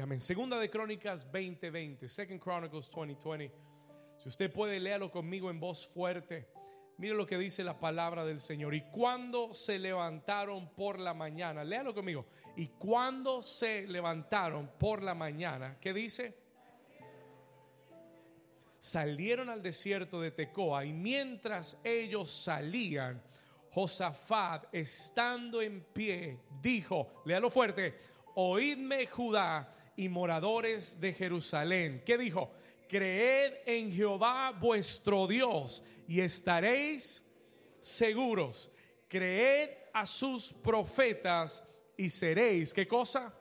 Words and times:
amén. 0.00 0.20
Segunda 0.20 0.58
de 0.58 0.70
Crónicas 0.70 1.24
2020, 1.24 2.08
Second 2.08 2.40
Chronicles 2.40 2.90
2020. 2.90 3.52
Si 4.16 4.28
usted 4.28 4.52
puede, 4.52 4.78
léalo 4.78 5.10
conmigo 5.10 5.50
en 5.50 5.58
voz 5.58 5.88
fuerte. 5.88 6.48
Mire 6.98 7.14
lo 7.14 7.26
que 7.26 7.38
dice 7.38 7.64
la 7.64 7.78
palabra 7.78 8.24
del 8.24 8.40
Señor. 8.40 8.74
Y 8.74 8.82
cuando 8.90 9.54
se 9.54 9.78
levantaron 9.78 10.68
por 10.74 10.98
la 10.98 11.14
mañana, 11.14 11.64
léalo 11.64 11.94
conmigo. 11.94 12.26
Y 12.56 12.68
cuando 12.68 13.42
se 13.42 13.86
levantaron 13.86 14.70
por 14.78 15.02
la 15.02 15.14
mañana, 15.14 15.78
¿qué 15.80 15.92
dice? 15.92 16.36
Salieron 18.78 19.48
al 19.48 19.62
desierto 19.62 20.20
de 20.20 20.30
Tecoa 20.30 20.84
y 20.84 20.92
mientras 20.92 21.78
ellos 21.82 22.30
salían, 22.30 23.22
Josafat, 23.70 24.66
estando 24.72 25.60
en 25.60 25.82
pie, 25.92 26.38
dijo, 26.60 27.22
léalo 27.24 27.50
fuerte, 27.50 27.98
oídme 28.34 29.06
Judá 29.06 29.74
y 29.98 30.08
moradores 30.08 31.00
de 31.00 31.12
Jerusalén. 31.12 32.02
¿Qué 32.06 32.16
dijo? 32.16 32.52
Creed 32.88 33.54
en 33.66 33.92
Jehová 33.92 34.52
vuestro 34.52 35.26
Dios 35.26 35.82
y 36.06 36.20
estaréis 36.20 37.20
seguros. 37.80 38.70
Creed 39.08 39.70
a 39.92 40.06
sus 40.06 40.52
profetas 40.52 41.64
y 41.96 42.08
seréis. 42.08 42.72
¿Qué 42.72 42.86
cosa? 42.86 43.34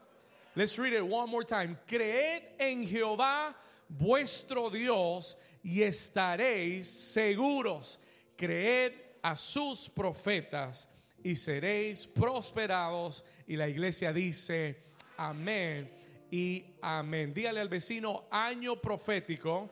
Let's 0.55 0.79
read 0.79 0.93
it 0.93 1.03
one 1.03 1.29
more 1.29 1.45
time. 1.45 1.77
Creed 1.85 2.55
en 2.57 2.87
Jehová 2.87 3.55
vuestro 3.87 4.71
Dios 4.71 5.37
y 5.63 5.83
estaréis 5.83 6.87
seguros. 6.87 7.99
Creed 8.35 8.93
a 9.21 9.35
sus 9.35 9.87
profetas 9.89 10.89
y 11.23 11.35
seréis 11.35 12.07
prosperados. 12.07 13.23
Y 13.45 13.55
la 13.55 13.69
iglesia 13.69 14.11
dice, 14.11 14.75
amén 15.17 16.06
y 16.31 16.65
amén. 16.81 17.33
Dígale 17.33 17.59
al 17.59 17.69
vecino, 17.69 18.25
año 18.29 18.79
profético 18.81 19.69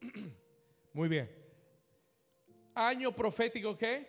Muy 0.94 1.08
bien. 1.08 1.28
Año 2.74 3.12
profético 3.12 3.76
qué? 3.76 4.08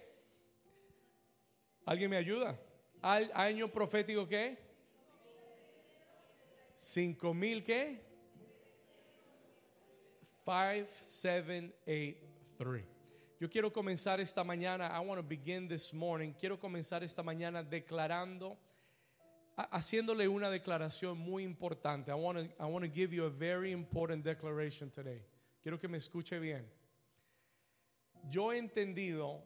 ¿Alguien 1.86 2.10
me 2.10 2.18
ayuda? 2.18 2.58
Año 3.02 3.68
profético 3.68 4.28
qué? 4.28 4.71
Cinco 6.82 7.34
mil 7.36 7.64
qué? 7.64 8.02
5783. 10.44 12.86
Yo 13.40 13.50
quiero 13.50 13.72
comenzar 13.72 14.20
esta 14.20 14.44
mañana, 14.44 14.88
I 14.88 15.00
want 15.00 15.22
to 15.22 15.28
begin 15.28 15.68
this 15.68 15.94
morning, 15.94 16.34
quiero 16.34 16.60
comenzar 16.60 17.04
esta 17.04 17.22
mañana 17.22 17.62
declarando, 17.64 18.58
haciéndole 19.72 20.28
una 20.28 20.50
declaración 20.50 21.20
muy 21.20 21.44
importante. 21.44 22.10
I 22.10 22.16
want 22.16 22.40
to, 22.40 22.46
I 22.60 22.66
want 22.66 22.84
to 22.84 22.92
give 22.92 23.14
you 23.14 23.26
a 23.26 23.30
very 23.30 23.72
important 23.72 24.24
declaration 24.24 24.90
today. 24.90 25.24
Quiero 25.62 25.80
que 25.80 25.88
me 25.88 26.00
escuche 26.00 26.40
bien. 26.40 26.68
Yo 28.32 28.52
he 28.52 28.58
entendido 28.58 29.44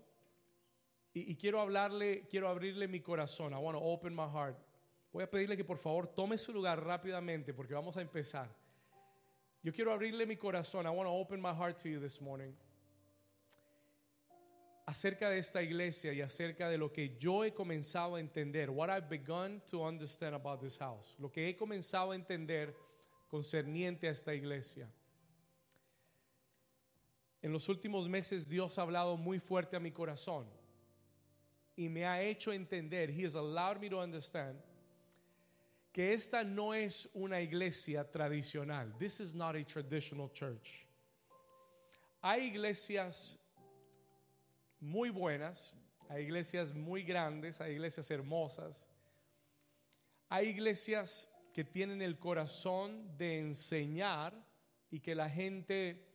y, 1.13 1.31
y 1.31 1.35
quiero 1.35 1.59
hablarle, 1.59 2.25
quiero 2.29 2.47
abrirle 2.47 2.87
mi 2.87 3.01
corazón. 3.01 3.53
I 3.53 3.57
want 3.57 3.77
to 3.77 3.83
open 3.83 4.15
my 4.15 4.25
heart. 4.25 4.55
Voy 5.15 5.23
a 5.23 5.29
pedirle 5.29 5.55
que 5.55 5.63
por 5.63 5.77
favor 5.77 6.09
tome 6.09 6.37
su 6.37 6.51
lugar 6.51 6.83
rápidamente 6.83 7.53
porque 7.53 7.73
vamos 7.73 7.95
a 7.95 8.01
empezar. 8.01 8.53
Yo 9.63 9.71
quiero 9.71 9.93
abrirle 9.93 10.25
mi 10.25 10.35
corazón. 10.35 10.85
I 10.85 10.89
want 10.89 11.07
to 11.07 11.13
open 11.13 11.39
my 11.41 11.53
heart 11.53 11.81
to 11.83 11.87
you 11.87 12.01
this 12.01 12.19
morning. 12.19 12.51
Acerca 14.85 15.29
de 15.29 15.37
esta 15.37 15.61
iglesia 15.61 16.11
y 16.11 16.19
acerca 16.19 16.67
de 16.67 16.77
lo 16.77 16.91
que 16.91 17.17
yo 17.17 17.45
he 17.45 17.53
comenzado 17.53 18.15
a 18.15 18.19
entender. 18.19 18.69
What 18.69 18.89
I've 18.89 19.07
begun 19.07 19.61
to 19.71 19.87
understand 19.87 20.35
about 20.35 20.59
this 20.59 20.77
house. 20.79 21.15
Lo 21.17 21.31
que 21.31 21.47
he 21.47 21.55
comenzado 21.55 22.11
a 22.11 22.15
entender 22.15 22.75
concerniente 23.29 24.09
a 24.09 24.11
esta 24.11 24.33
iglesia. 24.33 24.91
En 27.41 27.53
los 27.53 27.69
últimos 27.69 28.09
meses 28.09 28.49
Dios 28.49 28.77
ha 28.77 28.81
hablado 28.81 29.15
muy 29.15 29.39
fuerte 29.39 29.77
a 29.77 29.79
mi 29.79 29.91
corazón 29.91 30.45
y 31.77 31.87
me 31.87 32.05
ha 32.05 32.21
hecho 32.21 32.51
entender, 32.51 33.09
He 33.09 33.23
has 33.23 33.35
allowed 33.35 33.79
me 33.79 33.89
to 33.89 34.01
understand 34.01 34.61
que 35.95 36.13
esta 36.13 36.43
no 36.43 36.73
es 36.73 37.07
una 37.13 37.39
iglesia 37.39 38.03
tradicional. 38.03 38.93
This 38.99 39.21
is 39.21 39.33
not 39.33 39.55
a 39.55 39.63
traditional 39.63 40.29
church. 40.33 40.85
Hay 42.21 42.47
iglesias 42.47 43.37
muy 44.81 45.09
buenas, 45.09 45.73
hay 46.09 46.23
iglesias 46.23 46.73
muy 46.73 47.03
grandes, 47.03 47.61
hay 47.61 47.75
iglesias 47.75 48.11
hermosas. 48.11 48.85
Hay 50.27 50.49
iglesias 50.49 51.29
que 51.53 51.63
tienen 51.63 52.01
el 52.01 52.19
corazón 52.19 53.15
de 53.17 53.39
enseñar 53.39 54.33
y 54.91 54.99
que 54.99 55.15
la 55.15 55.29
gente 55.29 56.05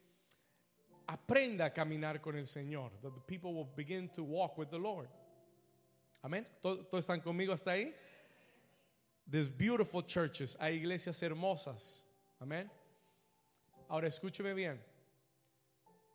aprenda 1.07 1.65
a 1.65 1.73
caminar 1.73 2.21
con 2.21 2.37
el 2.37 2.47
Señor. 2.47 2.93
That 3.01 3.15
the 3.15 3.21
people 3.27 3.55
will 3.55 3.73
begin 3.75 4.11
to 4.11 4.25
walk 4.25 4.59
with 4.59 4.69
the 4.69 4.79
Lord. 4.79 5.09
Amén. 6.21 6.47
¿Todos 6.61 6.87
están 6.93 7.23
conmigo 7.23 7.55
hasta 7.55 7.71
ahí? 7.71 7.95
There's 9.27 9.49
beautiful 9.49 10.03
churches, 10.03 10.57
hay 10.61 10.77
iglesias 10.77 11.21
hermosas. 11.23 12.03
Amén. 12.41 12.69
Ahora 13.89 14.09
escúcheme 14.09 14.55
bien. 14.55 14.79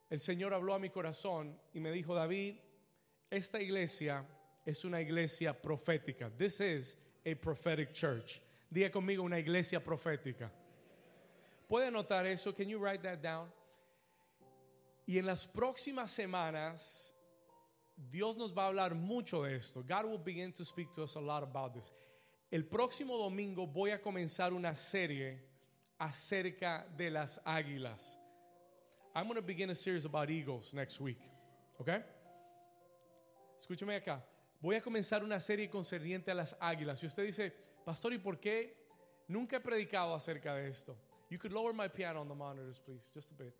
El 0.09 0.19
Señor 0.19 0.53
habló 0.53 0.75
a 0.75 0.79
mi 0.79 0.89
corazón 0.89 1.55
y 1.73 1.79
me 1.79 1.91
dijo, 1.91 2.13
David, 2.13 2.55
esta 3.29 3.59
iglesia 3.59 4.25
es 4.65 4.85
una 4.85 5.01
iglesia 5.01 5.53
profética. 5.53 6.29
This 6.37 6.59
is 6.59 6.97
a 7.25 7.35
prophetic 7.35 7.93
church. 7.93 8.41
Diga 8.71 8.91
conmigo 8.91 9.23
una 9.23 9.39
iglesia 9.39 9.79
profética. 9.79 10.49
¿Puede 11.69 11.87
anotar 11.87 12.25
eso? 12.25 12.53
Can 12.53 12.69
you 12.69 12.79
write 12.79 13.01
that 13.03 13.21
down? 13.21 13.51
Y 15.07 15.17
en 15.17 15.25
las 15.25 15.45
próximas 15.45 16.11
semanas 16.11 17.11
Dios 18.11 18.35
nos 18.37 18.51
va 18.51 18.63
a 18.63 18.67
hablar 18.67 18.95
mucho 18.95 19.43
de 19.43 19.55
esto. 19.55 19.83
God 19.83 20.05
will 20.05 20.17
begin 20.17 20.51
to 20.53 20.65
speak 20.65 20.91
to 20.93 21.03
us 21.03 21.15
a 21.15 21.19
lot 21.19 21.43
about 21.43 21.73
this. 21.73 21.91
El 22.55 22.63
próximo 22.63 23.17
domingo 23.17 23.67
voy 23.67 23.91
a 23.91 24.01
comenzar 24.01 24.53
una 24.53 24.75
serie 24.75 25.43
acerca 25.97 26.87
de 26.95 27.11
las 27.11 27.41
águilas. 27.43 28.17
I'm 29.13 29.27
going 29.27 29.35
to 29.35 29.41
begin 29.41 29.71
a 29.71 29.75
series 29.75 30.05
about 30.05 30.29
eagles 30.29 30.73
next 30.73 31.01
week. 31.01 31.19
¿Ok? 31.79 31.89
Escúcheme 33.59 33.97
acá. 33.97 34.23
Voy 34.61 34.77
a 34.77 34.81
comenzar 34.81 35.21
una 35.21 35.41
serie 35.41 35.69
concerniente 35.69 36.31
a 36.31 36.33
las 36.33 36.55
águilas. 36.61 36.99
Si 36.99 37.07
usted 37.07 37.25
dice, 37.25 37.51
Pastor, 37.83 38.13
¿y 38.13 38.19
por 38.19 38.39
qué 38.39 38.73
nunca 39.27 39.57
he 39.57 39.59
predicado 39.59 40.15
acerca 40.15 40.55
de 40.55 40.69
esto? 40.69 40.95
You 41.29 41.37
could 41.37 41.51
lower 41.51 41.73
my 41.73 41.89
piano 41.89 42.21
on 42.21 42.29
the 42.29 42.35
monitors, 42.35 42.79
please, 42.79 43.11
just 43.13 43.33
a 43.33 43.35
bit. 43.35 43.53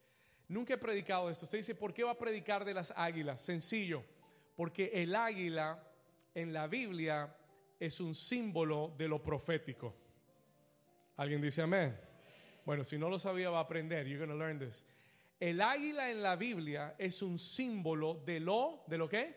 Nunca 0.47 0.75
he 0.75 0.77
predicado 0.77 1.29
esto. 1.29 1.43
Usted 1.43 1.57
dice, 1.57 1.75
¿por 1.75 1.93
qué 1.93 2.05
va 2.05 2.11
a 2.11 2.17
predicar 2.17 2.63
de 2.63 2.73
las 2.73 2.93
águilas? 2.95 3.41
Sencillo, 3.41 4.05
porque 4.55 4.89
el 4.93 5.13
águila 5.13 5.83
en 6.33 6.53
la 6.53 6.67
Biblia 6.67 7.35
es 7.79 7.99
un 7.99 8.15
símbolo 8.15 8.93
de 8.97 9.07
lo 9.07 9.21
profético. 9.21 9.95
¿Alguien 11.17 11.41
dice 11.41 11.61
amén? 11.61 11.97
Bueno, 12.65 12.83
si 12.83 12.97
no 12.97 13.09
lo 13.09 13.19
sabía 13.19 13.49
va 13.49 13.59
a 13.59 13.61
aprender. 13.61 14.07
You're 14.07 14.25
going 14.25 14.29
to 14.29 14.37
learn 14.37 14.59
this. 14.59 14.85
El 15.39 15.61
águila 15.61 16.09
en 16.09 16.23
la 16.23 16.35
Biblia 16.35 16.95
es 16.97 17.21
un 17.21 17.37
símbolo 17.37 18.21
de 18.25 18.39
lo, 18.39 18.83
¿de 18.87 18.97
lo 18.97 19.09
qué? 19.09 19.35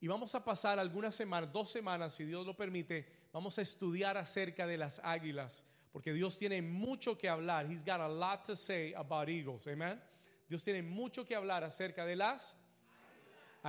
Y 0.00 0.08
vamos 0.08 0.34
a 0.34 0.44
pasar 0.44 0.78
algunas 0.78 1.14
semanas, 1.14 1.52
dos 1.52 1.70
semanas, 1.70 2.14
si 2.14 2.24
Dios 2.24 2.46
lo 2.46 2.56
permite, 2.56 3.06
vamos 3.32 3.58
a 3.58 3.62
estudiar 3.62 4.16
acerca 4.16 4.66
de 4.66 4.76
las 4.76 5.00
águilas, 5.02 5.64
porque 5.92 6.12
Dios 6.12 6.36
tiene 6.36 6.60
mucho 6.62 7.16
que 7.16 7.28
hablar. 7.28 7.70
He's 7.70 7.82
got 7.82 8.00
a 8.00 8.08
lot 8.08 8.44
to 8.46 8.56
say 8.56 8.92
about 8.94 9.28
eagles, 9.28 9.66
amen. 9.66 10.00
Dios 10.48 10.62
tiene 10.62 10.82
mucho 10.82 11.24
que 11.24 11.34
hablar 11.34 11.64
acerca 11.64 12.04
de 12.04 12.16
las 12.16 12.56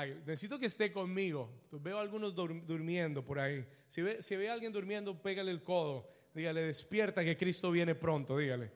necesito 0.06 0.60
que 0.60 0.68
esté 0.68 0.92
conmigo. 0.92 1.50
Veo 1.72 1.98
a 1.98 2.02
algunos 2.02 2.36
durmiendo 2.36 3.24
por 3.24 3.40
ahí. 3.40 3.66
Si 3.88 4.02
ve, 4.02 4.22
si 4.22 4.36
ve 4.36 4.50
a 4.50 4.54
alguien 4.54 4.72
durmiendo, 4.72 5.20
pégale 5.22 5.52
el 5.52 5.64
codo. 5.64 6.08
Dígale, 6.34 6.62
despierta 6.62 7.24
que 7.24 7.36
Cristo 7.36 7.72
viene 7.72 7.96
pronto. 7.96 8.38
Dígale. 8.38 8.72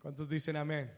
¿Cuántos 0.00 0.28
dicen 0.28 0.56
amén? 0.56 0.90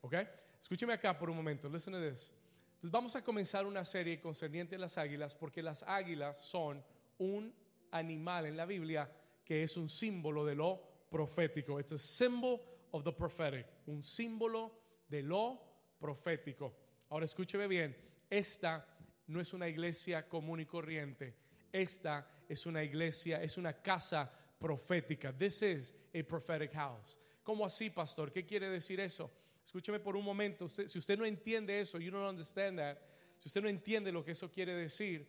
¿Ok? 0.00 0.14
Escúcheme 0.62 0.92
acá 0.92 1.18
por 1.18 1.28
un 1.30 1.36
momento. 1.36 1.68
Listen 1.68 1.94
to 1.94 2.00
this. 2.00 2.32
Entonces 2.76 2.90
vamos 2.90 3.16
a 3.16 3.24
comenzar 3.24 3.66
una 3.66 3.84
serie 3.84 4.20
concerniente 4.20 4.76
a 4.76 4.78
las 4.78 4.98
águilas 4.98 5.34
porque 5.34 5.62
las 5.62 5.82
águilas 5.82 6.36
son 6.44 6.82
un 7.18 7.52
animal 7.90 8.46
en 8.46 8.56
la 8.56 8.66
Biblia 8.66 9.10
que 9.44 9.62
es 9.62 9.76
un 9.76 9.88
símbolo 9.88 10.44
de 10.44 10.54
lo 10.54 10.80
profético. 11.10 11.80
It's 11.80 11.92
a 11.92 11.98
symbol 11.98 12.60
of 12.90 13.04
the 13.04 13.12
prophetic. 13.12 13.66
Un 13.86 14.02
símbolo 14.02 14.72
de 15.08 15.22
lo 15.22 15.60
profético. 15.98 16.85
Ahora 17.08 17.24
escúcheme 17.24 17.68
bien, 17.68 17.96
esta 18.28 18.86
no 19.28 19.40
es 19.40 19.52
una 19.52 19.68
iglesia 19.68 20.28
común 20.28 20.60
y 20.60 20.66
corriente. 20.66 21.34
Esta 21.72 22.26
es 22.48 22.66
una 22.66 22.82
iglesia, 22.82 23.42
es 23.42 23.58
una 23.58 23.72
casa 23.72 24.30
profética. 24.58 25.32
This 25.32 25.62
is 25.62 25.94
a 26.14 26.22
prophetic 26.22 26.72
house. 26.72 27.18
¿Cómo 27.42 27.64
así, 27.64 27.90
pastor? 27.90 28.32
¿Qué 28.32 28.44
quiere 28.44 28.68
decir 28.68 28.98
eso? 29.00 29.30
Escúcheme 29.64 30.00
por 30.00 30.16
un 30.16 30.24
momento. 30.24 30.68
si 30.68 30.98
usted 30.98 31.18
no 31.18 31.24
entiende 31.24 31.80
eso, 31.80 31.98
you 31.98 32.10
don't 32.10 32.28
understand 32.28 32.78
that. 32.78 32.98
Si 33.38 33.48
usted 33.48 33.62
no 33.62 33.68
entiende 33.68 34.12
lo 34.12 34.24
que 34.24 34.32
eso 34.32 34.50
quiere 34.50 34.74
decir, 34.74 35.26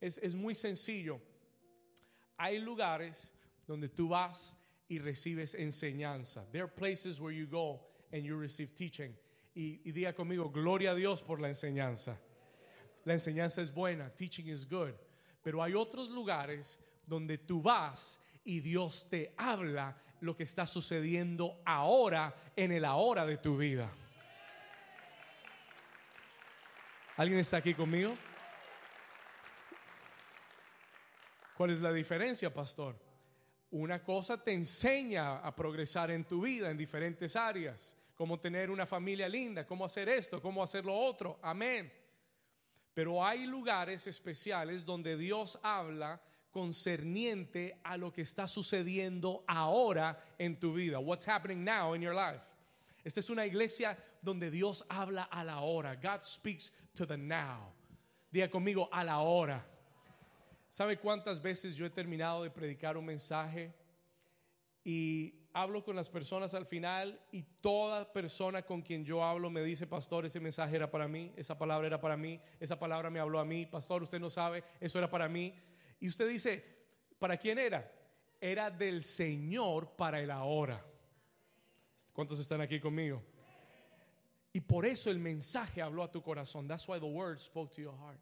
es, 0.00 0.18
es 0.18 0.34
muy 0.34 0.54
sencillo. 0.54 1.20
Hay 2.36 2.58
lugares 2.58 3.32
donde 3.66 3.88
tú 3.88 4.08
vas 4.08 4.54
y 4.88 4.98
recibes 4.98 5.54
enseñanza. 5.54 6.44
There 6.52 6.64
are 6.64 6.72
places 6.72 7.20
where 7.20 7.32
you 7.32 7.46
go 7.46 7.80
and 8.12 8.24
you 8.24 8.36
receive 8.36 8.74
teaching. 8.74 9.14
Y, 9.54 9.90
diga 9.92 10.12
conmigo, 10.12 10.50
gloria 10.50 10.92
a 10.92 10.94
Dios 10.94 11.22
por 11.22 11.40
la 11.40 11.48
enseñanza. 11.48 12.18
La 13.04 13.14
enseñanza 13.14 13.62
es 13.62 13.72
buena, 13.72 14.10
teaching 14.10 14.46
is 14.46 14.68
good. 14.68 14.92
Pero 15.42 15.62
hay 15.62 15.74
otros 15.74 16.08
lugares 16.10 16.78
donde 17.06 17.38
tú 17.38 17.60
vas 17.62 18.20
y 18.44 18.60
Dios 18.60 19.08
te 19.08 19.34
habla 19.36 19.96
lo 20.20 20.36
que 20.36 20.44
está 20.44 20.66
sucediendo 20.66 21.60
ahora 21.64 22.34
en 22.54 22.72
el 22.72 22.84
ahora 22.84 23.26
de 23.26 23.38
tu 23.38 23.56
vida. 23.56 23.90
¿Alguien 27.16 27.40
está 27.40 27.58
aquí 27.58 27.74
conmigo? 27.74 28.16
¿Cuál 31.56 31.70
es 31.70 31.80
la 31.80 31.92
diferencia, 31.92 32.52
pastor? 32.52 32.96
Una 33.70 34.02
cosa 34.02 34.42
te 34.42 34.52
enseña 34.52 35.40
a 35.40 35.54
progresar 35.54 36.10
en 36.10 36.24
tu 36.24 36.40
vida 36.40 36.70
en 36.70 36.78
diferentes 36.78 37.36
áreas, 37.36 37.94
cómo 38.20 38.38
tener 38.38 38.70
una 38.70 38.84
familia 38.84 39.26
linda, 39.30 39.66
cómo 39.66 39.82
hacer 39.82 40.06
esto, 40.10 40.42
cómo 40.42 40.62
hacer 40.62 40.84
lo 40.84 40.94
otro. 40.94 41.38
Amén. 41.40 41.90
Pero 42.92 43.24
hay 43.24 43.46
lugares 43.46 44.06
especiales 44.06 44.84
donde 44.84 45.16
Dios 45.16 45.58
habla 45.62 46.20
concerniente 46.50 47.80
a 47.82 47.96
lo 47.96 48.12
que 48.12 48.20
está 48.20 48.46
sucediendo 48.46 49.42
ahora 49.48 50.22
en 50.36 50.60
tu 50.60 50.74
vida. 50.74 50.98
What's 50.98 51.26
happening 51.26 51.64
now 51.64 51.94
in 51.94 52.02
your 52.02 52.14
life. 52.14 52.42
Esta 53.02 53.20
es 53.20 53.30
una 53.30 53.46
iglesia 53.46 53.96
donde 54.20 54.50
Dios 54.50 54.84
habla 54.90 55.22
a 55.22 55.42
la 55.42 55.60
hora. 55.60 55.96
God 55.96 56.22
speaks 56.26 56.70
to 56.92 57.06
the 57.06 57.16
now. 57.16 57.72
Diga 58.30 58.50
conmigo, 58.50 58.90
a 58.92 59.02
la 59.02 59.20
hora. 59.20 59.64
¿Sabe 60.68 60.98
cuántas 60.98 61.40
veces 61.40 61.74
yo 61.74 61.86
he 61.86 61.90
terminado 61.90 62.42
de 62.42 62.50
predicar 62.50 62.98
un 62.98 63.06
mensaje 63.06 63.72
y 64.84 65.39
hablo 65.52 65.82
con 65.82 65.96
las 65.96 66.08
personas 66.08 66.54
al 66.54 66.66
final 66.66 67.20
y 67.32 67.42
toda 67.60 68.12
persona 68.12 68.62
con 68.62 68.82
quien 68.82 69.04
yo 69.04 69.24
hablo 69.24 69.50
me 69.50 69.62
dice, 69.62 69.86
pastor, 69.86 70.26
ese 70.26 70.40
mensaje 70.40 70.76
era 70.76 70.90
para 70.90 71.08
mí, 71.08 71.32
esa 71.36 71.58
palabra 71.58 71.86
era 71.86 72.00
para 72.00 72.16
mí, 72.16 72.40
esa 72.58 72.78
palabra 72.78 73.10
me 73.10 73.20
habló 73.20 73.40
a 73.40 73.44
mí, 73.44 73.66
pastor, 73.66 74.02
usted 74.02 74.20
no 74.20 74.30
sabe, 74.30 74.62
eso 74.80 74.98
era 74.98 75.10
para 75.10 75.28
mí. 75.28 75.54
Y 75.98 76.08
usted 76.08 76.28
dice, 76.28 76.64
¿para 77.18 77.36
quién 77.36 77.58
era? 77.58 77.90
Era 78.40 78.70
del 78.70 79.02
Señor 79.02 79.96
para 79.96 80.20
el 80.20 80.30
ahora. 80.30 80.84
¿Cuántos 82.12 82.38
están 82.38 82.60
aquí 82.60 82.80
conmigo? 82.80 83.22
Y 84.52 84.60
por 84.60 84.84
eso 84.84 85.10
el 85.10 85.18
mensaje 85.18 85.80
habló 85.80 86.02
a 86.02 86.10
tu 86.10 86.22
corazón. 86.22 86.66
That's 86.66 86.88
why 86.88 86.98
the 86.98 87.06
word 87.06 87.38
spoke 87.38 87.72
to 87.74 87.82
your 87.82 87.96
heart. 87.96 88.20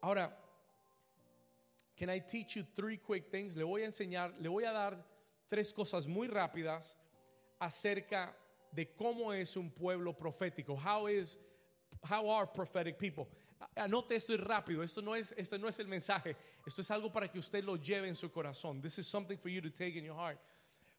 Ahora, 0.00 0.36
can 1.98 2.08
I 2.08 2.20
teach 2.20 2.56
you 2.56 2.64
three 2.76 2.96
quick 2.96 3.30
things? 3.30 3.56
Le 3.56 3.64
voy 3.64 3.82
a 3.82 3.86
enseñar, 3.86 4.32
le 4.40 4.48
voy 4.48 4.64
a 4.64 4.72
dar 4.72 4.96
tres 5.50 5.72
cosas 5.72 6.06
muy 6.06 6.28
rápidas 6.28 6.96
acerca 7.60 8.34
de 8.72 8.86
cómo 8.96 9.32
es 9.32 9.56
un 9.56 9.70
pueblo 9.70 10.12
profético. 10.12 10.76
How 10.76 11.08
is 11.08 11.36
how 12.04 12.28
are 12.30 12.46
prophetic 12.46 12.98
people? 12.98 13.28
Anote 13.76 14.12
esto 14.12 14.36
rápido. 14.36 14.82
Esto 14.84 15.02
no 15.02 15.14
es 15.14 15.34
esto 15.36 15.58
no 15.58 15.68
es 15.68 15.80
el 15.80 15.88
mensaje. 15.88 16.36
Esto 16.64 16.82
es 16.82 16.90
algo 16.90 17.10
para 17.12 17.28
que 17.28 17.38
usted 17.38 17.64
lo 17.64 17.76
lleve 17.76 18.08
en 18.08 18.14
su 18.14 18.30
corazón. 18.30 18.80
This 18.80 18.98
is 18.98 19.06
something 19.06 19.36
for 19.36 19.48
you 19.48 19.60
to 19.60 19.70
take 19.70 19.96
in 19.96 20.04
your 20.04 20.14
heart. 20.14 20.38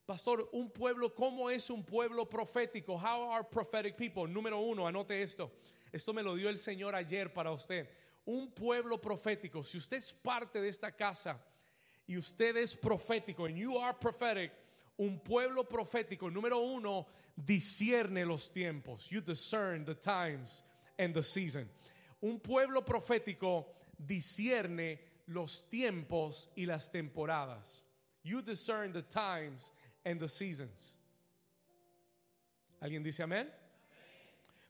Pastor, 0.05 0.49
un 0.53 0.71
pueblo, 0.71 1.13
¿cómo 1.13 1.51
es 1.51 1.69
un 1.69 1.83
pueblo 1.83 2.27
profético? 2.27 2.97
How 2.97 3.31
are 3.31 3.43
prophetic 3.43 3.95
people? 3.95 4.27
Número 4.27 4.59
uno, 4.59 4.87
anote 4.87 5.21
esto. 5.21 5.51
Esto 5.93 6.13
me 6.13 6.23
lo 6.23 6.35
dio 6.35 6.49
el 6.49 6.57
Señor 6.57 6.95
ayer 6.95 7.31
para 7.31 7.51
usted 7.51 7.87
un 8.29 8.51
pueblo 8.51 9.01
profético, 9.01 9.63
si 9.63 9.79
usted 9.79 9.97
es 9.97 10.13
parte 10.13 10.61
de 10.61 10.69
esta 10.69 10.91
casa 10.91 11.39
y 12.05 12.15
usted 12.15 12.55
es 12.57 12.75
profético, 12.75 13.45
and 13.45 13.57
you 13.57 13.75
are 13.79 13.93
prophetic, 13.93 14.51
un 14.99 15.19
pueblo 15.19 15.63
profético, 15.63 16.29
número 16.29 16.59
uno, 16.59 17.07
discierne 17.35 18.27
los 18.27 18.51
tiempos. 18.51 19.09
You 19.09 19.21
discern 19.21 19.83
the 19.83 19.95
times 19.95 20.61
and 20.99 21.13
the 21.13 21.23
season. 21.23 21.67
Un 22.21 22.39
pueblo 22.39 22.81
profético 22.81 23.65
discierne 23.99 24.99
los 25.27 25.63
tiempos 25.71 26.49
y 26.55 26.65
las 26.65 26.89
temporadas. 26.89 27.81
You 28.21 28.43
discern 28.43 28.93
the 28.93 29.01
times 29.01 29.71
and 30.05 30.19
the 30.19 30.29
seasons. 30.29 30.97
¿Alguien 32.79 33.03
dice 33.03 33.23
amén? 33.23 33.47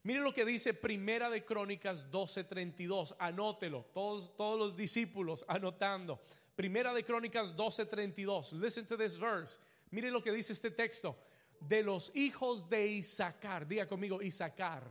Miren 0.04 0.24
lo 0.24 0.34
que 0.34 0.46
dice 0.46 0.74
Primera 0.74 1.30
de 1.30 1.44
Crónicas 1.44 2.10
12:32. 2.10 3.16
Anótelo, 3.20 3.86
todos, 3.94 4.36
todos 4.36 4.58
los 4.58 4.76
discípulos 4.76 5.44
anotando. 5.48 6.20
Primera 6.56 6.94
de 6.94 7.04
Crónicas 7.04 7.56
12:32. 7.56 8.54
Listen 8.54 8.86
to 8.86 8.98
this 8.98 9.18
verse. 9.20 9.60
Miren 9.92 10.14
lo 10.14 10.22
que 10.22 10.32
dice 10.32 10.54
este 10.54 10.72
texto. 10.72 11.18
De 11.60 11.84
los 11.84 12.12
hijos 12.16 12.70
de 12.70 12.88
Isaacar, 12.88 13.68
diga 13.68 13.86
conmigo 13.86 14.22
Isaacar. 14.22 14.84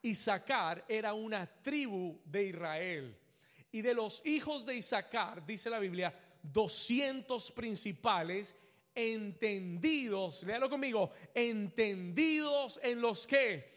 Isaacar 0.00 0.84
era 0.88 1.12
una 1.12 1.46
tribu 1.62 2.18
de 2.24 2.44
Israel. 2.44 3.16
Y 3.72 3.82
de 3.82 3.92
los 3.92 4.22
hijos 4.24 4.64
de 4.64 4.76
Isaacar, 4.76 5.44
dice 5.44 5.68
la 5.68 5.78
Biblia, 5.78 6.14
200 6.42 7.50
principales 7.52 8.54
entendidos, 8.94 10.44
léalo 10.44 10.70
conmigo, 10.70 11.10
entendidos 11.34 12.78
en 12.82 13.00
los 13.00 13.26
que 13.26 13.74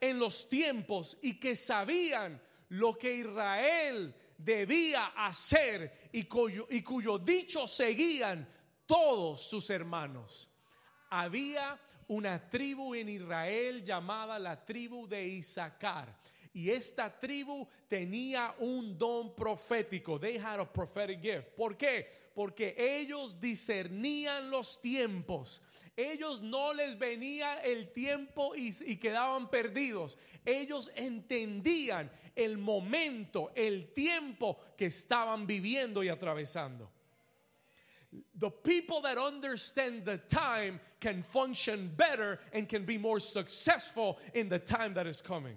en 0.00 0.18
los 0.18 0.48
tiempos 0.48 1.16
y 1.22 1.38
que 1.38 1.56
sabían 1.56 2.40
lo 2.68 2.96
que 2.96 3.16
Israel 3.16 4.14
debía 4.36 5.06
hacer 5.16 6.08
y 6.12 6.24
cuyo, 6.24 6.66
y 6.70 6.82
cuyo 6.82 7.18
dicho 7.18 7.66
seguían 7.66 8.48
todos 8.86 9.46
sus 9.48 9.70
hermanos. 9.70 10.50
Había 11.10 11.80
una 12.08 12.48
tribu 12.50 12.94
en 12.94 13.08
Israel 13.08 13.82
llamada 13.82 14.38
la 14.38 14.64
tribu 14.64 15.06
de 15.06 15.26
Isaacar. 15.26 16.14
Y 16.52 16.70
esta 16.70 17.18
tribu 17.18 17.66
tenía 17.88 18.54
un 18.60 18.96
don 18.96 19.34
profético. 19.34 20.20
They 20.20 20.38
had 20.38 20.60
a 20.60 20.72
prophetic 20.72 21.20
gift. 21.20 21.48
¿Por 21.56 21.76
qué? 21.76 22.06
Porque 22.34 22.74
ellos 22.78 23.40
discernían 23.40 24.50
los 24.50 24.80
tiempos 24.80 25.62
ellos 25.96 26.42
no 26.42 26.72
les 26.72 26.98
venía 26.98 27.60
el 27.62 27.92
tiempo 27.92 28.54
y, 28.56 28.96
quedaban 28.96 29.48
perdidos. 29.48 30.16
Ellos 30.44 30.90
entendían 30.96 32.10
el 32.34 32.58
momento, 32.58 33.52
el 33.54 33.92
tiempo 33.92 34.58
que 34.76 34.86
estaban 34.86 35.46
viviendo 35.46 36.02
y 36.02 36.08
atravesando. 36.08 36.90
The 38.38 38.50
people 38.50 39.00
that 39.02 39.18
understand 39.18 40.04
the 40.04 40.18
time 40.18 40.80
can 41.00 41.22
function 41.22 41.92
better 41.96 42.38
and 42.52 42.68
can 42.68 42.84
be 42.84 42.96
more 42.96 43.20
successful 43.20 44.18
in 44.34 44.48
the 44.48 44.58
time 44.58 44.94
that 44.94 45.06
is 45.06 45.20
coming. 45.20 45.56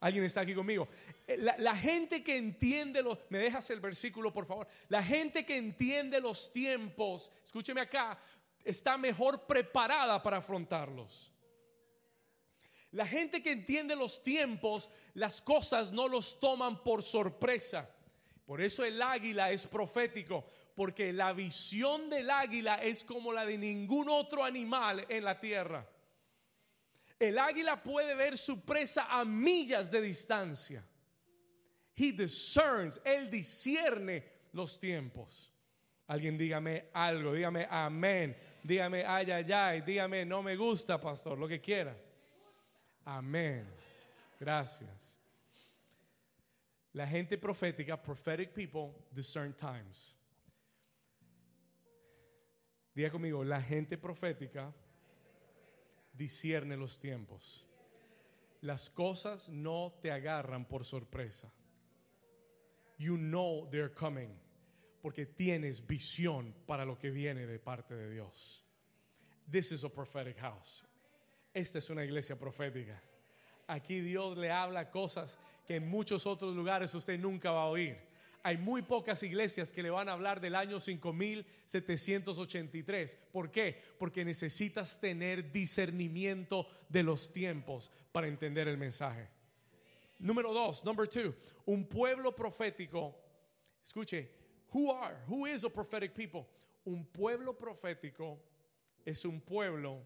¿Alguien 0.00 0.24
está 0.24 0.42
aquí 0.42 0.54
conmigo? 0.54 0.88
Eh, 1.26 1.36
la, 1.38 1.54
la, 1.58 1.74
gente 1.74 2.22
que 2.22 2.36
entiende 2.36 3.02
los, 3.02 3.18
me 3.30 3.38
dejas 3.38 3.70
el 3.70 3.80
versículo 3.80 4.32
por 4.32 4.44
favor, 4.44 4.66
la 4.90 5.02
gente 5.02 5.44
que 5.46 5.56
entiende 5.56 6.20
los 6.20 6.52
tiempos, 6.52 7.30
escúcheme 7.42 7.80
acá, 7.80 8.18
está 8.64 8.96
mejor 8.96 9.46
preparada 9.46 10.22
para 10.22 10.38
afrontarlos. 10.38 11.32
La 12.90 13.06
gente 13.06 13.42
que 13.42 13.52
entiende 13.52 13.96
los 13.96 14.22
tiempos, 14.22 14.88
las 15.14 15.42
cosas 15.42 15.92
no 15.92 16.08
los 16.08 16.38
toman 16.38 16.82
por 16.82 17.02
sorpresa. 17.02 17.90
Por 18.46 18.60
eso 18.60 18.84
el 18.84 19.02
águila 19.02 19.50
es 19.50 19.66
profético, 19.66 20.46
porque 20.76 21.12
la 21.12 21.32
visión 21.32 22.08
del 22.08 22.30
águila 22.30 22.76
es 22.76 23.04
como 23.04 23.32
la 23.32 23.44
de 23.44 23.58
ningún 23.58 24.08
otro 24.08 24.44
animal 24.44 25.04
en 25.08 25.24
la 25.24 25.40
tierra. 25.40 25.88
El 27.18 27.38
águila 27.38 27.82
puede 27.82 28.14
ver 28.14 28.38
su 28.38 28.60
presa 28.64 29.06
a 29.08 29.24
millas 29.24 29.90
de 29.90 30.00
distancia. 30.00 30.84
He 31.96 32.12
discerns, 32.12 33.00
él 33.04 33.30
discierne 33.30 34.24
los 34.52 34.78
tiempos. 34.78 35.52
Alguien 36.06 36.36
dígame 36.36 36.90
algo, 36.92 37.32
dígame 37.32 37.66
amén. 37.70 38.36
Dígame, 38.64 39.04
ay, 39.04 39.30
ay, 39.30 39.52
ay. 39.52 39.80
Dígame, 39.82 40.24
no 40.24 40.42
me 40.42 40.56
gusta, 40.56 40.98
pastor, 40.98 41.38
lo 41.38 41.46
que 41.46 41.60
quiera. 41.60 41.94
Amén. 43.04 43.66
Gracias. 44.40 45.18
La 46.92 47.06
gente 47.06 47.36
profética, 47.36 47.96
prophetic 47.96 48.54
people, 48.54 48.94
discern 49.12 49.52
times. 49.52 50.14
Diga 52.94 53.10
conmigo, 53.10 53.44
la 53.44 53.60
gente 53.60 53.98
profética 53.98 54.72
discierne 56.12 56.76
los 56.76 56.98
tiempos. 56.98 57.66
Las 58.62 58.88
cosas 58.88 59.48
no 59.48 59.92
te 60.00 60.10
agarran 60.10 60.64
por 60.64 60.84
sorpresa. 60.84 61.52
you 62.98 63.16
know 63.16 63.66
they're 63.70 63.88
coming. 63.88 64.30
Porque 65.04 65.26
tienes 65.26 65.86
visión 65.86 66.54
para 66.64 66.86
lo 66.86 66.96
que 66.96 67.10
viene 67.10 67.46
de 67.46 67.58
parte 67.58 67.94
de 67.94 68.10
Dios. 68.10 68.64
This 69.50 69.72
is 69.72 69.84
a 69.84 69.90
prophetic 69.90 70.38
house. 70.38 70.82
Esta 71.52 71.78
es 71.78 71.90
una 71.90 72.02
iglesia 72.02 72.38
profética. 72.38 73.02
Aquí 73.66 74.00
Dios 74.00 74.38
le 74.38 74.50
habla 74.50 74.90
cosas 74.90 75.38
que 75.66 75.76
en 75.76 75.86
muchos 75.86 76.26
otros 76.26 76.56
lugares 76.56 76.94
usted 76.94 77.20
nunca 77.20 77.50
va 77.50 77.64
a 77.64 77.66
oír. 77.66 77.98
Hay 78.42 78.56
muy 78.56 78.80
pocas 78.80 79.22
iglesias 79.22 79.74
que 79.74 79.82
le 79.82 79.90
van 79.90 80.08
a 80.08 80.12
hablar 80.12 80.40
del 80.40 80.54
año 80.54 80.80
5783. 80.80 83.18
¿Por 83.30 83.50
qué? 83.50 83.78
Porque 83.98 84.24
necesitas 84.24 84.98
tener 84.98 85.52
discernimiento 85.52 86.66
de 86.88 87.02
los 87.02 87.30
tiempos 87.30 87.92
para 88.10 88.26
entender 88.26 88.68
el 88.68 88.78
mensaje. 88.78 89.28
Número 90.18 90.54
dos, 90.54 90.82
number 90.82 91.06
two, 91.06 91.34
un 91.66 91.86
pueblo 91.86 92.34
profético. 92.34 93.14
Escuche, 93.84 94.43
who 94.74 94.90
are, 94.90 95.14
who 95.28 95.44
is 95.46 95.62
a 95.64 95.70
prophetic 95.70 96.14
people? 96.14 96.48
Un 96.84 97.06
pueblo 97.12 97.54
profético 97.54 98.38
es 99.06 99.24
un 99.24 99.40
pueblo 99.40 100.00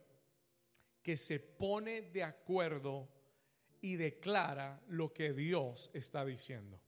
que 1.02 1.16
se 1.16 1.38
pone 1.38 2.02
de 2.12 2.20
acuerdo 2.20 3.06
y 3.82 3.96
declara 3.96 4.78
lo 4.90 5.08
que 5.08 5.32
Dios 5.32 5.88
está 5.94 6.25
diciendo. 6.25 6.78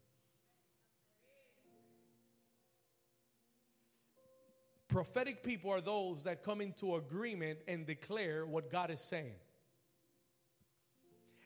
Prophetic 4.87 5.43
people 5.43 5.71
are 5.71 5.81
those 5.81 6.23
that 6.25 6.43
come 6.43 6.61
into 6.61 6.97
agreement 6.97 7.61
and 7.67 7.87
declare 7.87 8.45
what 8.45 8.71
God 8.71 8.91
is 8.91 9.01
saying. 9.01 9.37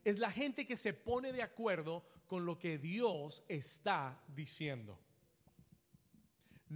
Es 0.04 0.18
la 0.18 0.30
gente 0.30 0.64
que 0.64 0.76
se 0.76 0.92
pone 0.92 1.32
de 1.32 1.42
acuerdo 1.42 2.02
con 2.26 2.44
lo 2.44 2.56
que 2.56 2.76
Dios 2.78 3.42
está 3.48 4.14
diciendo. 4.34 4.96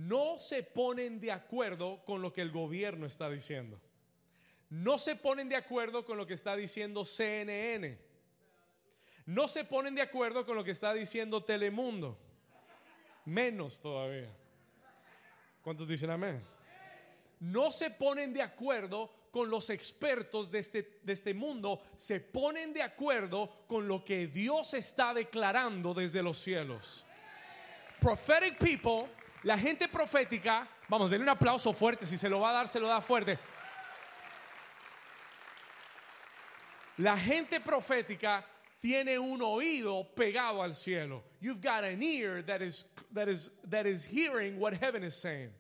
No 0.07 0.39
se 0.39 0.63
ponen 0.63 1.21
de 1.21 1.33
acuerdo 1.33 2.05
con 2.05 2.23
lo 2.23 2.33
que 2.33 2.41
el 2.41 2.53
gobierno 2.53 3.07
está 3.07 3.29
diciendo. 3.29 3.81
No 4.71 4.99
se 4.99 5.17
ponen 5.17 5.49
de 5.49 5.57
acuerdo 5.57 6.05
con 6.05 6.17
lo 6.17 6.27
que 6.27 6.35
está 6.35 6.55
diciendo 6.55 7.05
CNN. 7.05 7.99
No 9.27 9.49
se 9.49 9.65
ponen 9.65 9.95
de 9.95 10.03
acuerdo 10.03 10.47
con 10.47 10.57
lo 10.57 10.63
que 10.63 10.71
está 10.71 10.95
diciendo 10.95 11.43
Telemundo. 11.43 12.17
Menos 13.25 13.81
todavía. 13.81 14.31
¿Cuántos 15.63 15.89
dicen 15.89 16.11
amén? 16.11 16.43
no 17.41 17.71
se 17.71 17.91
ponen 17.91 18.33
de 18.33 18.43
acuerdo 18.43 19.13
con 19.31 19.51
los 19.51 19.71
expertos 19.71 20.51
de 20.51 20.59
este, 20.61 21.01
de 21.03 21.13
este 21.13 21.35
mundo, 21.35 21.83
se 21.97 22.21
ponen 22.21 22.73
de 22.73 22.83
acuerdo 22.83 23.65
con 23.69 23.87
lo 23.87 24.05
que 24.05 24.27
Dios 24.27 24.75
está 24.75 25.15
declarando 25.15 25.95
desde 25.95 26.23
los 26.23 26.39
cielos. 26.39 27.05
Prophetic 28.01 28.59
people, 28.59 29.09
la 29.45 29.57
gente 29.59 29.89
profética, 29.89 30.69
vamos, 30.89 31.11
denle 31.11 31.25
un 31.25 31.29
aplauso 31.29 31.73
fuerte, 31.73 32.07
si 32.07 32.17
se 32.17 32.29
lo 32.29 32.41
va 32.41 32.51
a 32.51 32.53
dar, 32.53 32.69
se 32.69 32.81
lo 32.81 32.89
da 32.89 33.01
fuerte. 33.01 33.39
La 36.99 37.17
gente 37.17 37.61
profética 37.61 38.45
tiene 38.81 39.19
un 39.19 39.41
oído 39.41 40.05
pegado 40.15 40.63
al 40.63 40.75
cielo. 40.75 41.23
You've 41.41 41.61
got 41.61 41.85
an 41.85 42.03
ear 42.03 42.43
that 42.43 42.61
is, 42.61 42.87
that 43.13 43.29
is, 43.29 43.51
that 43.71 43.87
is 43.87 44.05
hearing 44.05 44.59
what 44.59 44.75
heaven 44.75 45.05
is 45.05 45.15
saying 45.15 45.51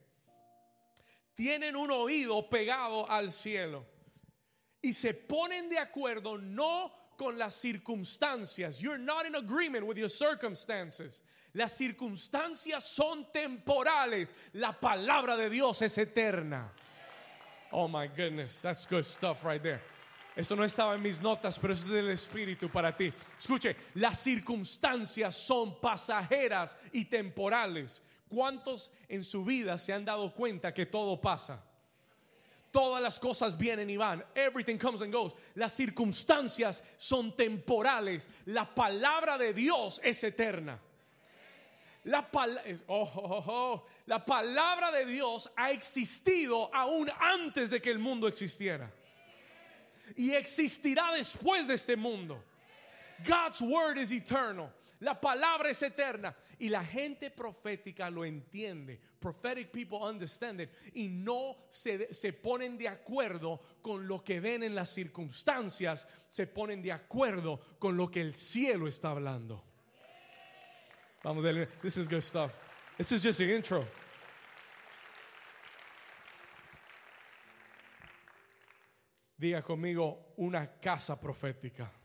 tienen 1.38 1.76
un 1.76 1.92
oído 1.92 2.50
pegado 2.50 3.08
al 3.08 3.30
cielo 3.30 3.86
y 4.82 4.92
se 4.92 5.14
ponen 5.14 5.68
de 5.68 5.78
acuerdo 5.78 6.36
no 6.36 6.92
con 7.18 7.36
las 7.36 7.54
circunstancias. 7.54 8.80
You're 8.80 8.98
not 8.98 9.26
in 9.26 9.34
agreement 9.34 9.86
with 9.86 9.98
your 9.98 10.08
circumstances. 10.08 11.22
Las 11.54 11.76
circunstancias 11.76 12.84
son 12.84 13.26
temporales. 13.34 14.32
La 14.54 14.72
palabra 14.72 15.36
de 15.36 15.50
Dios 15.50 15.82
es 15.82 15.98
eterna. 15.98 16.70
Oh 17.72 17.88
my 17.88 18.06
goodness, 18.06 18.62
that's 18.62 18.86
good 18.86 19.04
stuff 19.04 19.44
right 19.44 19.62
there. 19.62 19.82
Eso 20.36 20.54
no 20.54 20.62
estaba 20.62 20.94
en 20.94 21.02
mis 21.02 21.18
notas, 21.18 21.58
pero 21.60 21.72
eso 21.72 21.86
es 21.86 21.90
del 21.90 22.10
Espíritu 22.10 22.70
para 22.70 22.96
ti. 22.96 23.12
Escuche, 23.38 23.74
las 23.94 24.20
circunstancias 24.20 25.34
son 25.34 25.80
pasajeras 25.80 26.76
y 26.92 27.04
temporales. 27.06 28.00
¿Cuántos 28.28 28.90
en 29.08 29.24
su 29.24 29.44
vida 29.44 29.78
se 29.78 29.92
han 29.92 30.04
dado 30.04 30.32
cuenta 30.32 30.72
que 30.72 30.86
todo 30.86 31.20
pasa? 31.20 31.64
Todas 32.70 33.02
las 33.02 33.18
cosas 33.18 33.56
vienen 33.56 33.88
y 33.88 33.96
van. 33.96 34.22
Everything 34.34 34.76
comes 34.76 35.00
and 35.00 35.12
goes. 35.12 35.32
Las 35.54 35.72
circunstancias 35.72 36.82
son 36.98 37.32
temporales. 37.32 38.28
La 38.46 38.66
palabra 38.74 39.38
de 39.38 39.54
Dios 39.54 40.00
es 40.02 40.22
eterna. 40.22 40.78
La, 42.04 42.26
oh, 42.86 43.10
oh, 43.16 43.44
oh, 43.46 43.86
la 44.06 44.24
palabra 44.24 44.90
de 44.92 45.04
Dios 45.04 45.50
ha 45.56 45.70
existido 45.70 46.70
aún 46.74 47.10
antes 47.20 47.70
de 47.70 47.80
que 47.80 47.90
el 47.90 47.98
mundo 47.98 48.26
existiera. 48.26 48.90
Y 50.16 50.32
existirá 50.32 51.12
después 51.14 51.66
de 51.66 51.74
este 51.74 51.96
mundo. 51.96 52.42
God's 53.24 53.60
word 53.60 53.98
is 53.98 54.12
eternal. 54.12 54.70
La 55.00 55.20
palabra 55.20 55.70
es 55.70 55.82
eterna 55.82 56.34
y 56.58 56.68
la 56.68 56.84
gente 56.84 57.30
profética 57.30 58.10
lo 58.10 58.24
entiende. 58.24 59.00
Prophetic 59.20 59.70
people 59.70 59.98
understand 59.98 60.60
it 60.60 60.70
y 60.94 61.08
no 61.08 61.56
se, 61.70 62.12
se, 62.12 62.32
ponen 62.32 62.76
de 62.76 62.88
acuerdo 62.88 63.60
con 63.80 64.06
lo 64.08 64.24
que 64.24 64.40
ven 64.40 64.62
en 64.62 64.74
las 64.74 64.90
circunstancias, 64.90 66.08
se 66.28 66.46
ponen 66.46 66.82
de 66.82 66.92
acuerdo 66.92 67.60
con 67.78 67.96
lo 67.96 68.10
que 68.10 68.20
el 68.20 68.34
cielo 68.34 68.88
está 68.88 69.10
hablando. 69.10 69.64
Vamos, 71.22 71.44
this 71.82 71.96
is 71.96 72.08
good 72.08 72.22
stuff. 72.22 72.52
This 72.96 73.12
is 73.12 73.22
just 73.22 73.40
an 73.40 73.50
intro. 73.50 73.86
Diga 79.36 79.62
conmigo 79.62 80.34
una 80.36 80.66
casa 80.80 81.18
profética. 81.20 81.97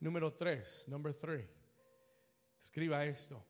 Número 0.00 0.32
tres, 0.32 0.84
number 0.88 1.12
three. 1.12 1.44
Escriba 2.60 3.04
esto. 3.04 3.44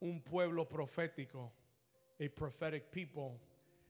Un 0.00 0.20
pueblo 0.20 0.68
profético, 0.68 1.52
a 2.20 2.28
prophetic 2.28 2.90
people, 2.90 3.40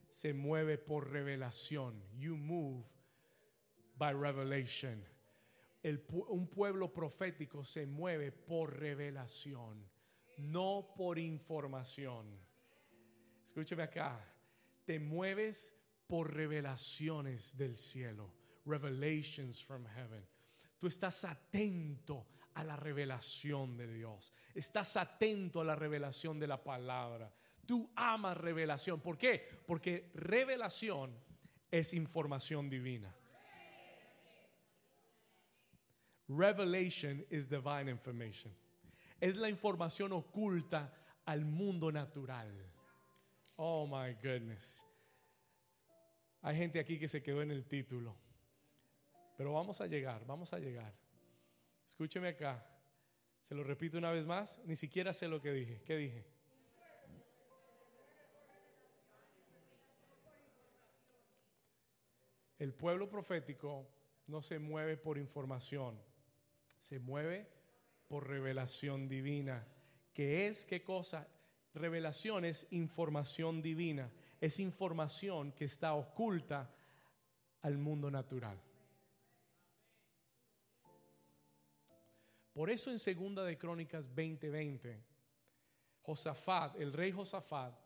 se 0.09 0.33
mueve 0.33 0.79
por 0.79 1.11
revelación. 1.11 1.95
You 2.19 2.37
move 2.37 2.85
by 3.99 4.13
revelation. 4.13 5.03
El, 5.83 6.05
un 6.29 6.47
pueblo 6.49 6.89
profético 6.89 7.65
se 7.65 7.87
mueve 7.87 8.33
por 8.33 8.79
revelación, 8.79 9.85
no 10.39 10.93
por 10.97 11.19
información. 11.19 12.27
Escúcheme 13.45 13.85
acá. 13.85 14.19
Te 14.85 14.99
mueves 14.99 15.73
por 16.09 16.35
revelaciones 16.35 17.57
del 17.57 17.77
cielo. 17.77 18.31
Revelations 18.65 19.61
from 19.61 19.87
heaven. 19.87 20.23
Tú 20.79 20.87
estás 20.87 21.25
atento 21.25 22.27
a 22.55 22.65
la 22.65 22.77
revelación 22.77 23.77
de 23.77 23.93
Dios. 23.93 24.33
Estás 24.55 24.97
atento 24.97 25.61
a 25.61 25.65
la 25.65 25.77
revelación 25.77 26.39
de 26.39 26.47
la 26.47 26.63
palabra. 26.63 27.33
Tú 27.67 27.91
amas 27.97 28.37
revelación. 28.37 29.01
¿Por 29.01 29.19
qué? 29.19 29.47
Porque 29.67 30.11
revelación 30.15 31.13
es 31.71 31.93
información 31.93 32.71
divina. 32.71 33.15
Revelation 36.29 37.25
is 37.31 37.49
divine 37.49 37.91
information. 37.91 38.53
Es 39.21 39.37
la 39.37 39.49
información 39.49 40.13
oculta 40.13 40.93
al 41.25 41.45
mundo 41.45 41.91
natural. 41.91 42.53
Oh 43.57 43.87
my 43.87 44.15
goodness. 44.23 44.83
Hay 46.43 46.57
gente 46.57 46.79
aquí 46.79 46.99
que 46.99 47.09
se 47.09 47.23
quedó 47.23 47.43
en 47.43 47.51
el 47.51 47.67
título. 47.67 48.17
Pero 49.37 49.53
vamos 49.53 49.81
a 49.81 49.87
llegar, 49.87 50.25
vamos 50.27 50.53
a 50.53 50.59
llegar. 50.59 50.93
Escúcheme 51.87 52.29
acá. 52.29 52.65
Se 53.43 53.55
lo 53.55 53.63
repito 53.63 53.99
una 53.99 54.11
vez 54.11 54.27
más, 54.27 54.61
ni 54.65 54.75
siquiera 54.75 55.13
sé 55.13 55.29
lo 55.29 55.41
que 55.41 55.53
dije. 55.53 55.83
¿Qué 55.85 55.97
dije? 55.97 56.25
El 62.59 62.73
pueblo 62.73 63.09
profético 63.09 63.87
no 64.27 64.43
se 64.43 64.59
mueve 64.59 64.97
por 64.97 65.19
información, 65.19 66.01
se 66.79 66.99
mueve 66.99 67.47
por 68.09 68.27
revelación 68.27 69.09
divina. 69.09 69.67
¿Qué 70.13 70.47
es 70.47 70.65
qué 70.65 70.83
cosa? 70.83 71.29
Revelación 71.75 72.47
es 72.47 72.67
información 72.71 73.61
divina, 73.61 74.11
es 74.41 74.59
información 74.59 75.53
que 75.53 75.67
está 75.67 75.95
oculta 75.95 76.75
al 77.61 77.77
mundo 77.77 78.11
natural. 78.11 78.59
Por 82.57 82.71
eso 82.71 82.91
en 82.91 82.99
segunda 82.99 83.45
de 83.45 83.59
Crónicas 83.59 84.09
20:20, 84.09 84.99
Josafat, 86.01 86.81
el 86.81 86.91
rey 86.91 87.13
Josafat, 87.13 87.79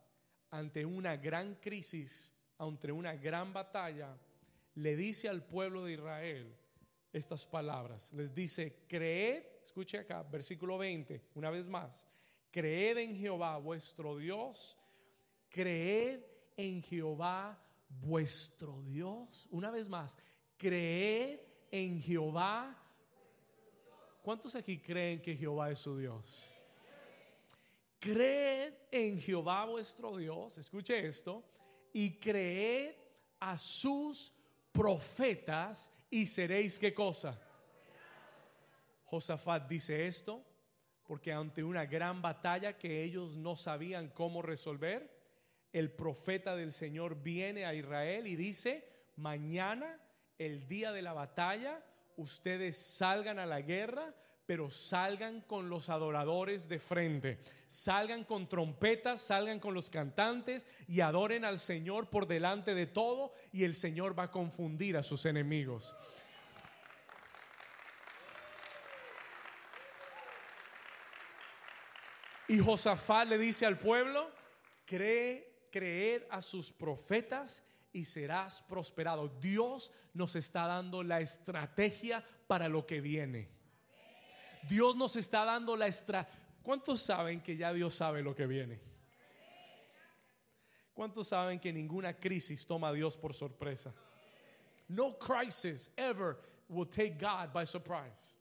ante 0.50 0.86
una 0.86 1.16
gran 1.16 1.56
crisis, 1.56 2.30
ante 2.56 2.92
una 2.92 3.16
gran 3.16 3.52
batalla, 3.52 4.16
le 4.76 4.94
dice 4.94 5.28
al 5.28 5.42
pueblo 5.42 5.84
de 5.84 5.94
Israel 5.94 6.56
estas 7.12 7.44
palabras. 7.44 8.12
Les 8.12 8.32
dice, 8.32 8.84
creed, 8.86 9.42
escuche 9.60 9.98
acá, 9.98 10.22
versículo 10.22 10.78
20, 10.78 11.20
una 11.34 11.50
vez 11.50 11.66
más, 11.66 12.06
Creed 12.50 12.98
en 12.98 13.16
Jehová 13.16 13.58
vuestro 13.58 14.16
Dios. 14.16 14.76
Creed 15.48 16.20
en 16.56 16.80
Jehová 16.80 17.60
vuestro 17.88 18.82
Dios. 18.82 19.48
Una 19.50 19.70
vez 19.70 19.88
más, 19.88 20.16
creed 20.56 21.40
en 21.70 22.00
Jehová. 22.00 22.76
¿Cuántos 24.30 24.54
aquí 24.54 24.78
creen 24.78 25.20
que 25.20 25.34
Jehová 25.34 25.72
es 25.72 25.80
su 25.80 25.98
Dios? 25.98 26.48
Creed 27.98 28.74
en 28.92 29.18
Jehová 29.20 29.64
vuestro 29.64 30.16
Dios. 30.16 30.56
Escuche 30.56 31.04
esto. 31.04 31.42
Y 31.92 32.16
creed 32.20 32.94
a 33.40 33.58
sus 33.58 34.32
profetas 34.70 35.90
y 36.08 36.28
seréis 36.28 36.78
qué 36.78 36.94
cosa. 36.94 37.42
Josafat 39.02 39.68
dice 39.68 40.06
esto 40.06 40.44
porque 41.08 41.32
ante 41.32 41.64
una 41.64 41.84
gran 41.86 42.22
batalla 42.22 42.78
que 42.78 43.02
ellos 43.02 43.36
no 43.36 43.56
sabían 43.56 44.10
cómo 44.10 44.42
resolver, 44.42 45.10
el 45.72 45.90
profeta 45.90 46.54
del 46.54 46.72
Señor 46.72 47.20
viene 47.20 47.64
a 47.64 47.74
Israel 47.74 48.28
y 48.28 48.36
dice, 48.36 49.08
mañana, 49.16 50.00
el 50.38 50.68
día 50.68 50.92
de 50.92 51.02
la 51.02 51.14
batalla, 51.14 51.84
ustedes 52.20 52.76
salgan 52.76 53.38
a 53.38 53.46
la 53.46 53.60
guerra, 53.60 54.14
pero 54.46 54.70
salgan 54.70 55.42
con 55.42 55.68
los 55.68 55.88
adoradores 55.88 56.68
de 56.68 56.78
frente, 56.78 57.38
salgan 57.66 58.24
con 58.24 58.48
trompetas, 58.48 59.20
salgan 59.20 59.60
con 59.60 59.74
los 59.74 59.90
cantantes 59.90 60.66
y 60.88 61.00
adoren 61.00 61.44
al 61.44 61.58
Señor 61.58 62.10
por 62.10 62.26
delante 62.26 62.74
de 62.74 62.86
todo 62.86 63.32
y 63.52 63.64
el 63.64 63.74
Señor 63.74 64.18
va 64.18 64.24
a 64.24 64.30
confundir 64.30 64.96
a 64.96 65.02
sus 65.02 65.24
enemigos. 65.24 65.94
Y 72.48 72.58
Josafat 72.58 73.28
le 73.28 73.38
dice 73.38 73.64
al 73.64 73.78
pueblo, 73.78 74.28
cree, 74.84 75.68
creed 75.70 76.24
a 76.28 76.42
sus 76.42 76.72
profetas 76.72 77.62
y 77.92 78.04
serás 78.04 78.62
prosperado. 78.62 79.28
Dios 79.40 79.92
nos 80.14 80.36
está 80.36 80.66
dando 80.66 81.02
la 81.02 81.20
estrategia 81.20 82.24
para 82.46 82.68
lo 82.68 82.86
que 82.86 83.00
viene. 83.00 83.48
Dios 84.68 84.96
nos 84.96 85.16
está 85.16 85.44
dando 85.44 85.76
la 85.76 85.86
estrategia. 85.86 86.38
¿Cuántos 86.62 87.00
saben 87.00 87.40
que 87.40 87.56
ya 87.56 87.72
Dios 87.72 87.94
sabe 87.94 88.22
lo 88.22 88.34
que 88.34 88.46
viene? 88.46 88.80
¿Cuántos 90.92 91.28
saben 91.28 91.58
que 91.58 91.72
ninguna 91.72 92.18
crisis 92.18 92.66
toma 92.66 92.88
a 92.88 92.92
Dios 92.92 93.16
por 93.16 93.32
sorpresa? 93.32 93.94
No 94.88 95.18
crisis 95.18 95.90
ever 95.96 96.36
will 96.68 96.86
take 96.86 97.16
God 97.18 97.52
by 97.52 97.64
surprise. 97.64 98.36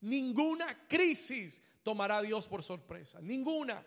Ninguna 0.00 0.88
crisis 0.88 1.62
tomará 1.82 2.18
a 2.18 2.22
Dios 2.22 2.48
por 2.48 2.62
sorpresa. 2.62 3.20
Ninguna. 3.20 3.84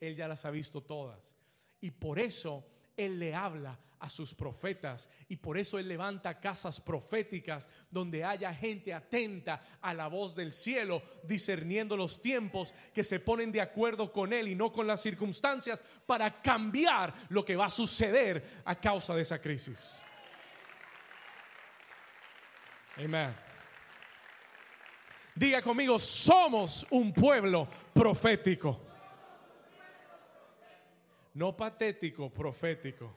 Él 0.00 0.14
ya 0.14 0.28
las 0.28 0.44
ha 0.44 0.50
visto 0.50 0.80
todas. 0.80 1.34
Y 1.80 1.90
por 1.90 2.18
eso 2.18 2.64
Él 2.98 3.18
le 3.18 3.34
habla 3.34 3.78
a 4.00 4.10
sus 4.10 4.34
profetas. 4.34 5.08
Y 5.28 5.36
por 5.36 5.58
eso 5.58 5.78
Él 5.78 5.88
levanta 5.88 6.40
casas 6.40 6.80
proféticas 6.80 7.68
donde 7.90 8.24
haya 8.24 8.52
gente 8.54 8.92
atenta 8.92 9.62
a 9.80 9.94
la 9.94 10.08
voz 10.08 10.34
del 10.34 10.52
cielo, 10.52 11.02
discerniendo 11.22 11.96
los 11.96 12.20
tiempos 12.20 12.74
que 12.92 13.04
se 13.04 13.20
ponen 13.20 13.50
de 13.50 13.60
acuerdo 13.60 14.12
con 14.12 14.32
Él 14.32 14.48
y 14.48 14.54
no 14.54 14.72
con 14.72 14.86
las 14.86 15.00
circunstancias 15.00 15.82
para 16.06 16.42
cambiar 16.42 17.14
lo 17.30 17.44
que 17.44 17.56
va 17.56 17.66
a 17.66 17.70
suceder 17.70 18.62
a 18.64 18.74
causa 18.74 19.14
de 19.14 19.22
esa 19.22 19.40
crisis. 19.40 20.02
Amén. 22.96 23.34
Diga 25.34 25.62
conmigo, 25.62 26.00
somos 26.00 26.84
un 26.90 27.12
pueblo 27.12 27.68
profético. 27.94 28.80
No 31.38 31.56
patético, 31.56 32.28
profético. 32.30 33.14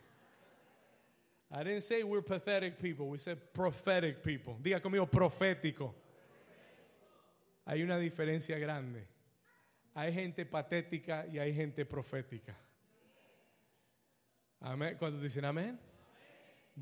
I 1.50 1.64
didn't 1.64 1.82
say 1.82 2.04
we're 2.04 2.22
pathetic 2.22 2.78
people, 2.78 3.10
we 3.10 3.18
said 3.18 3.52
prophetic 3.52 4.22
people. 4.22 4.60
Diga 4.62 4.80
conmigo, 4.80 5.10
profético. 5.10 5.92
Hay 7.66 7.82
una 7.82 7.98
diferencia 7.98 8.60
grande. 8.60 9.08
Hay 9.96 10.14
gente 10.14 10.46
patética 10.46 11.26
y 11.34 11.40
hay 11.40 11.52
gente 11.52 11.84
profética. 11.84 12.56
Amén. 14.60 14.98
Cuando 15.00 15.20
dicen 15.20 15.44
amén? 15.44 15.80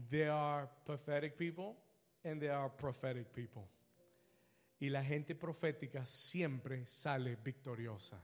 There 0.09 0.31
are 0.31 0.67
pathetic 0.85 1.37
people 1.37 1.77
and 2.25 2.41
there 2.41 2.53
are 2.53 2.69
prophetic 2.69 3.33
people. 3.33 3.65
Y 4.81 4.89
la 4.89 5.05
gente 5.05 5.35
profética 5.35 6.05
siempre 6.05 6.85
sale 6.85 7.37
victoriosa. 7.41 8.21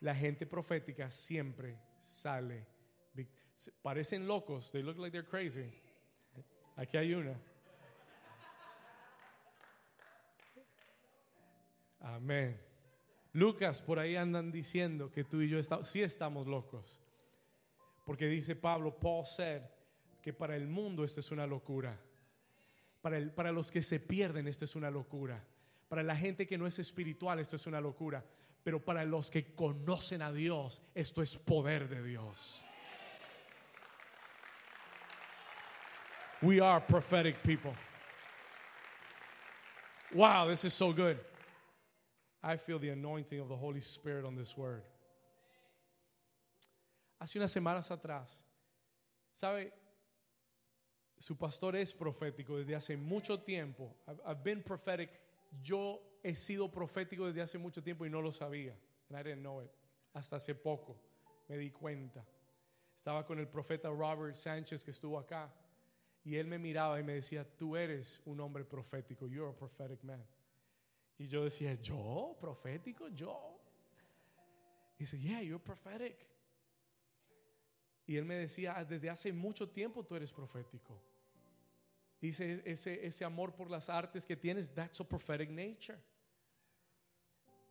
La 0.00 0.14
gente 0.14 0.46
profética 0.46 1.10
siempre 1.10 1.78
sale. 2.00 2.66
Parecen 3.82 4.26
locos. 4.26 4.72
They 4.72 4.82
look 4.82 4.98
like 4.98 5.12
they're 5.12 5.28
crazy. 5.28 5.70
Aquí 6.76 6.96
hay 6.96 7.14
una. 7.14 7.38
Amén. 12.00 12.58
Lucas, 13.32 13.82
por 13.82 13.98
ahí 13.98 14.16
andan 14.16 14.50
diciendo 14.50 15.10
que 15.10 15.24
tú 15.24 15.42
y 15.42 15.48
yo 15.48 15.58
estamos, 15.58 15.88
sí 15.88 16.02
estamos 16.02 16.46
locos. 16.46 17.00
Porque 18.04 18.26
dice 18.26 18.56
Pablo, 18.56 18.98
Paul 18.98 19.26
said 19.26 19.62
que 20.20 20.32
para 20.32 20.56
el 20.56 20.66
mundo 20.66 21.04
esto 21.04 21.20
es 21.20 21.30
una 21.30 21.46
locura. 21.46 22.00
Para, 23.02 23.34
para 23.34 23.52
los 23.52 23.70
que 23.70 23.82
se 23.82 24.00
pierden, 24.00 24.48
esto 24.48 24.64
es 24.64 24.74
una 24.74 24.90
locura. 24.90 25.44
Para 25.88 26.02
la 26.02 26.16
gente 26.16 26.46
que 26.46 26.58
no 26.58 26.66
es 26.66 26.78
espiritual, 26.78 27.38
esto 27.38 27.56
es 27.56 27.66
una 27.66 27.80
locura. 27.80 28.24
Pero 28.62 28.78
para 28.78 29.04
los 29.04 29.30
que 29.30 29.54
conocen 29.54 30.22
a 30.22 30.32
Dios, 30.32 30.82
esto 30.94 31.22
es 31.22 31.36
poder 31.36 31.88
de 31.88 32.02
Dios. 32.02 32.62
We 36.42 36.60
are 36.60 36.80
prophetic 36.80 37.42
people. 37.42 37.74
Wow, 40.14 40.48
this 40.48 40.64
is 40.64 40.72
so 40.72 40.92
good. 40.92 41.18
I 42.42 42.56
feel 42.56 42.78
the 42.78 42.88
anointing 42.88 43.40
of 43.40 43.48
the 43.48 43.56
Holy 43.56 43.80
Spirit 43.80 44.24
on 44.24 44.34
this 44.34 44.56
word. 44.56 44.82
Hace 47.20 47.38
unas 47.38 47.52
semanas 47.52 47.90
atrás, 47.90 48.42
¿sabe? 49.34 49.70
Su 51.18 51.36
pastor 51.36 51.76
es 51.76 51.92
profético 51.92 52.56
desde 52.56 52.74
hace 52.74 52.96
mucho 52.96 53.38
tiempo. 53.38 53.94
I've, 54.26 54.42
been 54.42 54.62
prophetic. 54.62 55.10
Yo 55.62 56.00
he 56.22 56.34
sido 56.34 56.70
profético 56.70 57.26
desde 57.26 57.42
hace 57.42 57.58
mucho 57.58 57.82
tiempo 57.82 58.04
y 58.06 58.10
no 58.10 58.20
lo 58.20 58.32
sabía. 58.32 58.76
And 59.08 59.18
I 59.18 59.22
didn't 59.22 59.42
know 59.42 59.62
it. 59.62 59.70
Hasta 60.12 60.36
hace 60.36 60.54
poco 60.54 60.96
me 61.48 61.56
di 61.56 61.70
cuenta. 61.70 62.24
Estaba 62.94 63.24
con 63.24 63.38
el 63.38 63.48
profeta 63.48 63.88
Robert 63.88 64.36
Sánchez 64.36 64.84
que 64.84 64.90
estuvo 64.90 65.18
acá 65.18 65.52
y 66.24 66.36
él 66.36 66.46
me 66.46 66.58
miraba 66.58 67.00
y 67.00 67.02
me 67.02 67.14
decía, 67.14 67.44
tú 67.56 67.76
eres 67.76 68.20
un 68.24 68.40
hombre 68.40 68.64
profético. 68.64 69.26
You're 69.26 69.50
a 69.50 69.56
prophetic 69.56 70.02
man. 70.02 70.24
Y 71.18 71.26
yo 71.26 71.44
decía, 71.44 71.74
¿yo? 71.74 72.36
¿Profético? 72.40 73.08
¿Yo? 73.08 73.58
Dice, 74.98 75.18
yeah, 75.18 75.40
you're 75.40 75.62
prophetic. 75.62 76.26
Y 78.06 78.16
él 78.16 78.24
me 78.24 78.34
decía, 78.34 78.84
desde 78.84 79.08
hace 79.08 79.32
mucho 79.32 79.68
tiempo 79.68 80.04
tú 80.04 80.16
eres 80.16 80.32
profético. 80.32 81.00
Dice 82.20 82.62
ese, 82.66 83.06
ese 83.06 83.24
amor 83.24 83.54
por 83.54 83.70
las 83.70 83.88
artes 83.88 84.26
que 84.26 84.36
tienes, 84.36 84.72
that's 84.74 85.00
a 85.00 85.04
prophetic 85.04 85.48
nature. 85.48 85.98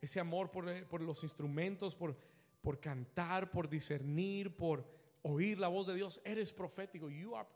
Ese 0.02 0.20
amor 0.20 0.50
por, 0.52 0.70
eh, 0.70 0.86
por 0.86 1.02
los 1.02 1.24
instrumentos, 1.24 1.96
por, 1.96 2.16
por 2.62 2.80
cantar, 2.80 3.52
por 3.52 3.70
discernir, 3.70 4.56
por 4.56 4.86
oír 5.24 5.60
la 5.60 5.68
voz 5.68 5.88
de 5.88 5.96
Dios, 5.96 6.22
eres 6.24 6.54
profético. 6.54 7.10
You 7.10 7.36
are, 7.36 7.48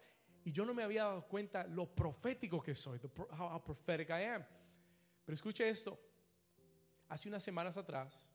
y 0.44 0.52
yo 0.52 0.66
no 0.66 0.74
me 0.74 0.84
había 0.84 1.06
dado 1.06 1.28
cuenta 1.28 1.66
lo 1.66 1.88
profético 1.88 2.62
que 2.62 2.76
soy, 2.76 3.00
how, 3.40 3.56
how 3.56 3.64
prophetic 3.64 4.10
I 4.10 4.26
am. 4.26 4.46
Pero 5.26 5.36
escuche 5.36 5.68
esto. 5.70 6.00
Hace 7.08 7.30
unas 7.30 7.44
semanas 7.44 7.78
atrás 7.78 8.32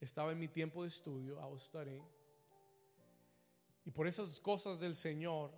estaba 0.00 0.32
en 0.32 0.38
mi 0.38 0.48
tiempo 0.48 0.82
de 0.82 0.88
estudio, 0.88 1.34
I 1.34 1.52
was 1.52 1.64
studying, 1.64 2.04
y 3.84 3.90
por 3.90 4.06
esas 4.06 4.38
cosas 4.38 4.78
del 4.80 4.94
Señor 4.94 5.50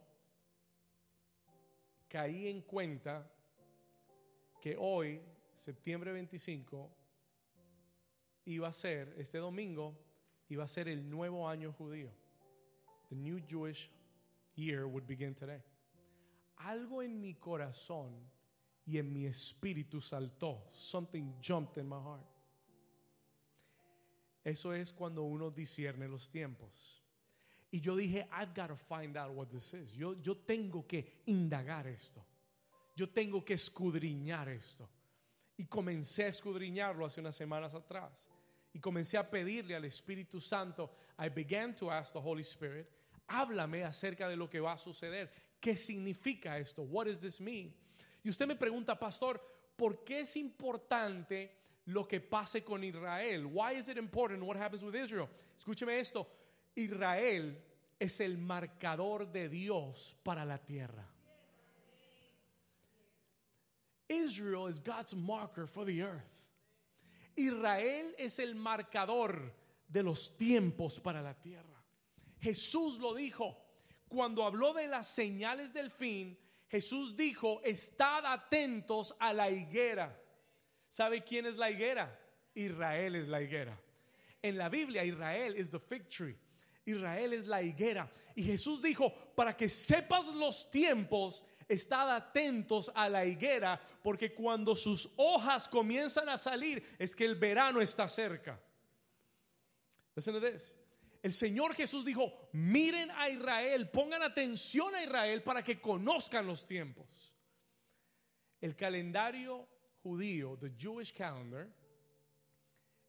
caí 2.09 2.47
en 2.47 2.63
cuenta 2.63 3.29
que 4.61 4.77
hoy, 4.79 5.21
septiembre 5.57 6.13
25, 6.13 6.91
iba 8.47 8.69
a 8.69 8.73
ser, 8.73 9.15
este 9.19 9.39
domingo, 9.39 9.97
iba 10.49 10.65
a 10.65 10.69
ser 10.69 10.89
el 10.89 11.09
nuevo 11.09 11.49
año 11.49 11.73
judío. 11.73 12.11
The 13.09 13.17
new 13.17 13.41
Jewish 13.47 13.91
year 14.55 14.87
would 14.87 15.07
begin 15.07 15.35
today. 15.35 15.63
Algo 16.59 17.03
en 17.03 17.21
mi 17.21 17.35
corazón 17.35 18.13
y 18.87 18.99
en 18.99 19.13
mi 19.13 19.27
espíritu 19.27 20.01
saltó. 20.01 20.69
Something 20.73 21.35
jumped 21.41 21.79
in 21.79 21.89
my 21.89 22.01
heart. 22.01 22.27
Eso 24.45 24.73
es 24.73 24.93
cuando 24.93 25.23
uno 25.23 25.51
discierne 25.51 26.09
los 26.09 26.31
tiempos. 26.31 27.03
Y 27.73 27.81
yo 27.81 27.95
dije, 27.95 28.27
I've 28.33 28.53
got 28.55 28.69
to 28.69 28.77
find 28.77 29.17
out 29.17 29.35
what 29.35 29.51
this 29.51 29.73
is. 29.75 29.93
Yo, 29.97 30.15
yo 30.21 30.35
tengo 30.35 30.87
que 30.87 31.23
indagar 31.27 31.87
esto. 31.87 32.25
Yo 32.97 33.09
tengo 33.09 33.45
que 33.45 33.55
escudriñar 33.55 34.49
esto. 34.49 34.89
Y 35.61 35.67
comencé 35.67 36.25
a 36.25 36.29
escudriñarlo 36.29 37.05
hace 37.05 37.21
unas 37.21 37.37
semanas 37.37 37.75
atrás. 37.75 38.31
Y 38.73 38.81
comencé 38.81 39.19
a 39.19 39.29
pedirle 39.29 39.77
al 39.77 39.85
Espíritu 39.85 40.41
Santo. 40.41 40.91
I 41.19 41.29
began 41.29 41.77
to 41.77 41.91
ask 41.91 42.15
the 42.15 42.19
Holy 42.19 42.41
Spirit, 42.41 42.89
háblame 43.27 43.85
acerca 43.85 44.27
de 44.27 44.37
lo 44.37 44.49
que 44.49 44.59
va 44.59 44.73
a 44.73 44.79
suceder. 44.79 45.31
¿Qué 45.61 45.77
significa 45.77 46.57
esto? 46.57 46.81
What 46.81 47.09
does 47.09 47.21
this 47.21 47.43
mean? 47.43 47.75
Y 48.25 48.31
usted 48.31 48.47
me 48.47 48.57
pregunta, 48.57 48.99
pastor, 48.99 49.39
¿por 49.77 50.03
qué 50.03 50.21
es 50.21 50.35
importante 50.39 51.51
lo 51.85 52.09
que 52.09 52.23
pase 52.23 52.65
con 52.65 52.83
Israel? 52.83 53.45
Why 53.45 53.77
is 53.77 53.91
it 53.91 53.99
important 53.99 54.43
what 54.43 54.57
happens 54.57 54.83
with 54.83 54.95
Israel? 54.95 55.29
Escúcheme 55.59 56.01
esto. 56.01 56.27
Israel 56.75 57.55
es 57.99 58.19
el 58.21 58.39
marcador 58.39 59.31
de 59.31 59.51
Dios 59.51 60.17
para 60.23 60.47
la 60.47 60.57
tierra. 60.57 61.07
Israel 64.11 64.67
is 64.67 64.81
God's 64.81 65.15
marker 65.15 65.67
for 65.67 65.85
the 65.85 66.03
earth. 66.03 66.29
Israel 67.37 68.13
es 68.19 68.39
el 68.39 68.55
marcador 68.55 69.53
de 69.89 70.03
los 70.03 70.37
tiempos 70.37 71.01
para 71.03 71.23
la 71.23 71.35
tierra. 71.35 71.81
Jesús 72.41 72.99
lo 72.99 73.15
dijo 73.15 73.57
cuando 74.09 74.45
habló 74.45 74.75
de 74.75 74.89
las 74.89 75.07
señales 75.07 75.73
del 75.73 75.91
fin. 75.91 76.37
Jesús 76.69 77.17
dijo, 77.17 77.61
estad 77.65 78.25
atentos 78.27 79.15
a 79.19 79.33
la 79.33 79.51
higuera. 79.51 80.17
¿Sabe 80.89 81.23
quién 81.23 81.47
es 81.47 81.57
la 81.57 81.71
higuera? 81.71 82.19
Israel 82.55 83.17
es 83.17 83.29
la 83.29 83.41
higuera. 83.43 83.81
En 84.43 84.57
la 84.57 84.69
Biblia, 84.69 85.05
Israel 85.05 85.55
es 85.57 85.71
the 85.71 85.79
fig 85.79 86.09
tree. 86.09 86.37
Israel 86.85 87.33
es 87.33 87.47
la 87.47 87.63
higuera. 87.63 88.11
Y 88.35 88.43
Jesús 88.43 88.83
dijo, 88.83 89.13
para 89.35 89.57
que 89.57 89.69
sepas 89.69 90.27
los 90.35 90.71
tiempos, 90.71 91.45
estad 91.71 92.15
atentos 92.15 92.91
a 92.95 93.09
la 93.09 93.25
higuera, 93.25 93.81
porque 94.03 94.35
cuando 94.35 94.75
sus 94.75 95.09
hojas 95.17 95.69
comienzan 95.69 96.29
a 96.29 96.37
salir, 96.37 96.83
es 96.99 97.15
que 97.15 97.25
el 97.25 97.37
verano 97.37 97.81
está 97.81 98.09
cerca. 98.09 98.61
El 101.23 101.33
Señor 101.33 101.75
Jesús 101.75 102.05
dijo, 102.05 102.49
miren 102.53 103.11
a 103.13 103.29
Israel, 103.29 103.89
pongan 103.89 104.23
atención 104.23 104.95
a 104.95 105.05
Israel 105.05 105.43
para 105.43 105.63
que 105.63 105.81
conozcan 105.81 106.47
los 106.47 106.67
tiempos. 106.67 107.35
El 108.61 108.75
calendario 108.75 109.69
judío, 110.03 110.59
the 110.59 110.73
Jewish 110.77 111.13
calendar, 111.13 111.69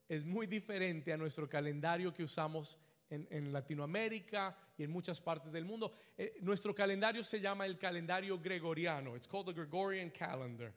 es 0.08 0.26
muy 0.26 0.46
diferente 0.46 1.12
a 1.12 1.18
nuestro 1.18 1.50
calendario 1.50 2.14
que 2.14 2.24
usamos 2.24 2.78
en, 3.12 3.52
Latinoamérica 3.52 4.56
y 4.78 4.84
en 4.84 4.92
muchas 4.92 5.20
partes 5.20 5.52
del 5.52 5.66
mundo. 5.66 5.94
Eh, 6.18 6.38
nuestro 6.42 6.74
calendario 6.74 7.24
se 7.24 7.40
llama 7.40 7.66
el 7.66 7.78
calendario 7.78 8.40
gregoriano. 8.40 9.16
It's 9.16 9.28
called 9.28 9.46
the 9.48 9.54
Gregorian 9.54 10.10
calendar. 10.10 10.74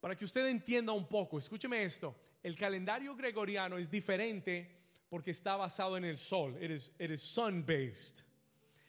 Para 0.00 0.16
que 0.16 0.24
usted 0.24 0.46
entienda 0.46 0.92
un 0.92 1.06
poco, 1.06 1.38
escúcheme 1.38 1.82
esto. 1.84 2.14
El 2.42 2.54
calendario 2.54 3.16
gregoriano 3.16 3.76
es 3.76 3.90
diferente 3.90 4.70
porque 5.08 5.32
está 5.32 5.56
basado 5.56 5.96
en 5.96 6.04
el 6.04 6.16
sol. 6.16 6.56
It 6.62 6.70
is, 6.70 6.92
it 6.98 7.10
is 7.10 7.22
sun-based. 7.22 8.22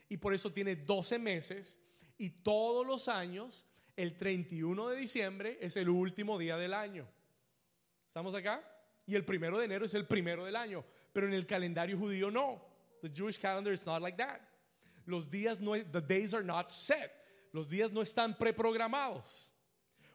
Y 0.10 0.17
por 0.17 0.34
eso 0.34 0.52
tiene 0.52 0.76
12 0.76 1.17
meses 1.17 1.78
y 2.17 2.30
todos 2.30 2.86
los 2.86 3.08
años, 3.08 3.65
el 3.95 4.15
31 4.15 4.89
de 4.89 4.97
diciembre 4.97 5.58
es 5.60 5.76
el 5.76 5.89
último 5.89 6.38
día 6.38 6.58
del 6.58 6.73
año. 6.73 7.08
¿Estamos 8.08 8.34
acá? 8.36 8.63
Y 9.06 9.15
el 9.15 9.26
primero 9.26 9.58
de 9.58 9.65
enero 9.65 9.86
es 9.86 9.93
el 9.93 10.06
primero 10.06 10.45
del 10.45 10.56
año. 10.56 10.84
Pero 11.17 11.25
en 11.25 11.34
el 11.34 11.47
calendario 11.47 11.97
judío 11.97 12.32
no. 12.32 12.62
The 13.01 13.10
Jewish 13.10 13.39
calendar 13.39 13.73
is 13.73 13.88
not 13.88 14.03
like 14.03 14.17
that. 14.17 14.39
Los 15.08 15.25
días 15.25 15.60
no, 15.60 15.75
the 15.75 15.99
days 15.99 16.36
are 16.36 16.43
not 16.43 16.69
set. 16.69 17.12
Los 17.53 17.65
días 17.65 17.91
no 17.91 18.01
están 18.01 18.38
preprogramados. 18.38 19.47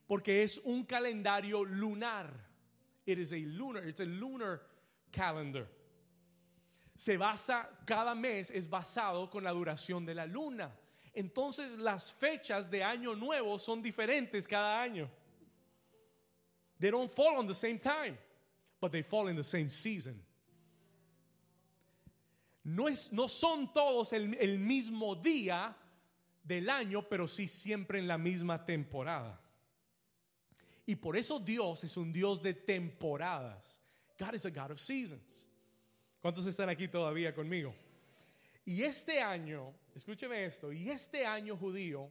Porque 0.07 0.45
es 0.45 0.61
un 0.65 0.85
calendario 0.85 1.65
lunar. 1.65 2.29
It 3.05 3.19
is 3.19 3.33
a 3.33 3.45
lunar, 3.45 3.83
it's 3.83 3.99
a 3.99 4.05
lunar 4.05 4.61
calendar. 5.11 5.67
Se 6.95 7.17
basa, 7.17 7.67
cada 7.85 8.15
mes 8.15 8.53
es 8.53 8.69
basado 8.69 9.29
con 9.29 9.43
la 9.43 9.51
duración 9.51 10.07
de 10.07 10.15
la 10.15 10.27
luna. 10.27 10.71
Entonces 11.17 11.79
las 11.79 12.12
fechas 12.12 12.71
de 12.71 12.85
año 12.85 13.17
nuevo 13.17 13.59
son 13.59 13.83
diferentes 13.83 14.47
cada 14.47 14.81
año. 14.81 15.09
They 16.79 16.93
don't 16.93 17.11
fall 17.11 17.38
on 17.38 17.49
the 17.49 17.55
same 17.55 17.81
time, 17.81 18.17
but 18.81 18.93
they 18.93 19.03
fall 19.03 19.27
in 19.27 19.35
the 19.35 19.43
same 19.43 19.69
season. 19.69 20.23
No, 22.64 22.88
es, 22.88 23.12
no 23.12 23.29
son 23.29 23.72
todos 23.72 24.12
el, 24.12 24.35
el 24.35 24.59
mismo 24.59 25.16
día 25.16 25.77
del 26.42 26.68
año, 26.70 27.09
pero 27.09 27.27
sí 27.27 27.48
siempre 27.48 27.98
en 27.98 28.07
la 28.07 28.18
misma 28.18 28.64
temporada. 28.64 29.40
Y 30.87 30.96
por 30.96 31.16
eso 31.16 31.38
Dios 31.38 31.85
es 31.85 31.96
un 31.96 32.12
Dios 32.12 32.42
de 32.42 32.55
temporadas. 32.55 33.81
God 34.18 34.35
is 34.35 34.46
a 34.46 34.51
God 34.51 34.72
of 34.72 34.81
seasons. 34.81 35.46
¿Cuántos 36.20 36.46
están 36.46 36.68
aquí 36.68 36.87
todavía 36.88 37.35
conmigo? 37.35 37.75
Y 38.64 38.83
este 38.83 39.20
año, 39.20 39.75
escúcheme 39.94 40.44
esto, 40.44 40.72
y 40.72 40.88
este 40.88 41.27
año 41.27 41.57
judío 41.57 42.11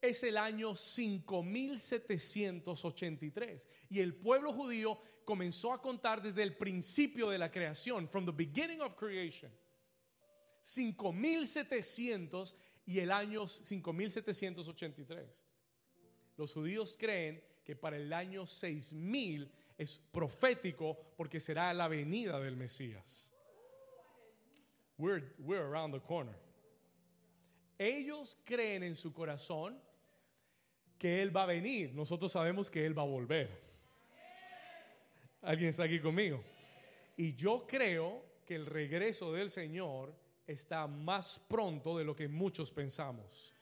es 0.00 0.22
el 0.22 0.36
año 0.36 0.74
5783. 0.74 3.68
Y 3.90 4.00
el 4.00 4.14
pueblo 4.14 4.52
judío 4.52 5.00
comenzó 5.24 5.72
a 5.72 5.80
contar 5.80 6.20
desde 6.22 6.42
el 6.42 6.56
principio 6.56 7.30
de 7.30 7.38
la 7.38 7.50
creación, 7.50 8.08
from 8.08 8.24
the 8.24 8.32
beginning 8.32 8.80
of 8.80 8.96
creation. 8.96 9.52
5700 10.62 12.56
y 12.86 12.98
el 12.98 13.12
año 13.12 13.46
5783. 13.46 15.46
Los 16.36 16.52
judíos 16.52 16.96
creen 16.98 17.42
que 17.64 17.76
para 17.76 17.96
el 17.96 18.12
año 18.12 18.46
6000 18.46 19.50
es 19.78 19.98
profético 20.10 20.98
porque 21.16 21.40
será 21.40 21.72
la 21.72 21.88
venida 21.88 22.40
del 22.40 22.56
Mesías. 22.56 23.32
We're, 24.98 25.34
we're 25.38 25.64
around 25.64 25.94
the 25.94 26.00
corner. 26.00 26.34
Ellos 27.78 28.36
creen 28.44 28.82
en 28.82 28.94
su 28.94 29.12
corazón 29.12 29.80
que 31.00 31.22
Él 31.22 31.34
va 31.34 31.44
a 31.44 31.46
venir. 31.46 31.94
Nosotros 31.94 32.30
sabemos 32.30 32.68
que 32.68 32.84
Él 32.84 32.96
va 32.96 33.02
a 33.02 33.06
volver. 33.06 33.48
¿Alguien 35.40 35.70
está 35.70 35.84
aquí 35.84 35.98
conmigo? 35.98 36.44
Y 37.16 37.34
yo 37.34 37.66
creo 37.66 38.22
que 38.44 38.54
el 38.54 38.66
regreso 38.66 39.32
del 39.32 39.48
Señor 39.48 40.14
está 40.46 40.86
más 40.86 41.40
pronto 41.48 41.96
de 41.96 42.04
lo 42.04 42.14
que 42.14 42.28
muchos 42.28 42.70
pensamos. 42.70 43.54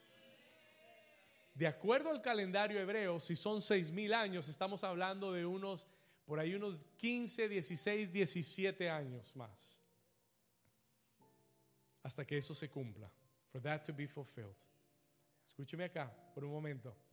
De 1.54 1.68
acuerdo 1.68 2.10
al 2.10 2.20
calendario 2.20 2.80
hebreo, 2.80 3.20
si 3.20 3.36
son 3.36 3.62
seis 3.62 3.92
mil 3.92 4.12
años, 4.14 4.48
estamos 4.48 4.82
hablando 4.82 5.32
de 5.32 5.46
unos, 5.46 5.86
por 6.26 6.40
ahí 6.40 6.54
unos 6.54 6.84
15, 6.96 7.48
16, 7.48 8.12
17 8.12 8.90
años 8.90 9.34
más. 9.36 9.78
Hasta 12.02 12.26
que 12.26 12.38
eso 12.38 12.54
se 12.54 12.68
cumpla. 12.68 13.08
For 13.52 13.62
that 13.62 13.84
to 13.84 13.94
be 13.94 14.08
fulfilled. 14.08 14.56
Escúcheme 15.46 15.84
acá 15.84 16.12
por 16.34 16.44
un 16.44 16.50
momento. 16.50 17.07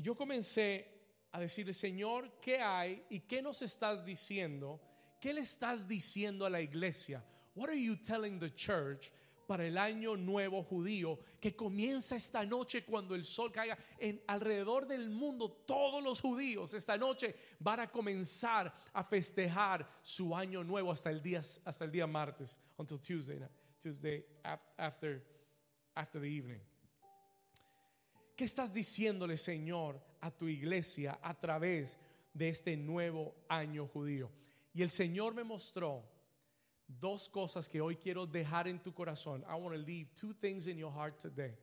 Y 0.00 0.02
yo 0.02 0.16
comencé 0.16 0.86
a 1.30 1.38
decirle, 1.38 1.74
Señor, 1.74 2.40
¿qué 2.40 2.58
hay 2.58 3.04
y 3.10 3.20
qué 3.20 3.42
nos 3.42 3.60
estás 3.60 4.02
diciendo? 4.02 4.80
¿Qué 5.20 5.34
le 5.34 5.42
estás 5.42 5.86
diciendo 5.86 6.46
a 6.46 6.48
la 6.48 6.62
iglesia? 6.62 7.22
What 7.54 7.68
are 7.68 7.78
you 7.78 7.96
telling 7.96 8.38
the 8.38 8.48
church 8.48 9.12
para 9.46 9.66
el 9.66 9.76
año 9.76 10.16
nuevo 10.16 10.62
judío 10.62 11.18
que 11.38 11.54
comienza 11.54 12.16
esta 12.16 12.46
noche 12.46 12.82
cuando 12.82 13.14
el 13.14 13.24
sol 13.24 13.52
caiga 13.52 13.76
en 13.98 14.22
alrededor 14.26 14.86
del 14.86 15.10
mundo 15.10 15.50
todos 15.66 16.02
los 16.02 16.22
judíos 16.22 16.72
esta 16.72 16.96
noche 16.96 17.34
van 17.58 17.80
a 17.80 17.90
comenzar 17.90 18.72
a 18.94 19.04
festejar 19.04 19.86
su 20.02 20.34
año 20.34 20.64
nuevo 20.64 20.92
hasta 20.92 21.10
el 21.10 21.20
día 21.20 21.40
hasta 21.64 21.84
el 21.84 21.90
día 21.90 22.06
martes 22.06 22.58
until 22.78 22.98
Tuesday 23.00 23.38
Tuesday 23.78 24.24
after 24.78 25.22
after 25.94 26.20
the 26.20 26.28
evening 26.28 26.60
¿Qué 28.40 28.46
estás 28.46 28.72
diciéndole, 28.72 29.36
Señor, 29.36 30.00
a 30.18 30.30
tu 30.30 30.48
iglesia 30.48 31.18
a 31.20 31.38
través 31.38 31.98
de 32.32 32.48
este 32.48 32.74
nuevo 32.74 33.34
año 33.50 33.86
judío? 33.86 34.30
Y 34.72 34.80
el 34.80 34.88
Señor 34.88 35.34
me 35.34 35.44
mostró 35.44 36.02
dos 36.86 37.28
cosas 37.28 37.68
que 37.68 37.82
hoy 37.82 37.96
quiero 37.96 38.24
dejar 38.24 38.66
en 38.66 38.82
tu 38.82 38.94
corazón. 38.94 39.42
I 39.42 39.52
want 39.60 39.76
to 39.76 39.82
leave 39.82 40.08
two 40.14 40.32
things 40.32 40.68
in 40.68 40.78
your 40.78 40.90
heart 40.90 41.18
today 41.20 41.54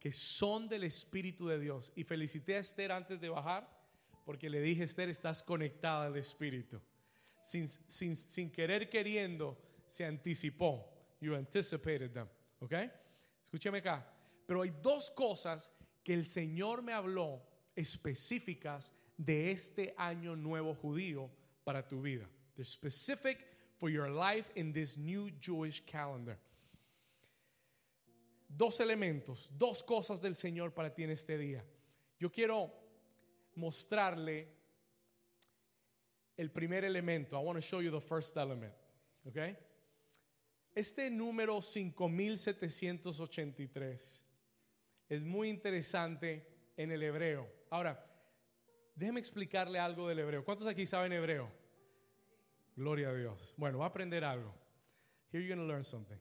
que 0.00 0.10
son 0.10 0.68
del 0.68 0.82
Espíritu 0.82 1.46
de 1.46 1.60
Dios. 1.60 1.92
Y 1.94 2.02
felicité 2.02 2.56
a 2.56 2.58
Esther 2.58 2.90
antes 2.90 3.20
de 3.20 3.28
bajar 3.28 3.64
porque 4.24 4.50
le 4.50 4.60
dije, 4.60 4.82
Esther, 4.82 5.08
estás 5.10 5.44
conectada 5.44 6.06
al 6.06 6.16
Espíritu. 6.16 6.80
Sin, 7.40 7.68
sin, 7.68 8.16
sin 8.16 8.50
querer 8.50 8.90
queriendo, 8.90 9.56
se 9.86 10.04
anticipó. 10.04 10.90
You 11.20 11.36
anticipated 11.36 12.10
them. 12.12 12.26
¿Ok? 12.58 12.72
Escúchame 13.44 13.78
acá. 13.78 14.04
Pero 14.44 14.62
hay 14.62 14.74
dos 14.82 15.08
cosas 15.12 15.70
que 16.04 16.12
el 16.12 16.26
Señor 16.26 16.82
me 16.82 16.92
habló 16.92 17.42
específicas 17.74 18.92
de 19.16 19.50
este 19.50 19.94
año 19.96 20.36
nuevo 20.36 20.74
judío 20.74 21.30
para 21.64 21.88
tu 21.88 22.02
vida. 22.02 22.28
The 22.56 22.64
specific 22.64 23.38
for 23.78 23.90
your 23.90 24.10
life 24.10 24.52
in 24.54 24.72
this 24.72 24.96
new 24.96 25.30
Jewish 25.40 25.82
calendar. 25.86 26.38
Dos 28.48 28.78
elementos, 28.78 29.50
dos 29.58 29.82
cosas 29.82 30.20
del 30.20 30.36
Señor 30.36 30.74
para 30.74 30.94
ti 30.94 31.02
en 31.02 31.10
este 31.10 31.36
día. 31.38 31.64
Yo 32.20 32.30
quiero 32.30 32.70
mostrarle 33.56 34.46
el 36.36 36.50
primer 36.50 36.84
elemento. 36.84 37.36
I 37.36 37.40
want 37.40 37.56
to 37.56 37.62
show 37.62 37.80
you 37.80 37.90
the 37.90 38.00
first 38.00 38.36
element. 38.36 38.72
Okay? 39.26 39.56
Este 40.76 41.10
número 41.10 41.62
5783 41.62 44.20
es 45.14 45.22
muy 45.22 45.48
interesante 45.48 46.46
en 46.76 46.90
el 46.90 47.02
hebreo. 47.02 47.48
Ahora, 47.70 48.04
déjeme 48.94 49.20
explicarle 49.20 49.78
algo 49.78 50.08
del 50.08 50.18
hebreo. 50.18 50.44
¿Cuántos 50.44 50.66
aquí 50.66 50.86
saben 50.86 51.12
hebreo? 51.12 51.50
Gloria 52.76 53.10
a 53.10 53.14
Dios. 53.14 53.54
Bueno, 53.56 53.78
va 53.78 53.86
a 53.86 53.88
aprender 53.88 54.24
algo. 54.24 54.52
Here 55.32 55.42
you're 55.42 55.54
going 55.54 55.66
to 55.66 55.72
learn 55.72 55.84
something. 55.84 56.18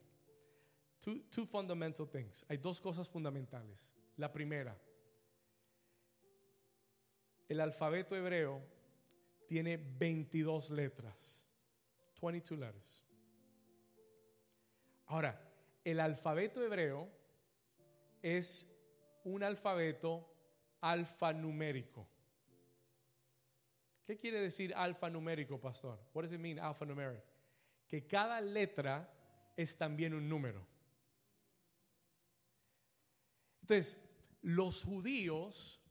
Two, 0.99 1.21
two 1.29 1.45
fundamental 1.45 2.08
things. 2.08 2.45
Hay 2.49 2.58
dos 2.58 2.79
cosas 2.79 3.10
fundamentales. 3.10 3.93
La 4.17 4.32
primera, 4.32 4.77
el 7.49 7.60
alfabeto 7.60 8.15
hebreo 8.15 8.62
tiene 9.47 9.77
22 9.77 10.69
letras. 10.69 11.45
22 12.21 12.58
letters. 12.58 13.03
Ahora, 15.08 15.39
el 15.84 15.99
alfabeto 15.99 16.63
hebreo 16.63 17.10
es 18.21 18.73
un 19.24 19.44
alfabeto 19.44 20.30
alfanumérico. 20.82 22.08
¿Qué 24.06 24.18
quiere 24.18 24.42
decir 24.42 24.74
alfanumérico, 24.76 25.60
pastor? 25.60 25.98
What 26.14 26.24
does 26.24 26.34
it 26.34 26.40
mean 26.40 26.60
alphanumeric? 26.60 27.24
Que 27.88 28.06
cada 28.06 28.42
letra 28.42 29.10
es 29.56 29.78
también 29.78 30.14
un 30.14 30.28
número. 30.28 30.66
Entonces, 33.62 34.00
los 34.42 34.84
judíos 34.84 35.82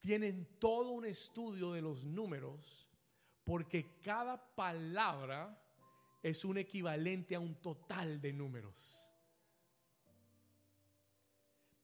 tienen 0.00 0.46
todo 0.58 0.92
un 0.92 1.04
estudio 1.04 1.72
de 1.72 1.82
los 1.82 2.04
números 2.04 2.88
porque 3.44 4.00
cada 4.00 4.54
palabra 4.54 5.62
es 6.22 6.44
un 6.44 6.58
equivalente 6.58 7.34
a 7.34 7.40
un 7.40 7.54
total 7.56 8.20
de 8.20 8.32
números. 8.32 9.07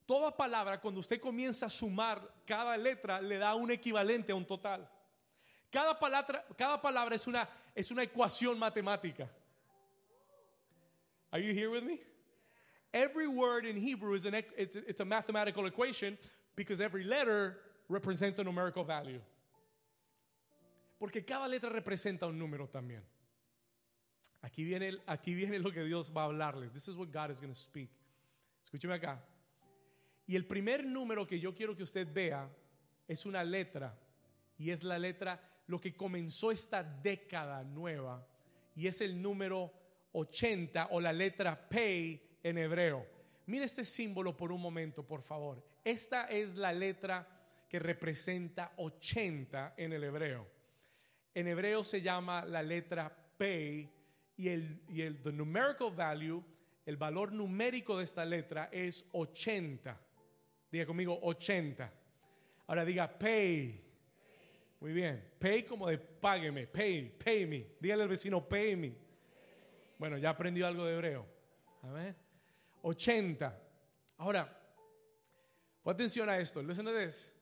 Toda 0.05 0.35
palabra, 0.35 0.79
cuando 0.79 0.99
usted 0.99 1.19
comienza 1.19 1.65
a 1.65 1.69
sumar 1.69 2.21
cada 2.45 2.77
letra, 2.77 3.21
le 3.21 3.37
da 3.37 3.55
un 3.55 3.71
equivalente 3.71 4.31
a 4.31 4.35
un 4.35 4.45
total. 4.45 4.87
Cada 5.71 5.99
palabra, 5.99 6.45
cada 6.55 6.79
palabra 6.79 7.15
es, 7.15 7.25
una, 7.27 7.49
es 7.73 7.89
una 7.91 8.03
ecuación 8.03 8.59
matemática. 8.59 9.27
Are 11.31 11.39
you 11.41 11.53
here 11.53 11.69
with 11.69 11.83
me? 11.83 11.99
Every 12.93 13.27
word 13.27 13.65
in 13.65 13.75
Hebrew 13.75 14.13
is 14.13 14.25
an, 14.25 14.35
it's, 14.35 14.75
it's 14.75 15.01
a 15.01 15.05
mathematical 15.05 15.65
equation 15.65 16.17
because 16.55 16.79
every 16.79 17.03
letter 17.03 17.57
represents 17.89 18.39
a 18.39 18.43
numerical 18.43 18.83
value. 18.83 19.19
Porque 20.99 21.25
cada 21.25 21.47
letra 21.47 21.69
representa 21.69 22.27
un 22.27 22.39
número 22.39 22.69
también. 22.69 23.01
Aquí 24.43 24.63
viene, 24.63 24.99
aquí 25.07 25.33
viene 25.33 25.59
lo 25.59 25.71
que 25.71 25.83
Dios 25.83 26.09
va 26.09 26.21
a 26.21 26.29
hablarles. 26.29 26.71
This 26.71 26.87
is 26.87 26.95
what 26.95 27.11
God 27.11 27.31
is 27.31 27.39
going 27.39 27.51
to 27.51 27.59
speak. 27.59 27.89
Escúcheme 28.63 28.93
acá. 28.93 29.17
Y 30.27 30.35
el 30.35 30.45
primer 30.45 30.85
número 30.85 31.27
que 31.27 31.39
yo 31.39 31.53
quiero 31.53 31.75
que 31.75 31.83
usted 31.83 32.07
vea 32.11 32.49
es 33.07 33.25
una 33.25 33.43
letra. 33.43 33.97
Y 34.57 34.71
es 34.71 34.83
la 34.83 34.97
letra, 34.97 35.41
lo 35.67 35.79
que 35.79 35.95
comenzó 35.95 36.51
esta 36.51 36.83
década 36.83 37.63
nueva. 37.63 38.25
Y 38.75 38.87
es 38.87 39.01
el 39.01 39.21
número 39.21 39.71
80 40.13 40.87
o 40.91 40.99
la 40.99 41.13
letra 41.13 41.67
Pei 41.69 42.21
en 42.41 42.57
hebreo. 42.57 43.05
Mire 43.47 43.65
este 43.65 43.85
símbolo 43.85 44.35
por 44.35 44.51
un 44.51 44.61
momento, 44.61 45.05
por 45.05 45.21
favor. 45.21 45.63
Esta 45.83 46.25
es 46.25 46.55
la 46.55 46.73
letra 46.73 47.27
que 47.69 47.79
representa 47.79 48.73
80 48.77 49.75
en 49.77 49.93
el 49.93 50.03
hebreo. 50.03 50.47
En 51.33 51.47
hebreo 51.47 51.83
se 51.83 52.01
llama 52.01 52.45
la 52.45 52.63
letra 52.63 53.15
Pei 53.37 53.91
y 54.37 54.47
el, 54.47 54.81
y 54.89 55.01
el 55.01 55.21
the 55.21 55.31
numerical 55.31 55.91
value, 55.91 56.43
el 56.85 56.97
valor 56.97 57.31
numérico 57.31 57.97
de 57.97 58.05
esta 58.05 58.25
letra 58.25 58.69
es 58.71 59.07
80. 59.11 60.04
Diga 60.75 60.85
conmigo 60.85 61.17
80. 61.21 61.89
Ahora 62.67 62.83
diga 62.83 63.07
pay. 63.07 63.81
Muy 64.81 64.91
bien. 64.91 65.23
Pay 65.39 65.63
como 65.63 65.87
de 65.87 65.97
págueme. 65.97 66.67
Pay, 66.67 67.11
pay 67.11 67.45
me. 67.45 67.65
Dígale 67.79 68.03
al 68.03 68.09
vecino, 68.09 68.45
pay 68.45 68.75
me. 68.75 68.93
Bueno, 69.97 70.17
ya 70.17 70.31
aprendió 70.31 70.67
algo 70.67 70.83
de 70.83 70.95
hebreo. 70.95 71.25
A 71.81 71.91
ver. 71.93 72.17
80. 72.81 73.57
Ahora, 74.17 74.53
atención 75.85 76.29
a 76.29 76.37
esto. 76.39 76.61
Listen 76.61 76.83
to 76.83 76.93
this. 76.93 77.33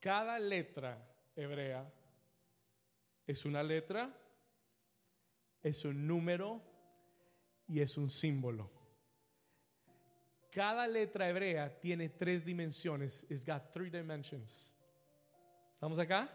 Cada 0.00 0.38
letra 0.38 1.02
hebrea 1.34 1.90
es 3.26 3.46
una 3.46 3.62
letra 3.62 4.14
es 5.62 5.86
un 5.86 6.06
número 6.06 6.62
y 7.66 7.80
es 7.80 7.96
un 7.96 8.10
símbolo. 8.10 8.77
Cada 10.58 10.88
letra 10.88 11.28
hebrea 11.28 11.70
tiene 11.78 12.08
tres 12.08 12.44
dimensiones. 12.44 13.24
It's 13.30 13.46
got 13.46 13.72
three 13.72 13.90
dimensions. 13.90 14.72
¿Estamos 15.74 16.00
acá? 16.00 16.28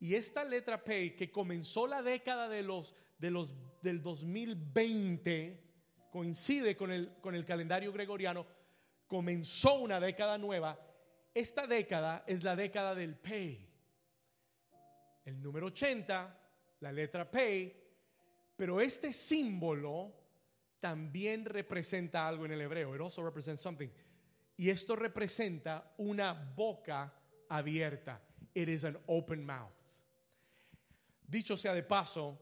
Y 0.00 0.14
esta 0.14 0.42
letra 0.42 0.82
P, 0.82 1.14
que 1.14 1.30
comenzó 1.30 1.86
la 1.86 2.00
década 2.00 2.48
de 2.48 2.62
los, 2.62 2.94
de 3.18 3.30
los, 3.30 3.54
del 3.82 4.00
2020, 4.00 5.62
coincide 6.10 6.74
con 6.74 6.90
el, 6.90 7.16
con 7.20 7.34
el 7.34 7.44
calendario 7.44 7.92
gregoriano, 7.92 8.46
comenzó 9.06 9.74
una 9.74 10.00
década 10.00 10.38
nueva. 10.38 10.80
Esta 11.34 11.66
década 11.66 12.24
es 12.26 12.42
la 12.42 12.56
década 12.56 12.94
del 12.94 13.14
P. 13.14 13.60
El 15.26 15.42
número 15.42 15.66
80, 15.66 16.40
la 16.80 16.92
letra 16.92 17.30
P, 17.30 17.76
pero 18.56 18.80
este 18.80 19.12
símbolo 19.12 20.14
también 20.80 21.44
representa 21.44 22.26
algo 22.26 22.44
en 22.44 22.52
el 22.52 22.60
hebreo. 22.60 22.94
It 22.94 23.00
also 23.00 23.22
represents 23.22 23.62
something. 23.62 23.88
Y 24.56 24.70
esto 24.70 24.96
representa 24.96 25.94
una 25.98 26.32
boca 26.32 27.12
abierta. 27.48 28.20
It 28.54 28.68
is 28.68 28.84
an 28.84 28.98
open 29.06 29.44
mouth. 29.44 29.72
Dicho 31.26 31.56
sea 31.56 31.74
de 31.74 31.82
paso, 31.82 32.38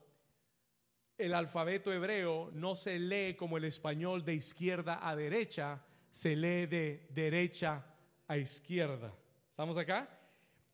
el 1.18 1.34
alfabeto 1.34 1.92
hebreo 1.92 2.50
no 2.52 2.74
se 2.74 2.98
lee 2.98 3.34
como 3.34 3.56
el 3.56 3.64
español 3.64 4.24
de 4.24 4.34
izquierda 4.34 5.00
a 5.02 5.16
derecha, 5.16 5.82
se 6.10 6.36
lee 6.36 6.66
de 6.66 7.08
derecha 7.10 7.84
a 8.28 8.36
izquierda. 8.36 9.12
¿Estamos 9.50 9.76
acá? 9.76 10.08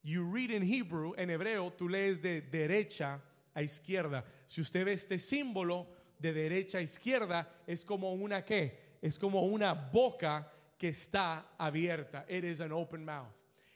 You 0.03 0.31
read 0.31 0.51
in 0.51 0.63
Hebrew, 0.63 1.15
en 1.17 1.31
hebreo, 1.31 1.73
tú 1.73 1.89
lees 1.89 2.21
de 2.21 2.43
derecha 2.43 3.23
a 3.55 3.63
izquierda. 3.63 4.25
Si 4.47 4.61
usted 4.61 4.85
ve 4.85 4.93
este 4.95 5.19
símbolo 5.19 5.89
de 6.23 6.33
derecha 6.33 6.79
a 6.79 6.83
izquierda, 6.83 7.49
es 7.67 7.85
como 7.85 8.13
una 8.13 8.45
qué? 8.45 8.97
Es 9.03 9.19
como 9.19 9.43
una 9.43 9.75
boca 9.75 10.51
que 10.79 10.89
está 10.91 11.55
abierta. 11.59 12.25
It 12.29 12.45
is 12.45 12.61
an 12.61 12.71
open 12.73 13.05
mouth. 13.05 13.29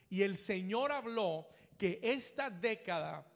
Y 0.08 0.22
el 0.22 0.36
Señor 0.36 0.92
habló 0.92 1.48
que 1.76 1.98
esta 2.00 2.48
década 2.48 3.26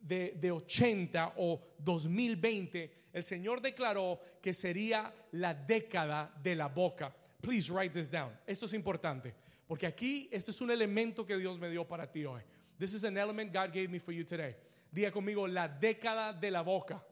de, 0.00 0.32
de 0.40 0.50
80 0.50 1.34
o 1.36 1.60
2020, 1.78 2.90
el 3.12 3.22
Señor 3.22 3.60
declaró 3.60 4.18
que 4.40 4.54
sería 4.54 5.12
la 5.32 5.52
década 5.52 6.32
de 6.42 6.54
la 6.54 6.68
boca. 6.68 7.14
Please 7.42 7.70
write 7.70 7.92
this 7.92 8.10
down. 8.10 8.32
Esto 8.46 8.64
es 8.64 8.72
importante, 8.72 9.34
porque 9.66 9.86
aquí 9.86 10.30
este 10.32 10.50
es 10.50 10.60
un 10.62 10.70
elemento 10.70 11.26
que 11.26 11.36
Dios 11.36 11.58
me 11.58 11.68
dio 11.68 11.86
para 11.86 12.10
ti 12.10 12.24
hoy. 12.24 12.40
This 12.78 12.94
is 12.94 13.04
an 13.04 13.18
element 13.18 13.52
God 13.52 13.72
gave 13.72 13.88
me 13.88 13.98
for 13.98 14.12
you 14.12 14.24
today. 14.24 14.56
Diga 14.90 15.12
conmigo, 15.12 15.46
la 15.46 15.68
década 15.68 16.32
de 16.32 16.50
la 16.50 16.62
boca. 16.62 17.04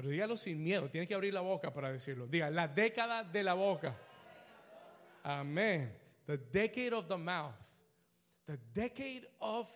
Pero 0.00 0.08
dígalo 0.08 0.34
sin 0.38 0.62
miedo, 0.62 0.88
tiene 0.88 1.06
que 1.06 1.12
abrir 1.12 1.34
la 1.34 1.42
boca 1.42 1.70
para 1.74 1.92
decirlo. 1.92 2.26
Diga, 2.26 2.48
la 2.48 2.66
década 2.66 3.22
de 3.22 3.42
la 3.42 3.52
boca. 3.52 3.94
Amén. 5.22 5.94
The 6.24 6.38
decade 6.38 6.94
of 6.94 7.06
the 7.06 7.18
mouth. 7.18 7.54
The 8.46 8.56
decade 8.72 9.28
of 9.40 9.68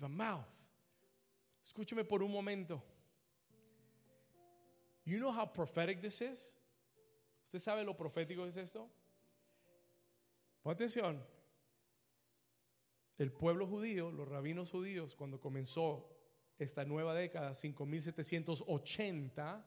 the 0.00 0.08
mouth. 0.08 0.46
Escúcheme 1.62 2.08
por 2.08 2.22
un 2.22 2.32
momento. 2.32 2.82
You 5.04 5.18
know 5.18 5.30
how 5.30 5.44
prophetic 5.44 6.00
this 6.00 6.22
is? 6.22 6.54
¿Usted 7.44 7.58
sabe 7.58 7.84
lo 7.84 7.94
profético 7.94 8.44
que 8.44 8.48
es 8.48 8.56
esto? 8.56 8.88
Pon 10.62 10.72
atención 10.72 11.22
el 13.18 13.30
pueblo 13.30 13.66
judío, 13.66 14.10
los 14.10 14.26
rabinos 14.26 14.70
judíos, 14.70 15.14
cuando 15.14 15.38
comenzó 15.38 16.15
esta 16.58 16.84
nueva 16.84 17.14
década, 17.14 17.54
5780, 17.54 19.66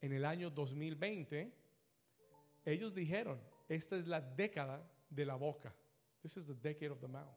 en 0.00 0.12
el 0.12 0.24
año 0.24 0.50
2020, 0.50 1.52
ellos 2.64 2.94
dijeron, 2.94 3.40
esta 3.68 3.96
es 3.96 4.06
la 4.06 4.20
década 4.20 4.88
de 5.10 5.24
la 5.24 5.34
boca. 5.34 5.74
This 6.22 6.36
is 6.36 6.46
the 6.46 6.54
decade 6.54 6.90
of 6.90 7.00
the 7.00 7.08
mouth. 7.08 7.34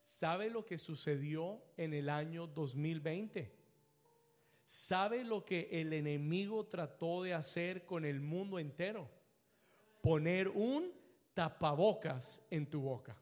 ¿Sabe 0.00 0.50
lo 0.50 0.64
que 0.64 0.78
sucedió 0.78 1.62
en 1.76 1.92
el 1.92 2.08
año 2.08 2.46
2020? 2.46 3.52
¿Sabe 4.64 5.24
lo 5.24 5.44
que 5.44 5.68
el 5.72 5.92
enemigo 5.92 6.66
trató 6.66 7.22
de 7.22 7.34
hacer 7.34 7.84
con 7.84 8.04
el 8.04 8.20
mundo 8.20 8.58
entero? 8.58 9.08
Poner 10.02 10.48
un 10.48 10.92
tapabocas 11.34 12.42
en 12.50 12.68
tu 12.68 12.80
boca. 12.80 13.16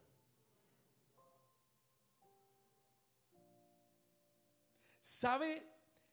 ¿Sabe 5.24 5.62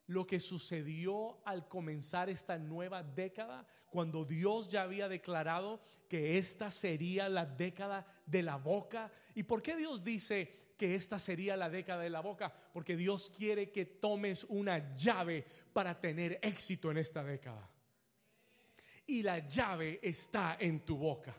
lo 0.07 0.25
que 0.25 0.39
sucedió 0.39 1.45
al 1.45 1.67
comenzar 1.67 2.29
esta 2.29 2.57
nueva 2.57 3.03
década, 3.03 3.67
cuando 3.89 4.23
Dios 4.23 4.69
ya 4.69 4.83
había 4.83 5.09
declarado 5.09 5.81
que 6.07 6.37
esta 6.37 6.71
sería 6.71 7.27
la 7.27 7.45
década 7.45 8.07
de 8.25 8.41
la 8.41 8.55
boca. 8.55 9.11
¿Y 9.35 9.43
por 9.43 9.61
qué 9.61 9.75
Dios 9.75 10.01
dice 10.01 10.73
que 10.77 10.95
esta 10.95 11.19
sería 11.19 11.57
la 11.57 11.69
década 11.69 12.03
de 12.03 12.09
la 12.09 12.21
boca? 12.21 12.53
Porque 12.71 12.95
Dios 12.95 13.29
quiere 13.35 13.69
que 13.69 13.83
tomes 13.85 14.45
una 14.45 14.95
llave 14.95 15.45
para 15.73 15.99
tener 15.99 16.39
éxito 16.41 16.89
en 16.89 16.97
esta 16.97 17.21
década. 17.21 17.69
Y 19.07 19.23
la 19.23 19.39
llave 19.39 19.99
está 20.01 20.55
en 20.57 20.85
tu 20.85 20.95
boca. 20.95 21.35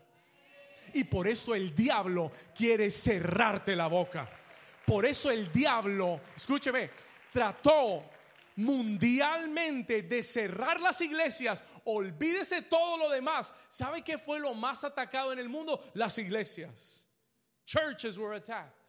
Y 0.93 1.05
por 1.05 1.27
eso 1.27 1.55
el 1.55 1.73
diablo 1.73 2.31
quiere 2.55 2.91
cerrarte 2.91 3.75
la 3.75 3.87
boca. 3.87 4.29
Por 4.85 5.07
eso 5.07 5.31
el 5.31 5.51
diablo, 5.51 6.21
escúcheme, 6.35 6.91
trató 7.33 8.03
mundialmente 8.55 10.03
de 10.03 10.21
cerrar 10.23 10.79
las 10.79 11.01
iglesias, 11.01 11.63
olvídese 11.85 12.61
todo 12.61 12.97
lo 12.97 13.09
demás. 13.09 13.53
¿Sabe 13.67 14.03
qué 14.03 14.17
fue 14.17 14.39
lo 14.39 14.53
más 14.53 14.83
atacado 14.83 15.33
en 15.33 15.39
el 15.39 15.49
mundo? 15.49 15.83
Las 15.95 16.17
iglesias. 16.17 17.03
Churches 17.65 18.17
were 18.17 18.35
attacked. 18.35 18.82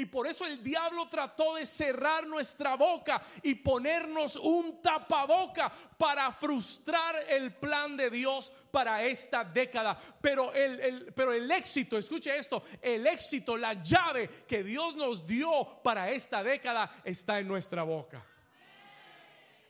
Y 0.00 0.06
por 0.06 0.26
eso 0.26 0.46
el 0.46 0.62
diablo 0.64 1.10
trató 1.10 1.56
de 1.56 1.66
cerrar 1.66 2.26
nuestra 2.26 2.74
boca 2.74 3.22
y 3.42 3.56
ponernos 3.56 4.36
un 4.36 4.80
tapaboca 4.80 5.70
para 5.98 6.32
frustrar 6.32 7.16
el 7.28 7.52
plan 7.52 7.98
de 7.98 8.08
Dios 8.08 8.50
para 8.70 9.04
esta 9.04 9.44
década. 9.44 10.00
Pero 10.22 10.54
el, 10.54 11.12
pero 11.14 11.34
el 11.34 11.50
éxito, 11.50 11.98
escuche 11.98 12.34
esto, 12.34 12.64
el 12.80 13.06
éxito, 13.06 13.58
la 13.58 13.74
llave 13.74 14.26
que 14.48 14.64
Dios 14.64 14.96
nos 14.96 15.26
dio 15.26 15.82
para 15.82 16.10
esta 16.10 16.42
década 16.42 17.02
está 17.04 17.38
en 17.38 17.48
nuestra 17.48 17.82
boca. 17.82 18.24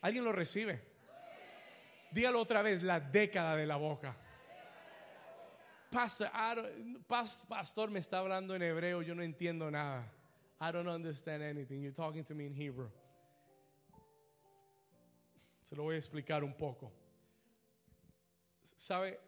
¿Alguien 0.00 0.22
lo 0.22 0.30
recibe? 0.30 0.80
Dígalo 2.12 2.38
otra 2.38 2.62
vez, 2.62 2.84
la 2.84 3.00
década 3.00 3.56
de 3.56 3.66
la 3.66 3.74
boca. 3.74 4.16
Pastor, 5.90 6.30
pastor, 7.48 7.90
me 7.90 7.98
está 7.98 8.18
hablando 8.18 8.54
en 8.54 8.62
hebreo, 8.62 9.02
yo 9.02 9.16
no 9.16 9.24
entiendo 9.24 9.68
nada. 9.72 10.19
I 10.60 10.70
don't 10.70 10.88
understand 10.88 11.42
anything. 11.42 11.80
You're 11.80 11.92
talking 11.92 12.22
to 12.24 12.34
me 12.34 12.46
in 12.46 12.54
Hebrew. 12.54 12.90
Se 15.62 15.74
lo 15.74 15.84
voy 15.84 15.94
a 15.94 15.98
explicar 15.98 16.44
un 16.44 16.52
poco. 16.52 16.92
Sabe, 18.76 19.18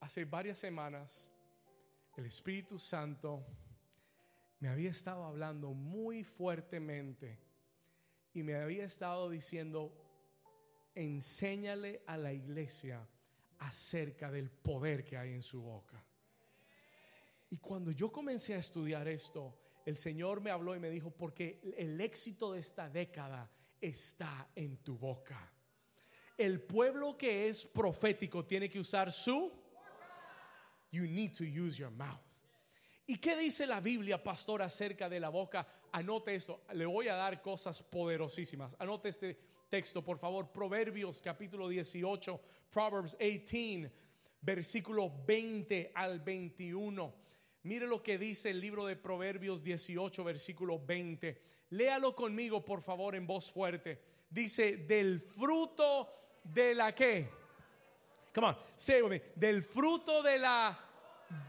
hace 0.00 0.24
varias 0.24 0.58
semanas 0.58 1.28
el 2.16 2.24
Espíritu 2.24 2.78
Santo 2.78 3.44
me 4.58 4.68
había 4.68 4.90
estado 4.90 5.24
hablando 5.24 5.72
muy 5.72 6.24
fuertemente 6.24 7.38
y 8.32 8.42
me 8.42 8.56
había 8.56 8.84
estado 8.84 9.30
diciendo, 9.30 9.92
enséñale 10.94 12.02
a 12.06 12.16
la 12.16 12.32
iglesia 12.32 13.06
acerca 13.58 14.32
del 14.32 14.50
poder 14.50 15.04
que 15.04 15.16
hay 15.16 15.32
en 15.32 15.42
su 15.42 15.62
boca. 15.62 16.02
Y 17.50 17.58
cuando 17.58 17.92
yo 17.92 18.10
comencé 18.10 18.54
a 18.54 18.58
estudiar 18.58 19.06
esto, 19.06 19.65
el 19.86 19.96
Señor 19.96 20.40
me 20.40 20.50
habló 20.50 20.74
y 20.74 20.80
me 20.80 20.90
dijo, 20.90 21.10
porque 21.10 21.60
el 21.76 22.00
éxito 22.00 22.52
de 22.52 22.58
esta 22.58 22.90
década 22.90 23.48
está 23.80 24.50
en 24.56 24.78
tu 24.78 24.98
boca. 24.98 25.52
El 26.36 26.60
pueblo 26.60 27.16
que 27.16 27.48
es 27.48 27.64
profético 27.64 28.44
tiene 28.44 28.68
que 28.68 28.80
usar 28.80 29.10
su... 29.12 29.52
You 30.90 31.04
need 31.04 31.32
to 31.34 31.44
use 31.44 31.78
your 31.78 31.90
mouth. 31.90 32.20
¿Y 33.06 33.18
qué 33.18 33.36
dice 33.36 33.66
la 33.66 33.80
Biblia, 33.80 34.22
pastor, 34.22 34.62
acerca 34.62 35.08
de 35.08 35.20
la 35.20 35.28
boca? 35.28 35.66
Anote 35.92 36.34
esto, 36.34 36.64
le 36.72 36.84
voy 36.84 37.06
a 37.06 37.14
dar 37.14 37.40
cosas 37.40 37.80
poderosísimas. 37.82 38.74
Anote 38.80 39.10
este 39.10 39.38
texto, 39.68 40.02
por 40.02 40.18
favor. 40.18 40.50
Proverbios 40.50 41.22
capítulo 41.22 41.68
18, 41.68 42.40
Proverbs 42.70 43.16
18, 43.18 43.92
versículo 44.40 45.12
20 45.24 45.92
al 45.94 46.20
21. 46.20 47.14
Mire 47.66 47.84
lo 47.88 48.00
que 48.00 48.16
dice 48.16 48.50
el 48.50 48.60
libro 48.60 48.86
de 48.86 48.94
Proverbios 48.94 49.60
18, 49.60 50.22
versículo 50.22 50.78
20. 50.78 51.42
Léalo 51.70 52.14
conmigo, 52.14 52.64
por 52.64 52.80
favor, 52.80 53.16
en 53.16 53.26
voz 53.26 53.50
fuerte. 53.50 54.00
Dice, 54.30 54.76
del 54.76 55.20
fruto 55.20 56.08
de 56.44 56.76
la 56.76 56.94
que. 56.94 57.28
Come 58.32 58.46
on, 58.46 59.08
me. 59.08 59.20
Del 59.34 59.64
fruto 59.64 60.22
de 60.22 60.38
la 60.38 60.78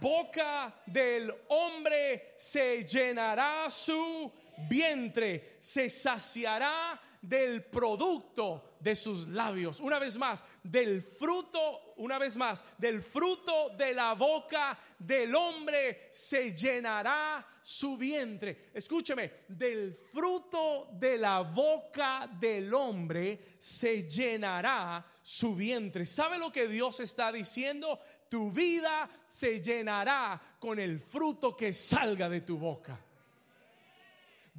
boca 0.02 0.82
del 0.88 1.32
hombre 1.50 2.34
se 2.36 2.84
llenará 2.84 3.70
su 3.70 4.32
vientre, 4.68 5.58
se 5.60 5.88
saciará 5.88 7.00
del 7.22 7.64
producto 7.66 8.67
de 8.80 8.96
sus 8.96 9.28
labios. 9.28 9.80
Una 9.80 10.00
vez 10.00 10.18
más, 10.18 10.44
del 10.64 11.02
fruto, 11.02 11.94
una 11.98 12.18
vez 12.18 12.36
más, 12.36 12.64
del 12.78 13.02
fruto 13.02 13.70
de 13.78 13.94
la 13.94 14.14
boca 14.14 14.78
del 15.00 15.34
hombre 15.36 16.10
se 16.12 16.54
llenará 16.54 17.46
su 17.62 17.98
vientre. 17.98 18.70
Escúcheme, 18.74 19.46
del 19.48 19.94
fruto 19.94 20.90
de 20.94 21.18
la 21.18 21.42
boca 21.42 22.30
del 22.40 22.74
hombre 22.74 23.56
se 23.60 24.08
llenará 24.08 25.06
su 25.22 25.56
vientre. 25.56 26.06
¿Sabe 26.06 26.38
lo 26.38 26.52
que 26.52 26.68
Dios 26.68 27.00
está 27.00 27.32
diciendo? 27.32 28.00
Tu 28.30 28.52
vida 28.52 29.10
se 29.30 29.62
llenará 29.62 30.42
con 30.60 30.80
el 30.80 31.00
fruto 31.00 31.56
que 31.56 31.74
salga 31.74 32.30
de 32.30 32.42
tu 32.42 32.58
boca. 32.58 33.07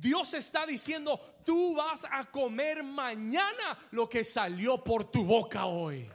Dios 0.00 0.32
está 0.34 0.64
diciendo, 0.64 1.20
tú 1.44 1.74
vas 1.76 2.04
a 2.04 2.24
comer 2.24 2.82
mañana 2.84 3.76
lo 3.90 4.08
que 4.08 4.22
salió 4.22 4.78
por 4.78 5.04
tu 5.04 5.24
boca 5.24 5.66
hoy. 5.66 6.08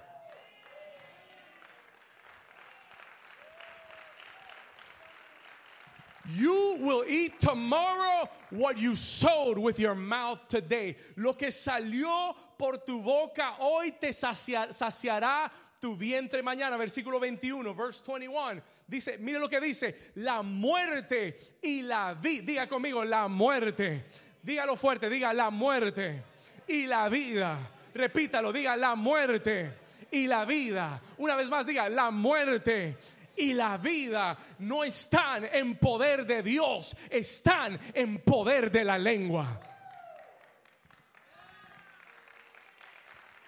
You 6.26 6.78
will 6.80 7.04
eat 7.06 7.42
tomorrow 7.42 8.30
what 8.50 8.78
you 8.78 8.96
sowed 8.96 9.58
with 9.58 9.78
your 9.78 9.96
mouth 9.96 10.40
today. 10.48 10.96
Lo 11.18 11.34
que 11.34 11.52
salió 11.52 12.34
por 12.58 12.78
tu 12.78 13.02
boca 13.02 13.56
hoy 13.60 13.92
te 14.00 14.10
saciará 14.10 15.52
tu 15.84 15.98
vientre 15.98 16.42
mañana. 16.42 16.78
Versículo 16.78 17.20
21, 17.20 17.76
verse 17.76 18.02
21. 18.08 18.62
Dice, 18.88 19.18
mire 19.18 19.38
lo 19.38 19.50
que 19.50 19.60
dice, 19.60 20.14
la 20.16 20.42
muerte 20.42 21.58
y 21.62 21.82
la 21.82 22.14
vida. 22.14 22.44
Diga 22.46 22.68
conmigo, 22.70 23.04
la 23.04 23.28
muerte. 23.28 24.06
Dígalo 24.42 24.78
fuerte, 24.78 25.10
diga 25.10 25.34
la 25.34 25.50
muerte 25.50 26.24
y 26.70 26.88
la 26.88 27.10
vida. 27.10 27.70
Repítalo, 27.94 28.54
diga 28.54 28.78
la 28.78 28.96
muerte 28.96 29.74
y 30.10 30.26
la 30.26 30.46
vida. 30.46 31.02
Una 31.18 31.36
vez 31.36 31.50
más, 31.50 31.66
diga 31.66 31.90
la 31.90 32.12
muerte 32.12 32.96
y 33.36 33.52
la 33.52 33.76
vida 33.76 34.38
no 34.60 34.86
están 34.86 35.50
en 35.52 35.76
poder 35.76 36.26
de 36.26 36.44
Dios, 36.44 36.96
están 37.10 37.78
en 37.94 38.20
poder 38.20 38.72
de 38.72 38.86
la 38.86 38.98
lengua. 38.98 39.60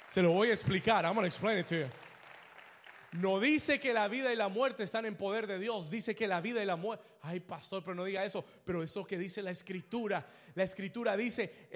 Se 0.09 0.21
lo 0.21 0.31
voy 0.31 0.49
a 0.49 0.53
explicar. 0.53 1.05
I'm 1.05 1.13
going 1.13 1.23
to 1.23 1.27
explain 1.27 1.59
it 1.59 1.67
to 1.67 1.75
you. 1.77 1.89
No 3.15 3.39
dice 3.39 3.79
que 3.79 3.93
la 3.93 4.07
vida 4.07 4.33
y 4.33 4.35
la 4.35 4.49
muerte 4.49 4.83
están 4.83 5.05
en 5.05 5.15
poder 5.15 5.47
de 5.47 5.59
Dios. 5.59 5.89
Dice 5.89 6.15
que 6.15 6.27
la 6.27 6.41
vida 6.41 6.61
y 6.61 6.65
la 6.65 6.75
muerte. 6.75 7.05
Ay, 7.21 7.39
pastor, 7.39 7.83
pero 7.83 7.95
no 7.95 8.03
diga 8.03 8.25
eso. 8.25 8.43
Pero 8.65 8.83
eso 8.83 9.05
que 9.05 9.17
dice 9.17 9.41
la 9.41 9.51
escritura. 9.51 10.27
La 10.53 10.63
escritura 10.63 11.15
dice, 11.15 11.69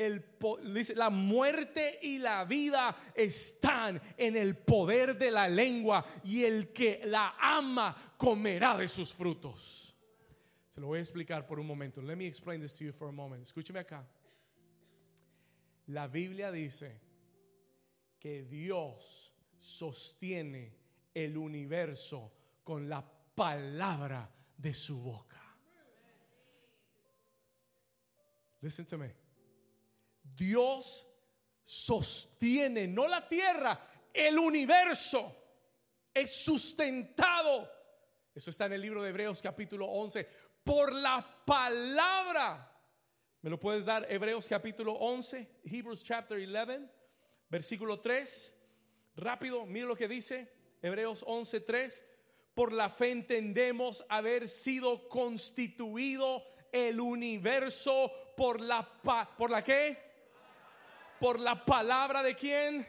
dice, 0.73 0.95
la 0.95 1.09
muerte 1.09 1.99
y 2.01 2.17
la 2.17 2.43
vida 2.45 2.95
están 3.15 4.01
en 4.17 4.35
el 4.35 4.57
poder 4.57 5.17
de 5.17 5.31
la 5.31 5.47
lengua. 5.47 6.05
Y 6.23 6.43
el 6.43 6.73
que 6.73 7.01
la 7.05 7.35
ama 7.39 8.15
comerá 8.17 8.77
de 8.77 8.87
sus 8.87 9.13
frutos. 9.13 9.95
Se 10.69 10.81
lo 10.81 10.87
voy 10.87 10.99
a 10.99 11.01
explicar 11.01 11.45
por 11.45 11.59
un 11.59 11.67
momento. 11.67 12.01
Let 12.01 12.15
me 12.15 12.27
explain 12.27 12.61
this 12.61 12.73
to 12.75 12.83
you 12.83 12.91
for 12.91 13.07
a 13.07 13.11
moment. 13.11 13.43
Escúcheme 13.43 13.79
acá. 13.79 14.05
La 15.87 16.07
Biblia 16.07 16.51
dice 16.51 16.99
que 18.19 18.43
Dios 18.43 19.33
sostiene 19.57 20.78
el 21.23 21.37
universo 21.37 22.31
con 22.63 22.87
la 22.87 23.03
palabra 23.35 24.29
de 24.57 24.73
su 24.73 24.99
boca. 24.99 25.37
Listen 28.61 28.85
to 28.85 28.97
me. 28.97 29.15
Dios 30.23 31.05
sostiene 31.63 32.87
no 32.87 33.07
la 33.07 33.27
tierra, 33.27 33.79
el 34.13 34.37
universo 34.37 35.35
es 36.13 36.33
sustentado. 36.43 37.69
Eso 38.33 38.49
está 38.49 38.65
en 38.65 38.73
el 38.73 38.81
libro 38.81 39.01
de 39.01 39.09
Hebreos 39.09 39.41
capítulo 39.41 39.85
11 39.85 40.27
por 40.63 40.93
la 40.93 41.43
palabra. 41.45 42.65
¿Me 43.41 43.49
lo 43.49 43.59
puedes 43.59 43.85
dar 43.85 44.05
Hebreos 44.11 44.47
capítulo 44.47 44.93
11, 44.93 45.61
Hebrews 45.63 46.03
chapter 46.03 46.37
11, 46.37 46.89
versículo 47.49 47.99
3? 47.99 48.55
Rápido, 49.15 49.65
mire 49.65 49.85
lo 49.85 49.95
que 49.95 50.07
dice. 50.07 50.58
Hebreos 50.81 51.23
11:3, 51.27 52.03
por 52.53 52.71
la 52.73 52.89
fe 52.89 53.11
entendemos 53.11 54.03
haber 54.09 54.47
sido 54.47 55.07
constituido 55.09 56.43
el 56.71 56.99
universo 56.99 58.11
por 58.37 58.59
la 58.61 58.83
pa- 59.01 59.29
por 59.37 59.49
la 59.49 59.63
qué? 59.63 59.97
Por 61.19 61.39
la 61.39 61.65
palabra 61.65 62.23
de 62.23 62.35
quién? 62.35 62.87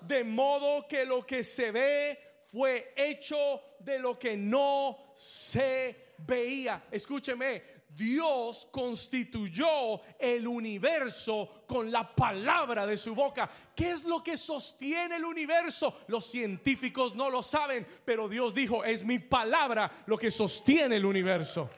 De 0.00 0.24
modo 0.24 0.86
que 0.88 1.04
lo 1.04 1.24
que 1.26 1.44
se 1.44 1.70
ve 1.70 2.18
fue 2.46 2.92
hecho 2.96 3.62
de 3.80 3.98
lo 3.98 4.18
que 4.18 4.36
no 4.36 5.12
se 5.14 6.14
veía. 6.18 6.82
Escúcheme, 6.90 7.62
Dios 7.96 8.68
constituyó 8.70 10.00
el 10.18 10.46
universo 10.46 11.64
con 11.66 11.90
la 11.90 12.14
palabra 12.14 12.86
de 12.86 12.96
su 12.96 13.14
boca. 13.14 13.50
¿Qué 13.74 13.90
es 13.90 14.04
lo 14.04 14.22
que 14.22 14.36
sostiene 14.36 15.16
el 15.16 15.24
universo? 15.24 16.00
Los 16.06 16.26
científicos 16.26 17.14
no 17.14 17.30
lo 17.30 17.42
saben, 17.42 17.86
pero 18.04 18.28
Dios 18.28 18.54
dijo, 18.54 18.84
es 18.84 19.04
mi 19.04 19.18
palabra 19.18 19.90
lo 20.06 20.16
que 20.16 20.30
sostiene 20.30 20.96
el 20.96 21.04
universo. 21.04 21.68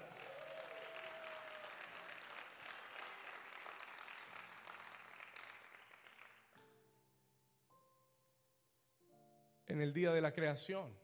En 9.66 9.80
el 9.80 9.94
día 9.94 10.12
de 10.12 10.20
la 10.20 10.32
creación, 10.32 10.94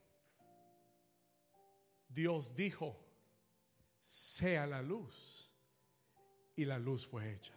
Dios 2.09 2.55
dijo, 2.55 3.08
sea 4.09 4.67
la 4.67 4.81
luz, 4.81 5.53
y 6.57 6.65
la 6.65 6.79
luz 6.79 7.07
fue 7.07 7.31
hecha. 7.31 7.53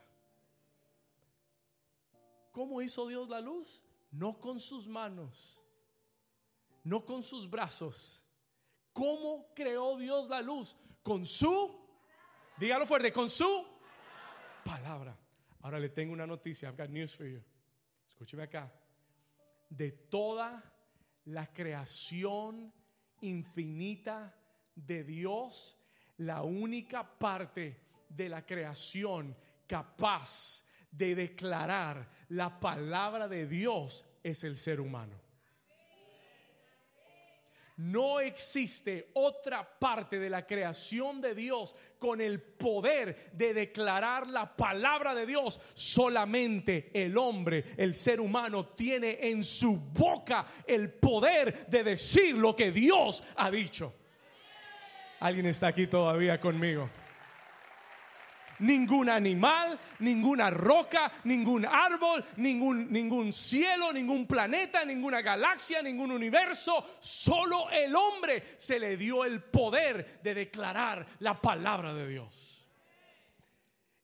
¿Cómo 2.52 2.82
hizo 2.82 3.08
Dios 3.08 3.30
la 3.30 3.40
luz? 3.40 3.86
No 4.12 4.38
con 4.38 4.60
sus 4.60 4.86
manos, 4.86 5.58
no 6.84 7.06
con 7.06 7.24
sus 7.24 7.50
brazos. 7.50 8.22
¿Cómo 8.92 9.54
creó 9.56 9.98
Dios 9.98 10.28
la 10.28 10.42
luz? 10.42 10.76
Con 11.02 11.26
su, 11.26 11.74
dígalo 12.58 12.86
fuerte, 12.86 13.14
con 13.14 13.30
su 13.30 13.66
palabra. 14.66 15.18
Ahora 15.62 15.80
le 15.80 15.88
tengo 15.88 16.12
una 16.12 16.28
noticia. 16.28 16.68
I've 16.68 16.78
got 16.78 16.90
news 16.90 17.16
for 17.16 17.26
you. 17.26 17.42
Escúcheme 18.06 18.44
acá. 18.44 18.70
De 19.70 19.90
toda 19.94 20.62
la 21.24 21.48
creación 21.54 22.74
infinita 23.22 24.36
de 24.76 25.06
Dios, 25.06 25.78
la 26.22 26.44
única 26.44 27.04
parte 27.04 27.78
de 28.08 28.30
la 28.30 28.46
creación 28.46 29.36
capaz 29.68 30.64
de 30.92 31.16
declarar 31.16 32.08
la 32.30 32.60
palabra 32.60 33.28
de 33.28 33.48
Dios 33.48 34.06
es 34.22 34.44
el 34.44 34.58
ser 34.58 34.80
humano. 34.80 35.20
No 37.78 38.20
existe 38.20 39.10
otra 39.14 39.68
parte 39.80 40.20
de 40.20 40.30
la 40.30 40.46
creación 40.46 41.22
de 41.22 41.34
Dios 41.34 41.76
con 41.98 42.22
el 42.22 42.40
poder 42.40 43.32
de 43.34 43.56
declarar 43.56 44.28
la 44.28 44.56
palabra 44.56 45.16
de 45.16 45.26
Dios. 45.26 45.60
Solamente 45.74 46.92
el 46.94 47.18
hombre, 47.18 47.66
el 47.78 47.96
ser 47.96 48.22
humano, 48.22 48.68
tiene 48.68 49.18
en 49.22 49.44
su 49.44 49.76
boca 49.78 50.46
el 50.68 50.94
poder 50.94 51.66
de 51.68 51.84
decir 51.84 52.38
lo 52.38 52.56
que 52.56 52.72
Dios 52.72 53.24
ha 53.38 53.50
dicho. 53.50 53.96
¿Alguien 55.22 55.46
está 55.46 55.68
aquí 55.68 55.88
todavía 55.88 56.42
conmigo? 56.42 56.90
ningún 58.62 59.10
animal, 59.10 59.80
ninguna 60.00 60.50
roca, 60.50 61.12
ningún 61.24 61.66
árbol, 61.66 62.24
ningún, 62.38 62.92
ningún 62.92 63.34
cielo, 63.34 63.92
ningún 63.92 64.28
planeta, 64.28 64.86
ninguna 64.86 65.22
galaxia, 65.22 65.82
ningún 65.82 66.12
universo. 66.12 66.98
Solo 67.00 67.70
el 67.72 67.96
hombre 67.96 68.44
se 68.58 68.80
le 68.80 68.98
dio 68.98 69.26
el 69.26 69.42
poder 69.42 70.22
de 70.22 70.34
declarar 70.34 71.06
la 71.20 71.40
palabra 71.42 71.94
de 71.94 72.08
Dios. 72.08 72.68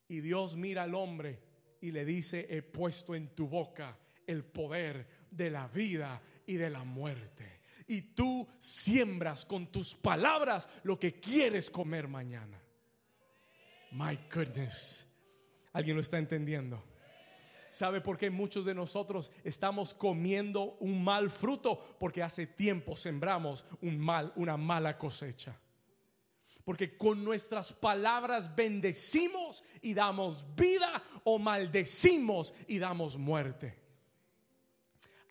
Y 0.08 0.22
Dios 0.22 0.56
mira 0.56 0.84
al 0.84 0.96
hombre 0.96 1.40
y 1.82 1.92
le 1.92 2.04
dice, 2.04 2.48
he 2.50 2.62
puesto 2.62 3.14
en 3.14 3.36
tu 3.36 3.48
boca 3.48 3.98
el 4.26 4.44
poder 4.44 5.08
de 5.30 5.52
la 5.52 5.68
vida 5.68 6.22
y 6.46 6.56
de 6.56 6.70
la 6.70 6.84
muerte. 6.84 7.57
Y 7.88 8.02
tú 8.02 8.48
siembras 8.60 9.46
con 9.46 9.72
tus 9.72 9.96
palabras 9.96 10.68
lo 10.84 11.00
que 11.00 11.20
quieres 11.20 11.70
comer 11.70 12.08
mañana. 12.08 12.62
My 13.92 14.20
goodness. 14.34 15.06
¿Alguien 15.72 15.96
lo 15.96 16.02
está 16.02 16.18
entendiendo? 16.18 16.84
¿Sabe 17.70 18.02
por 18.02 18.18
qué 18.18 18.30
muchos 18.30 18.66
de 18.66 18.74
nosotros 18.74 19.32
estamos 19.44 19.94
comiendo 19.94 20.78
un 20.80 21.04
mal 21.04 21.30
fruto? 21.30 21.96
Porque 22.00 22.24
hace 22.24 22.48
tiempo 22.48 22.96
sembramos 22.96 23.66
un 23.82 23.98
mal, 23.98 24.34
una 24.36 24.58
mala 24.58 24.98
cosecha. 24.98 25.58
Porque 26.66 26.98
con 26.98 27.24
nuestras 27.24 27.72
palabras 27.72 28.54
bendecimos 28.54 29.64
y 29.82 29.94
damos 29.94 30.46
vida 30.56 31.02
o 31.24 31.40
maldecimos 31.40 32.54
y 32.68 32.80
damos 32.80 33.18
muerte 33.18 33.87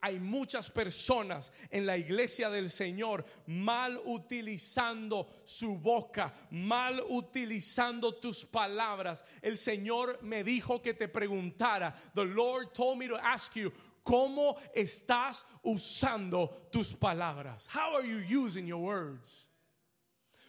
hay 0.06 0.20
muchas 0.20 0.70
personas 0.70 1.52
en 1.68 1.84
la 1.84 1.96
iglesia 1.96 2.48
del 2.48 2.70
Señor 2.70 3.24
mal 3.46 4.00
utilizando 4.04 5.26
su 5.44 5.76
boca, 5.76 6.32
mal 6.50 7.02
utilizando 7.08 8.14
tus 8.14 8.44
palabras. 8.44 9.24
El 9.42 9.58
Señor 9.58 10.20
me 10.22 10.44
dijo 10.44 10.80
que 10.80 10.94
te 10.94 11.08
preguntara, 11.08 11.92
the 12.14 12.24
Lord 12.24 12.72
told 12.72 12.98
me 12.98 13.08
to 13.08 13.16
ask 13.16 13.56
you, 13.56 13.72
¿cómo 14.04 14.56
estás 14.72 15.44
usando 15.64 16.50
tus 16.70 16.94
palabras? 16.94 17.66
How 17.66 17.96
are 17.96 18.06
you 18.06 18.18
using 18.18 18.64
your 18.64 18.78
words? 18.78 19.48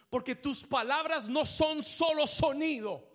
Porque 0.08 0.36
tus 0.36 0.62
palabras 0.62 1.28
no 1.28 1.44
son 1.44 1.82
solo 1.82 2.26
sonido. 2.26 3.07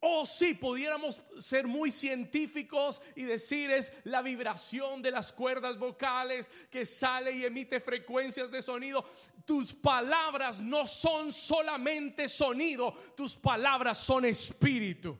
Oh, 0.00 0.24
sí, 0.24 0.54
pudiéramos 0.54 1.20
ser 1.40 1.66
muy 1.66 1.90
científicos 1.90 3.02
y 3.16 3.24
decir 3.24 3.70
es 3.70 3.92
la 4.04 4.22
vibración 4.22 5.02
de 5.02 5.10
las 5.10 5.32
cuerdas 5.32 5.76
vocales 5.76 6.48
que 6.70 6.86
sale 6.86 7.32
y 7.32 7.44
emite 7.44 7.80
frecuencias 7.80 8.48
de 8.48 8.62
sonido. 8.62 9.04
Tus 9.44 9.74
palabras 9.74 10.60
no 10.60 10.86
son 10.86 11.32
solamente 11.32 12.28
sonido, 12.28 12.92
tus 13.16 13.36
palabras 13.36 13.98
son 13.98 14.24
espíritu. 14.24 15.18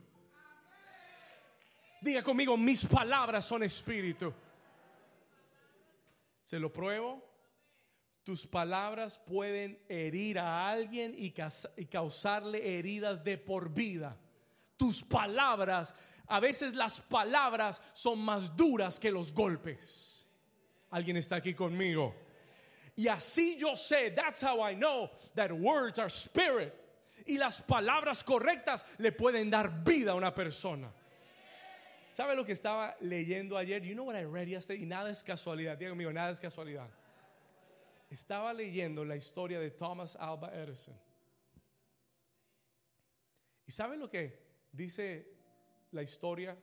Diga 2.00 2.22
conmigo, 2.22 2.56
mis 2.56 2.84
palabras 2.84 3.46
son 3.46 3.64
espíritu. 3.64 4.32
Se 6.44 6.60
lo 6.60 6.72
pruebo. 6.72 7.26
Tus 8.22 8.46
palabras 8.46 9.18
pueden 9.18 9.82
herir 9.88 10.38
a 10.38 10.70
alguien 10.70 11.16
y 11.16 11.32
causarle 11.86 12.78
heridas 12.78 13.24
de 13.24 13.38
por 13.38 13.70
vida 13.70 14.16
tus 14.78 15.02
palabras, 15.02 15.94
a 16.28 16.40
veces 16.40 16.74
las 16.74 17.00
palabras 17.00 17.82
son 17.92 18.20
más 18.20 18.56
duras 18.56 18.98
que 18.98 19.10
los 19.10 19.32
golpes. 19.32 20.26
¿Alguien 20.90 21.18
está 21.18 21.36
aquí 21.36 21.52
conmigo? 21.52 22.14
Y 22.96 23.08
así 23.08 23.56
yo 23.56 23.76
sé, 23.76 24.10
that's 24.10 24.42
how 24.42 24.60
I 24.66 24.74
know 24.74 25.10
that 25.34 25.52
words 25.52 25.98
are 25.98 26.08
spirit. 26.08 26.72
Y 27.26 27.36
las 27.36 27.60
palabras 27.60 28.24
correctas 28.24 28.86
le 28.98 29.12
pueden 29.12 29.50
dar 29.50 29.84
vida 29.84 30.12
a 30.12 30.14
una 30.14 30.34
persona. 30.34 30.90
¿Sabe 32.10 32.34
lo 32.34 32.44
que 32.44 32.52
estaba 32.52 32.96
leyendo 33.00 33.56
ayer? 33.56 33.82
You 33.82 33.94
know 33.94 34.04
what 34.04 34.16
I 34.16 34.24
read 34.24 34.48
yesterday? 34.48 34.82
Y 34.82 34.86
nada 34.86 35.10
es 35.10 35.22
casualidad. 35.22 35.76
Diga 35.76 35.90
conmigo, 35.90 36.12
nada 36.12 36.30
es 36.30 36.40
casualidad. 36.40 36.88
Estaba 38.10 38.52
leyendo 38.54 39.04
la 39.04 39.16
historia 39.16 39.60
de 39.60 39.70
Thomas 39.70 40.16
Alba 40.16 40.50
Edison. 40.54 40.98
¿Y 43.66 43.72
sabe 43.72 43.98
lo 43.98 44.08
que 44.08 44.47
dice 44.72 45.26
la 45.92 46.02
historia. 46.02 46.56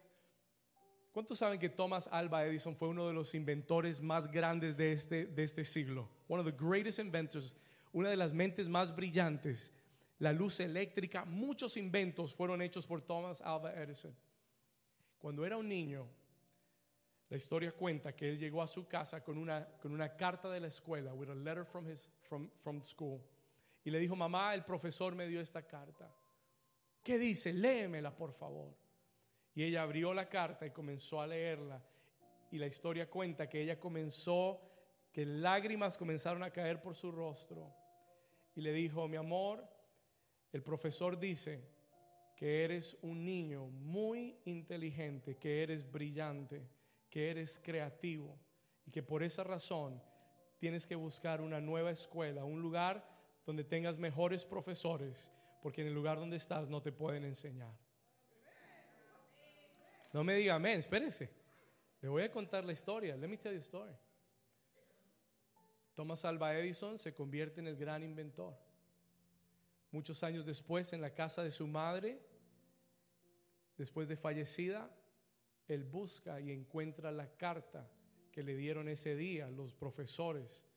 ¿Cuántos 1.12 1.38
saben 1.38 1.60
que 1.60 1.70
Thomas 1.70 2.10
Alva 2.12 2.46
Edison 2.46 2.76
fue 2.76 2.90
uno 2.90 3.08
de 3.08 3.14
los 3.14 3.34
inventores 3.36 4.02
más 4.02 4.30
grandes 4.30 4.76
de 4.76 4.92
este, 4.92 5.26
de 5.26 5.44
este 5.44 5.64
siglo? 5.64 6.10
One 6.28 6.42
of 6.42 6.46
the 6.46 6.64
greatest 6.66 7.00
inventors, 7.00 7.56
una 7.94 8.10
de 8.10 8.18
las 8.18 8.34
mentes 8.34 8.68
más 8.68 8.94
brillantes. 8.94 9.72
La 10.20 10.34
luz 10.34 10.60
eléctrica, 10.60 11.26
muchos 11.26 11.78
inventos 11.78 12.36
fueron 12.36 12.62
hechos 12.62 12.86
por 12.86 13.02
Thomas 13.02 13.42
Alva 13.42 13.74
Edison. 13.74 14.16
Cuando 15.18 15.46
era 15.46 15.58
un 15.58 15.68
niño, 15.68 16.08
la 17.30 17.38
historia 17.38 17.72
cuenta 17.72 18.16
que 18.16 18.30
él 18.30 18.38
llegó 18.38 18.62
a 18.62 18.68
su 18.68 18.88
casa 18.88 19.24
con 19.24 19.38
una, 19.38 19.66
con 19.82 19.92
una 19.92 20.16
carta 20.16 20.50
de 20.50 20.60
la 20.60 20.68
escuela, 20.68 21.14
with 21.14 21.30
a 21.30 21.36
letter 21.36 21.66
from, 21.66 21.88
his, 21.88 22.10
from, 22.22 22.50
from 22.62 22.82
school, 22.82 23.22
y 23.84 23.90
le 23.90 24.00
dijo, 24.00 24.16
mamá, 24.16 24.54
el 24.54 24.64
profesor 24.64 25.16
me 25.16 25.28
dio 25.28 25.42
esta 25.42 25.62
carta. 25.62 26.14
¿Qué 27.06 27.20
dice? 27.20 27.54
Léemela, 27.54 28.16
por 28.16 28.34
favor. 28.34 28.76
Y 29.54 29.64
ella 29.64 29.84
abrió 29.84 30.12
la 30.12 30.28
carta 30.28 30.66
y 30.66 30.72
comenzó 30.72 31.22
a 31.22 31.28
leerla. 31.28 31.80
Y 32.50 32.58
la 32.58 32.66
historia 32.66 33.08
cuenta 33.12 33.48
que 33.48 33.62
ella 33.62 33.80
comenzó, 33.80 34.60
que 35.14 35.24
lágrimas 35.24 35.98
comenzaron 35.98 36.42
a 36.42 36.50
caer 36.50 36.82
por 36.82 36.96
su 36.96 37.12
rostro. 37.12 37.72
Y 38.56 38.62
le 38.62 38.74
dijo, 38.74 39.08
mi 39.08 39.18
amor, 39.18 39.64
el 40.52 40.64
profesor 40.64 41.20
dice 41.20 41.70
que 42.36 42.64
eres 42.64 42.98
un 43.04 43.24
niño 43.24 43.68
muy 43.68 44.40
inteligente, 44.46 45.38
que 45.38 45.62
eres 45.62 45.90
brillante, 45.92 46.68
que 47.12 47.30
eres 47.30 47.60
creativo 47.60 48.36
y 48.84 48.90
que 48.90 49.04
por 49.04 49.22
esa 49.22 49.44
razón 49.44 50.02
tienes 50.58 50.88
que 50.88 50.96
buscar 50.96 51.40
una 51.40 51.62
nueva 51.62 51.92
escuela, 51.92 52.46
un 52.46 52.64
lugar 52.64 53.08
donde 53.46 53.64
tengas 53.64 54.00
mejores 54.00 54.44
profesores, 54.44 55.32
porque 55.66 55.82
en 55.82 55.88
el 55.88 55.96
lugar 55.96 56.20
donde 56.20 56.36
estás 56.36 56.70
no 56.70 56.80
te 56.80 56.92
pueden 56.92 57.24
enseñar. 57.24 57.76
No 60.14 60.24
me 60.24 60.36
diga 60.36 60.54
amén, 60.54 60.78
espérese. 60.78 61.28
Le 62.02 62.08
voy 62.08 62.22
a 62.22 62.30
contar 62.32 62.64
la 62.64 62.72
historia. 62.72 63.18
Let 63.18 63.28
me 63.28 63.36
tell 63.36 63.52
you 63.52 63.58
the 63.58 63.66
story. 63.66 63.96
Thomas 65.96 66.24
Alva 66.24 66.56
Edison 66.56 67.00
se 67.00 67.16
convierte 67.16 67.62
en 67.62 67.68
el 67.68 67.78
gran 67.78 68.04
inventor. 68.04 68.56
Muchos 69.90 70.22
años 70.22 70.46
después, 70.46 70.94
en 70.94 71.02
la 71.02 71.16
casa 71.16 71.42
de 71.42 71.50
su 71.50 71.66
madre, 71.66 72.22
después 73.76 74.08
de 74.08 74.18
fallecida, 74.18 74.96
él 75.68 75.84
busca 75.84 76.40
y 76.40 76.52
encuentra 76.52 77.12
la 77.12 77.36
carta 77.38 77.90
que 78.32 78.44
le 78.44 78.56
dieron 78.56 78.88
ese 78.88 79.16
día 79.16 79.50
los 79.50 79.74
profesores 79.74 80.68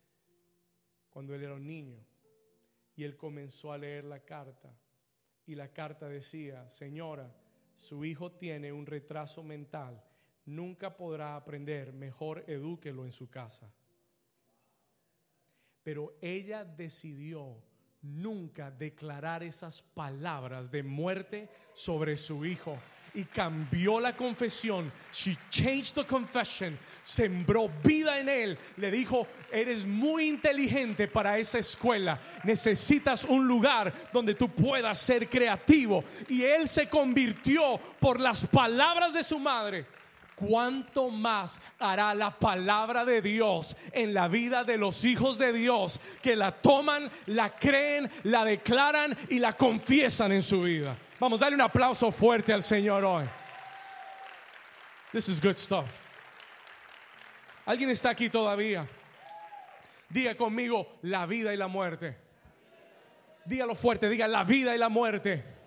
cuando 1.10 1.34
él 1.34 1.42
era 1.42 1.56
un 1.56 1.66
niño. 1.66 2.02
Y 2.98 3.04
él 3.04 3.16
comenzó 3.16 3.72
a 3.72 3.78
leer 3.78 4.02
la 4.02 4.18
carta. 4.18 4.76
Y 5.46 5.54
la 5.54 5.72
carta 5.72 6.08
decía, 6.08 6.68
señora, 6.68 7.32
su 7.76 8.04
hijo 8.04 8.32
tiene 8.32 8.72
un 8.72 8.86
retraso 8.86 9.44
mental, 9.44 10.02
nunca 10.44 10.96
podrá 10.96 11.36
aprender, 11.36 11.92
mejor 11.92 12.42
edúquelo 12.48 13.04
en 13.04 13.12
su 13.12 13.30
casa. 13.30 13.72
Pero 15.84 16.18
ella 16.20 16.64
decidió 16.64 17.62
nunca 18.02 18.70
declarar 18.70 19.42
esas 19.42 19.82
palabras 19.82 20.70
de 20.70 20.82
muerte 20.82 21.48
sobre 21.72 22.16
su 22.16 22.44
hijo 22.44 22.78
y 23.14 23.24
cambió 23.24 23.98
la 23.98 24.14
confesión. 24.14 24.92
She 25.12 25.36
changed 25.50 25.94
the 25.94 26.04
confession, 26.04 26.78
sembró 27.02 27.68
vida 27.82 28.20
en 28.20 28.28
él. 28.28 28.58
Le 28.76 28.90
dijo, 28.90 29.26
eres 29.50 29.84
muy 29.84 30.28
inteligente 30.28 31.08
para 31.08 31.38
esa 31.38 31.58
escuela. 31.58 32.20
Necesitas 32.44 33.24
un 33.24 33.46
lugar 33.46 33.92
donde 34.12 34.34
tú 34.34 34.48
puedas 34.48 34.98
ser 34.98 35.28
creativo. 35.28 36.04
Y 36.28 36.42
él 36.42 36.68
se 36.68 36.88
convirtió 36.88 37.78
por 37.98 38.20
las 38.20 38.46
palabras 38.46 39.12
de 39.12 39.24
su 39.24 39.38
madre 39.38 39.86
cuánto 40.38 41.10
más 41.10 41.60
hará 41.78 42.14
la 42.14 42.30
palabra 42.30 43.04
de 43.04 43.20
Dios 43.20 43.76
en 43.92 44.14
la 44.14 44.28
vida 44.28 44.64
de 44.64 44.78
los 44.78 45.04
hijos 45.04 45.38
de 45.38 45.52
Dios 45.52 46.00
que 46.22 46.36
la 46.36 46.52
toman, 46.52 47.10
la 47.26 47.56
creen, 47.56 48.10
la 48.24 48.44
declaran 48.44 49.16
y 49.28 49.38
la 49.38 49.54
confiesan 49.54 50.32
en 50.32 50.42
su 50.42 50.62
vida. 50.62 50.96
Vamos, 51.20 51.40
darle 51.40 51.56
un 51.56 51.62
aplauso 51.62 52.12
fuerte 52.12 52.52
al 52.52 52.62
Señor 52.62 53.04
hoy. 53.04 53.24
This 55.12 55.28
is 55.28 55.40
good 55.40 55.56
stuff. 55.56 55.86
¿Alguien 57.66 57.90
está 57.90 58.10
aquí 58.10 58.30
todavía? 58.30 58.88
Diga 60.08 60.36
conmigo 60.36 60.98
la 61.02 61.26
vida 61.26 61.52
y 61.52 61.56
la 61.56 61.68
muerte. 61.68 62.16
Dígalo 63.44 63.74
fuerte, 63.74 64.08
diga 64.08 64.28
la 64.28 64.44
vida 64.44 64.74
y 64.74 64.78
la 64.78 64.88
muerte. 64.88 65.57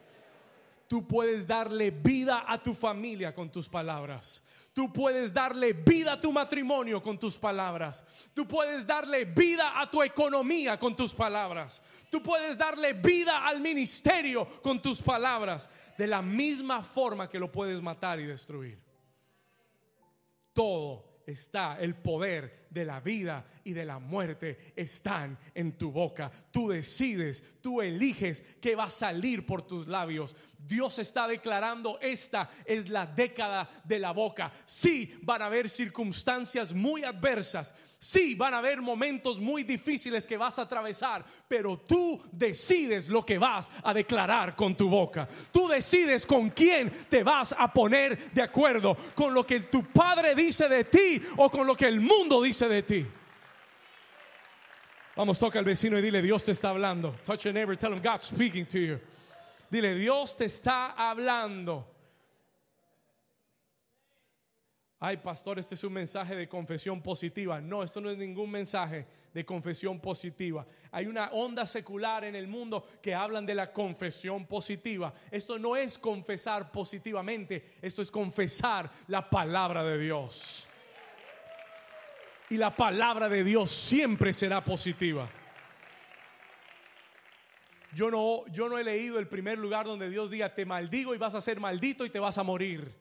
Tú 0.91 1.07
puedes 1.07 1.47
darle 1.47 1.89
vida 1.89 2.43
a 2.45 2.61
tu 2.61 2.73
familia 2.73 3.33
con 3.33 3.49
tus 3.49 3.69
palabras. 3.69 4.43
Tú 4.73 4.91
puedes 4.91 5.33
darle 5.33 5.71
vida 5.71 6.11
a 6.11 6.19
tu 6.19 6.33
matrimonio 6.33 7.01
con 7.01 7.17
tus 7.17 7.37
palabras. 7.37 8.03
Tú 8.33 8.45
puedes 8.45 8.85
darle 8.85 9.23
vida 9.23 9.79
a 9.79 9.89
tu 9.89 10.03
economía 10.03 10.77
con 10.77 10.93
tus 10.93 11.13
palabras. 11.13 11.81
Tú 12.09 12.21
puedes 12.21 12.57
darle 12.57 12.91
vida 12.91 13.47
al 13.47 13.61
ministerio 13.61 14.45
con 14.61 14.81
tus 14.81 15.01
palabras. 15.01 15.69
De 15.97 16.07
la 16.07 16.21
misma 16.21 16.83
forma 16.83 17.29
que 17.29 17.39
lo 17.39 17.49
puedes 17.49 17.81
matar 17.81 18.19
y 18.19 18.25
destruir. 18.25 18.77
Todo 20.51 21.05
está 21.25 21.79
el 21.79 21.95
poder 21.95 22.67
de 22.69 22.85
la 22.85 22.99
vida 22.99 23.45
y 23.63 23.73
de 23.73 23.85
la 23.85 23.99
muerte 23.99 24.73
están 24.75 25.37
en 25.53 25.77
tu 25.77 25.91
boca. 25.91 26.31
Tú 26.51 26.69
decides, 26.69 27.43
tú 27.61 27.81
eliges 27.81 28.43
qué 28.61 28.75
va 28.75 28.85
a 28.85 28.89
salir 28.89 29.45
por 29.45 29.61
tus 29.61 29.87
labios. 29.87 30.35
Dios 30.57 30.99
está 30.99 31.27
declarando, 31.27 31.99
esta 32.01 32.49
es 32.65 32.89
la 32.89 33.05
década 33.05 33.69
de 33.83 33.99
la 33.99 34.11
boca. 34.11 34.51
Sí, 34.65 35.17
van 35.23 35.41
a 35.41 35.45
haber 35.45 35.69
circunstancias 35.69 36.73
muy 36.73 37.03
adversas. 37.03 37.75
Sí, 38.03 38.33
van 38.33 38.55
a 38.55 38.57
haber 38.57 38.81
momentos 38.81 39.39
muy 39.39 39.63
difíciles 39.63 40.25
que 40.25 40.35
vas 40.35 40.57
a 40.57 40.63
atravesar, 40.63 41.23
pero 41.47 41.77
tú 41.77 42.19
decides 42.31 43.07
lo 43.07 43.23
que 43.23 43.37
vas 43.37 43.69
a 43.83 43.93
declarar 43.93 44.55
con 44.55 44.75
tu 44.75 44.89
boca. 44.89 45.29
Tú 45.51 45.67
decides 45.67 46.25
con 46.25 46.49
quién 46.49 46.89
te 47.11 47.21
vas 47.21 47.53
a 47.55 47.71
poner 47.71 48.31
de 48.31 48.41
acuerdo, 48.41 48.97
con 49.13 49.35
lo 49.35 49.45
que 49.45 49.59
tu 49.59 49.83
padre 49.83 50.33
dice 50.33 50.67
de 50.67 50.85
ti 50.85 51.21
o 51.37 51.51
con 51.51 51.67
lo 51.67 51.75
que 51.75 51.85
el 51.85 52.01
mundo 52.01 52.41
dice 52.41 52.67
de 52.67 52.81
ti. 52.81 53.05
Vamos, 55.15 55.37
toca 55.37 55.59
al 55.59 55.65
vecino 55.65 55.99
y 55.99 56.01
dile, 56.01 56.23
Dios 56.23 56.43
te 56.43 56.53
está 56.53 56.69
hablando. 56.69 57.15
Touch 57.23 57.43
your 57.43 57.53
neighbor, 57.53 57.77
tell 57.77 57.93
him 57.93 58.01
God's 58.01 58.25
speaking 58.25 58.65
to 58.65 58.79
you. 58.79 58.99
Dile, 59.69 59.93
Dios 59.93 60.35
te 60.35 60.45
está 60.45 60.95
hablando. 60.97 61.85
Ay, 65.03 65.17
pastor, 65.17 65.57
este 65.57 65.73
es 65.73 65.83
un 65.83 65.93
mensaje 65.93 66.35
de 66.35 66.47
confesión 66.47 67.01
positiva. 67.01 67.59
No, 67.59 67.81
esto 67.81 67.99
no 67.99 68.11
es 68.11 68.19
ningún 68.19 68.51
mensaje 68.51 69.07
de 69.33 69.43
confesión 69.43 69.99
positiva. 69.99 70.63
Hay 70.91 71.07
una 71.07 71.29
onda 71.31 71.65
secular 71.65 72.23
en 72.23 72.35
el 72.35 72.47
mundo 72.47 72.85
que 73.01 73.15
hablan 73.15 73.43
de 73.43 73.55
la 73.55 73.73
confesión 73.73 74.45
positiva. 74.45 75.11
Esto 75.31 75.57
no 75.57 75.75
es 75.75 75.97
confesar 75.97 76.71
positivamente, 76.71 77.71
esto 77.81 78.03
es 78.03 78.11
confesar 78.11 78.91
la 79.07 79.27
palabra 79.27 79.83
de 79.83 79.97
Dios. 79.97 80.67
Y 82.51 82.57
la 82.57 82.69
palabra 82.69 83.27
de 83.27 83.43
Dios 83.43 83.71
siempre 83.71 84.33
será 84.33 84.63
positiva. 84.63 85.27
Yo 87.95 88.11
no, 88.11 88.45
yo 88.53 88.69
no 88.69 88.77
he 88.77 88.83
leído 88.83 89.17
el 89.17 89.27
primer 89.27 89.57
lugar 89.57 89.87
donde 89.87 90.11
Dios 90.11 90.29
diga, 90.29 90.53
te 90.53 90.63
maldigo 90.63 91.15
y 91.15 91.17
vas 91.17 91.33
a 91.33 91.41
ser 91.41 91.59
maldito 91.59 92.05
y 92.05 92.11
te 92.11 92.19
vas 92.19 92.37
a 92.37 92.43
morir. 92.43 93.00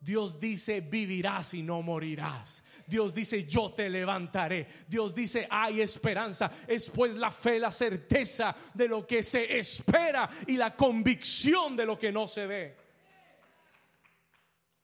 Dios 0.00 0.40
dice, 0.40 0.80
vivirás 0.80 1.52
y 1.52 1.62
no 1.62 1.82
morirás. 1.82 2.64
Dios 2.86 3.14
dice, 3.14 3.44
yo 3.44 3.74
te 3.74 3.90
levantaré. 3.90 4.66
Dios 4.88 5.14
dice, 5.14 5.46
hay 5.50 5.82
esperanza. 5.82 6.50
Es 6.66 6.88
pues 6.88 7.14
la 7.14 7.30
fe, 7.30 7.58
la 7.58 7.70
certeza 7.70 8.56
de 8.72 8.88
lo 8.88 9.06
que 9.06 9.22
se 9.22 9.58
espera 9.58 10.30
y 10.46 10.56
la 10.56 10.74
convicción 10.74 11.76
de 11.76 11.84
lo 11.84 11.98
que 11.98 12.10
no 12.10 12.26
se 12.26 12.46
ve. 12.46 12.76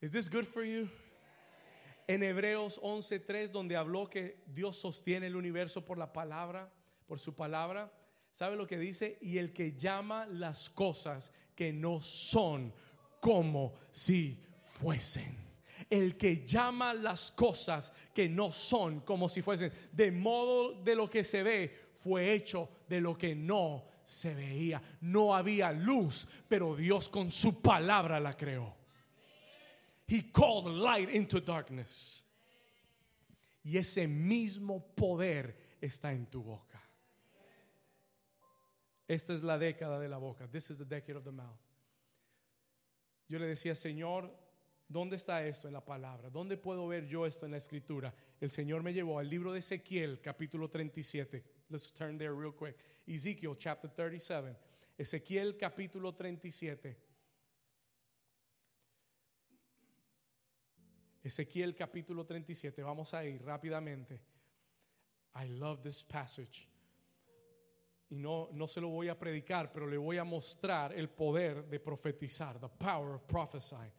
Is 0.03 0.11
this 0.11 0.29
good 0.29 0.45
for 0.45 0.63
you? 0.63 0.87
En 2.07 2.23
Hebreos 2.23 2.79
11:3 2.83 3.51
donde 3.51 3.75
habló 3.75 4.11
que 4.11 4.45
Dios 4.47 4.77
sostiene 4.77 5.29
el 5.29 5.35
universo 5.35 5.83
por 5.83 5.97
la 5.97 6.13
palabra, 6.13 6.71
por 7.07 7.19
su 7.19 7.35
palabra, 7.35 7.91
¿sabe 8.31 8.55
lo 8.55 8.67
que 8.67 8.79
dice? 8.79 9.17
Y 9.23 9.39
el 9.39 9.55
que 9.55 9.73
llama 9.73 10.27
las 10.27 10.69
cosas 10.69 11.33
que 11.55 11.73
no 11.73 12.03
son 12.03 12.73
como 13.19 13.75
si 13.91 14.45
fuesen. 14.77 15.45
El 15.89 16.17
que 16.17 16.45
llama 16.45 16.95
las 16.95 17.31
cosas 17.31 17.93
que 18.13 18.29
no 18.29 18.51
son 18.51 19.01
como 19.01 19.29
si 19.29 19.43
fuesen. 19.43 19.73
De 19.93 20.11
modo 20.11 20.83
de 20.83 20.95
lo 20.95 21.09
que 21.09 21.25
se 21.25 21.43
ve 21.43 21.93
fue 21.95 22.33
hecho 22.33 22.69
de 22.89 23.01
lo 23.01 23.17
que 23.17 23.35
no 23.35 23.87
se 24.05 24.35
veía. 24.35 24.83
No 25.01 25.35
había 25.35 25.73
luz, 25.73 26.27
pero 26.49 26.77
Dios 26.77 27.09
con 27.09 27.31
su 27.31 27.61
palabra 27.61 28.21
la 28.21 28.37
creó. 28.37 28.75
He 30.09 30.31
called 30.31 30.67
light 30.67 31.11
into 31.11 31.41
darkness. 31.41 32.23
Y 33.65 33.77
ese 33.79 34.07
mismo 34.07 34.95
poder 34.95 35.57
está 35.81 36.13
en 36.13 36.27
tu 36.27 36.43
boca. 36.43 36.81
Esta 39.09 39.35
es 39.35 39.43
la 39.43 39.59
década 39.59 39.99
de 39.99 40.09
la 40.09 40.19
boca. 40.19 40.47
This 40.49 40.71
is 40.71 40.79
the 40.79 40.85
decade 40.85 41.17
of 41.17 41.25
the 41.25 41.33
mouth. 41.33 41.59
Yo 43.29 43.39
le 43.39 43.47
decía, 43.47 43.75
Señor, 43.75 44.31
¿Dónde 44.89 45.17
está 45.17 45.45
esto 45.45 45.67
en 45.67 45.75
la 45.75 45.85
palabra? 45.85 46.31
¿Dónde 46.31 46.57
puedo 46.57 46.87
ver 46.87 47.07
yo 47.07 47.27
esto 47.27 47.45
en 47.45 47.53
la 47.53 47.59
escritura? 47.59 48.15
El 48.41 48.51
Señor 48.51 48.85
me 48.85 48.93
llevó 48.93 49.19
al 49.19 49.29
libro 49.29 49.53
de 49.53 49.59
Ezequiel, 49.59 50.21
capítulo 50.21 50.71
37. 50.71 51.45
Let's 51.71 51.93
turn 51.93 52.17
there 52.17 52.33
real 52.33 52.55
quick. 52.55 52.77
Ezekiel, 53.05 53.57
chapter 53.59 53.91
37. 53.91 54.57
Ezequiel, 54.97 55.57
capítulo 55.57 56.15
37. 56.15 56.97
Ezequiel, 61.25 61.75
capítulo 61.75 62.25
37. 62.25 62.81
Vamos 62.85 63.13
a 63.13 63.25
ir 63.25 63.43
rápidamente. 63.43 64.21
I 65.35 65.49
love 65.49 65.83
this 65.83 66.05
passage. 66.05 66.69
Y 68.09 68.19
no, 68.19 68.51
no 68.53 68.69
se 68.69 68.81
lo 68.81 68.89
voy 68.89 69.09
a 69.09 69.19
predicar, 69.19 69.73
pero 69.73 69.89
le 69.89 69.97
voy 69.97 70.19
a 70.19 70.23
mostrar 70.23 70.93
el 70.93 71.09
poder 71.09 71.65
de 71.69 71.81
profetizar, 71.81 72.61
the 72.61 72.69
power 72.69 73.15
of 73.15 73.27
prophesying 73.27 73.91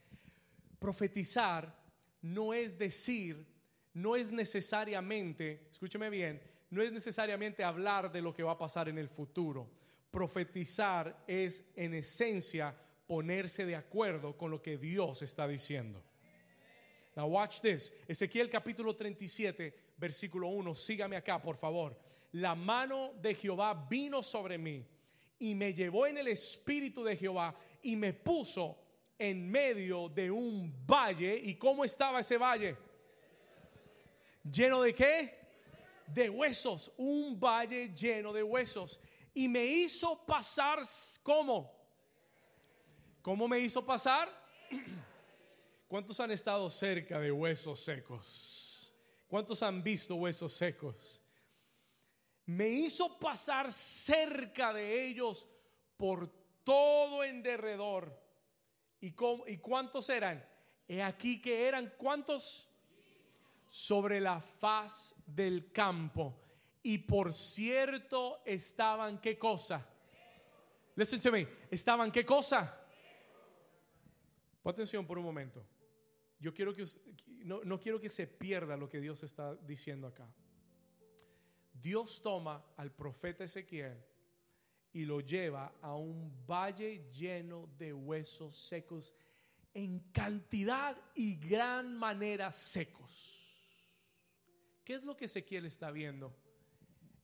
profetizar 0.80 1.76
no 2.22 2.54
es 2.54 2.78
decir, 2.78 3.46
no 3.94 4.16
es 4.16 4.32
necesariamente, 4.32 5.68
escúcheme 5.72 6.10
bien, 6.10 6.42
no 6.70 6.82
es 6.82 6.92
necesariamente 6.92 7.64
hablar 7.64 8.12
de 8.12 8.22
lo 8.22 8.34
que 8.34 8.44
va 8.44 8.54
a 8.54 8.58
pasar 8.58 8.90
en 8.90 8.98
el 8.98 9.10
futuro. 9.10 9.70
Profetizar 10.12 11.24
es 11.28 11.64
en 11.76 11.94
esencia 11.94 12.76
ponerse 13.06 13.66
de 13.66 13.76
acuerdo 13.76 14.38
con 14.38 14.52
lo 14.52 14.62
que 14.62 14.78
Dios 14.78 15.22
está 15.22 15.48
diciendo. 15.48 16.04
Now 17.16 17.28
watch 17.28 17.62
this. 17.62 17.92
Ezequiel 18.08 18.50
capítulo 18.50 18.96
37, 18.96 19.74
versículo 19.98 20.50
1. 20.50 20.76
Sígame 20.76 21.16
acá, 21.16 21.42
por 21.42 21.56
favor. 21.56 21.98
La 22.34 22.54
mano 22.54 23.14
de 23.22 23.34
Jehová 23.34 23.74
vino 23.90 24.22
sobre 24.22 24.58
mí 24.58 24.86
y 25.40 25.56
me 25.56 25.74
llevó 25.74 26.06
en 26.06 26.18
el 26.18 26.28
espíritu 26.28 27.04
de 27.04 27.16
Jehová 27.16 27.56
y 27.82 27.96
me 27.96 28.14
puso 28.14 28.78
en 29.18 29.50
medio 29.50 30.10
de 30.10 30.30
un 30.30 30.74
valle. 30.86 31.40
¿Y 31.44 31.56
cómo 31.56 31.84
estaba 31.84 32.22
ese 32.22 32.38
valle? 32.38 32.78
¿Lleno 34.44 34.82
de 34.82 34.94
qué? 34.94 35.38
De 36.08 36.30
huesos. 36.30 36.92
Un 36.98 37.40
valle 37.40 37.94
lleno 37.94 38.32
de 38.32 38.44
huesos. 38.44 39.00
Y 39.34 39.48
me 39.48 39.66
hizo 39.66 40.26
pasar, 40.26 40.82
¿cómo? 41.24 41.76
¿Cómo 43.22 43.48
me 43.48 43.60
hizo 43.60 43.86
pasar? 43.86 44.30
¿Cuántos 45.88 46.20
han 46.20 46.32
estado 46.32 46.70
cerca 46.70 47.20
de 47.20 47.32
huesos 47.32 47.80
secos? 47.82 48.94
¿Cuántos 49.28 49.62
han 49.64 49.84
visto 49.84 50.16
huesos 50.16 50.54
secos? 50.54 51.24
Me 52.46 52.68
hizo 52.70 53.20
pasar 53.20 53.72
cerca 53.72 54.72
de 54.72 55.08
ellos 55.08 55.48
por 55.98 56.32
todo 56.64 57.24
en 57.24 57.44
derredor. 57.44 58.27
¿Y, 59.02 59.14
¿Y 59.48 59.58
cuántos 59.58 60.10
eran? 60.10 60.44
He 60.88 61.02
aquí 61.04 61.42
que 61.42 61.68
eran 61.68 61.94
cuántos 61.98 62.68
sobre 63.68 64.20
la 64.20 64.40
faz 64.40 65.16
del 65.26 65.72
campo. 65.72 66.40
Y 66.84 67.00
por 67.00 67.34
cierto 67.34 68.42
estaban 68.46 69.20
qué 69.20 69.38
cosa? 69.38 69.86
Listen 70.96 71.20
to 71.20 71.32
me. 71.32 71.48
Estaban 71.70 72.12
qué 72.12 72.26
cosa? 72.26 72.86
Pon 74.64 74.74
atención 74.74 75.06
por 75.06 75.18
un 75.18 75.26
momento. 75.26 75.64
Yo 76.40 76.54
quiero 76.54 76.74
que 76.74 76.86
no, 77.44 77.64
no 77.64 77.80
quiero 77.80 78.00
que 78.00 78.10
se 78.10 78.28
pierda 78.28 78.78
lo 78.78 78.88
que 78.88 79.00
Dios 79.00 79.24
está 79.24 79.56
diciendo 79.56 80.08
acá. 80.08 80.28
Dios 81.74 82.22
toma 82.22 82.64
al 82.78 82.92
profeta 82.92 83.44
Ezequiel 83.44 84.04
y 84.94 85.06
lo 85.06 85.20
lleva 85.22 85.74
a 85.82 85.96
un 85.96 86.46
valle 86.46 87.10
lleno 87.12 87.68
de 87.78 87.94
huesos 87.94 88.56
secos 88.56 89.14
en 89.74 90.00
cantidad 90.12 90.98
y 91.14 91.36
gran 91.36 91.96
manera 91.96 92.52
secos. 92.52 93.38
¿Qué 94.84 94.94
es 94.94 95.04
lo 95.04 95.16
que 95.16 95.26
Ezequiel 95.26 95.66
está 95.66 95.92
viendo? 95.92 96.36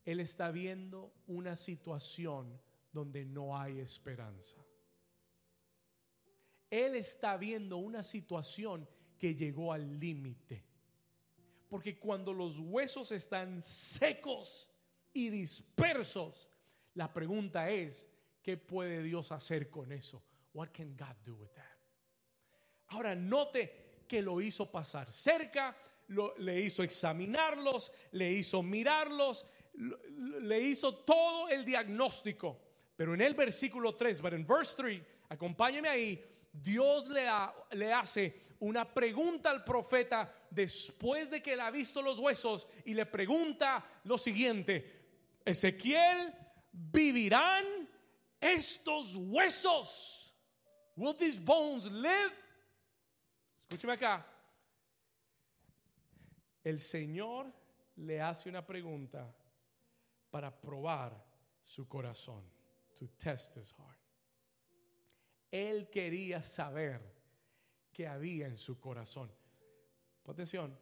Él 0.05 0.19
está 0.19 0.51
viendo 0.51 1.13
una 1.27 1.55
situación 1.55 2.61
donde 2.91 3.25
no 3.25 3.57
hay 3.57 3.79
esperanza. 3.79 4.57
Él 6.69 6.95
está 6.95 7.37
viendo 7.37 7.77
una 7.77 8.03
situación 8.03 8.87
que 9.17 9.35
llegó 9.35 9.71
al 9.71 9.99
límite. 9.99 10.63
Porque 11.69 11.97
cuando 11.97 12.33
los 12.33 12.59
huesos 12.59 13.11
están 13.11 13.61
secos 13.61 14.69
y 15.13 15.29
dispersos, 15.29 16.49
la 16.95 17.11
pregunta 17.11 17.69
es, 17.69 18.07
¿qué 18.41 18.57
puede 18.57 19.01
Dios 19.03 19.31
hacer 19.31 19.69
con 19.69 19.91
eso? 19.91 20.23
What 20.53 20.69
can 20.71 20.95
God 20.95 21.15
do 21.25 21.35
with 21.35 21.51
that? 21.55 21.63
Ahora 22.89 23.15
note 23.15 24.03
que 24.07 24.21
lo 24.21 24.39
hizo 24.41 24.71
pasar 24.71 25.11
cerca, 25.11 25.75
le 26.37 26.61
hizo 26.61 26.83
examinarlos, 26.83 27.91
le 28.11 28.31
hizo 28.31 28.61
mirarlos, 28.61 29.45
le 29.73 30.61
hizo 30.61 30.95
todo 30.97 31.49
el 31.49 31.65
diagnóstico. 31.65 32.59
Pero 32.95 33.15
en 33.15 33.21
el 33.21 33.33
versículo 33.33 33.95
3, 33.95 34.21
pero 34.21 34.35
en 34.35 34.45
verse 34.45 34.75
3, 34.77 35.01
acompáñeme 35.29 35.89
ahí, 35.89 36.23
Dios 36.51 37.07
le, 37.09 37.27
le, 37.71 37.91
hace 37.91 38.41
una 38.59 38.93
pregunta 38.93 39.49
al 39.49 39.63
profeta 39.63 40.31
después 40.51 41.31
de 41.31 41.41
que 41.41 41.53
él 41.53 41.61
ha 41.61 41.71
visto 41.71 42.03
los 42.03 42.19
huesos 42.19 42.67
y 42.85 42.93
le 42.93 43.07
pregunta 43.07 43.83
lo 44.03 44.19
siguiente, 44.19 45.39
Ezequiel, 45.43 46.31
¿vivirán 46.73 47.87
estos 48.41 49.15
huesos? 49.15 50.33
Will 50.95 51.13
these 51.15 51.39
bones 51.39 51.85
live? 51.85 52.33
Escúcheme 53.69 53.93
acá. 53.93 54.25
El 56.63 56.79
Señor 56.79 57.51
le 57.97 58.21
hace 58.21 58.49
una 58.49 58.65
pregunta 58.65 59.33
para 60.29 60.51
probar 60.51 61.13
su 61.63 61.87
corazón, 61.87 62.43
to 62.95 63.07
test 63.17 63.57
his 63.57 63.71
heart. 63.71 63.99
Él 65.51 65.89
quería 65.89 66.41
saber 66.41 66.99
qué 67.91 68.07
había 68.07 68.47
en 68.47 68.57
su 68.57 68.79
corazón. 68.79 69.31
Atención, 70.25 70.77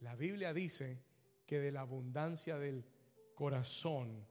la 0.00 0.14
Biblia 0.16 0.52
dice 0.52 1.02
que 1.46 1.60
de 1.60 1.72
la 1.72 1.80
abundancia 1.80 2.58
del 2.58 2.84
corazón 3.34 4.26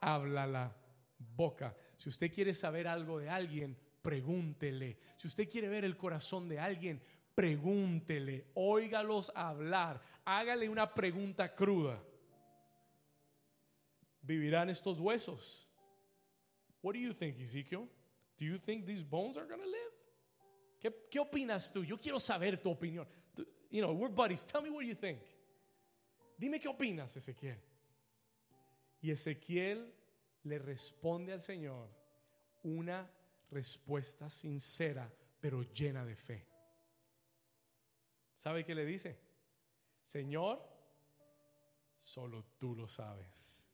habla 0.00 0.46
la 0.46 0.76
boca. 1.18 1.76
Si 1.96 2.08
usted 2.08 2.32
quiere 2.32 2.54
saber 2.54 2.88
algo 2.88 3.18
de 3.18 3.28
alguien, 3.28 3.76
pregúntele. 4.02 4.98
Si 5.16 5.28
usted 5.28 5.48
quiere 5.48 5.68
ver 5.68 5.84
el 5.84 5.96
corazón 5.96 6.48
de 6.48 6.58
alguien, 6.58 7.02
pregúntele. 7.34 8.46
Óigalos 8.54 9.30
hablar. 9.34 10.00
Hágale 10.24 10.68
una 10.68 10.92
pregunta 10.94 11.54
cruda. 11.54 12.02
¿Vivirán 14.22 14.70
estos 14.70 15.00
huesos? 15.00 15.68
What 16.82 16.94
do 16.94 17.00
you 17.00 17.12
think, 17.12 17.38
Ezekiel? 17.38 17.88
Do 18.38 18.44
you 18.44 18.58
think 18.58 18.86
these 18.86 19.02
bones 19.02 19.36
are 19.36 19.46
going 19.46 19.60
to 19.60 19.66
live? 19.66 19.92
¿Qué, 20.80 20.90
¿Qué, 21.10 21.18
opinas 21.18 21.70
tú? 21.70 21.84
Yo 21.84 21.98
quiero 21.98 22.18
saber 22.18 22.56
tu 22.56 22.70
opinión. 22.70 23.06
You 23.70 23.82
know, 23.82 23.92
we're 23.92 24.12
buddies. 24.12 24.46
Tell 24.46 24.62
me 24.62 24.70
what 24.70 24.84
you 24.84 24.94
think. 24.94 25.20
Dime 26.38 26.58
qué 26.58 26.68
opinas, 26.68 27.14
Ezequiel. 27.16 27.58
Y 29.00 29.10
Ezequiel 29.10 29.92
le 30.44 30.58
responde 30.58 31.32
al 31.32 31.40
Señor 31.40 31.88
una 32.62 33.10
respuesta 33.50 34.28
sincera, 34.28 35.10
pero 35.40 35.62
llena 35.62 36.04
de 36.04 36.16
fe. 36.16 36.46
¿Sabe 38.34 38.64
qué 38.64 38.74
le 38.74 38.84
dice? 38.84 39.18
Señor, 40.02 40.62
solo 42.00 42.44
tú 42.58 42.74
lo 42.74 42.88
sabes. 42.88 43.64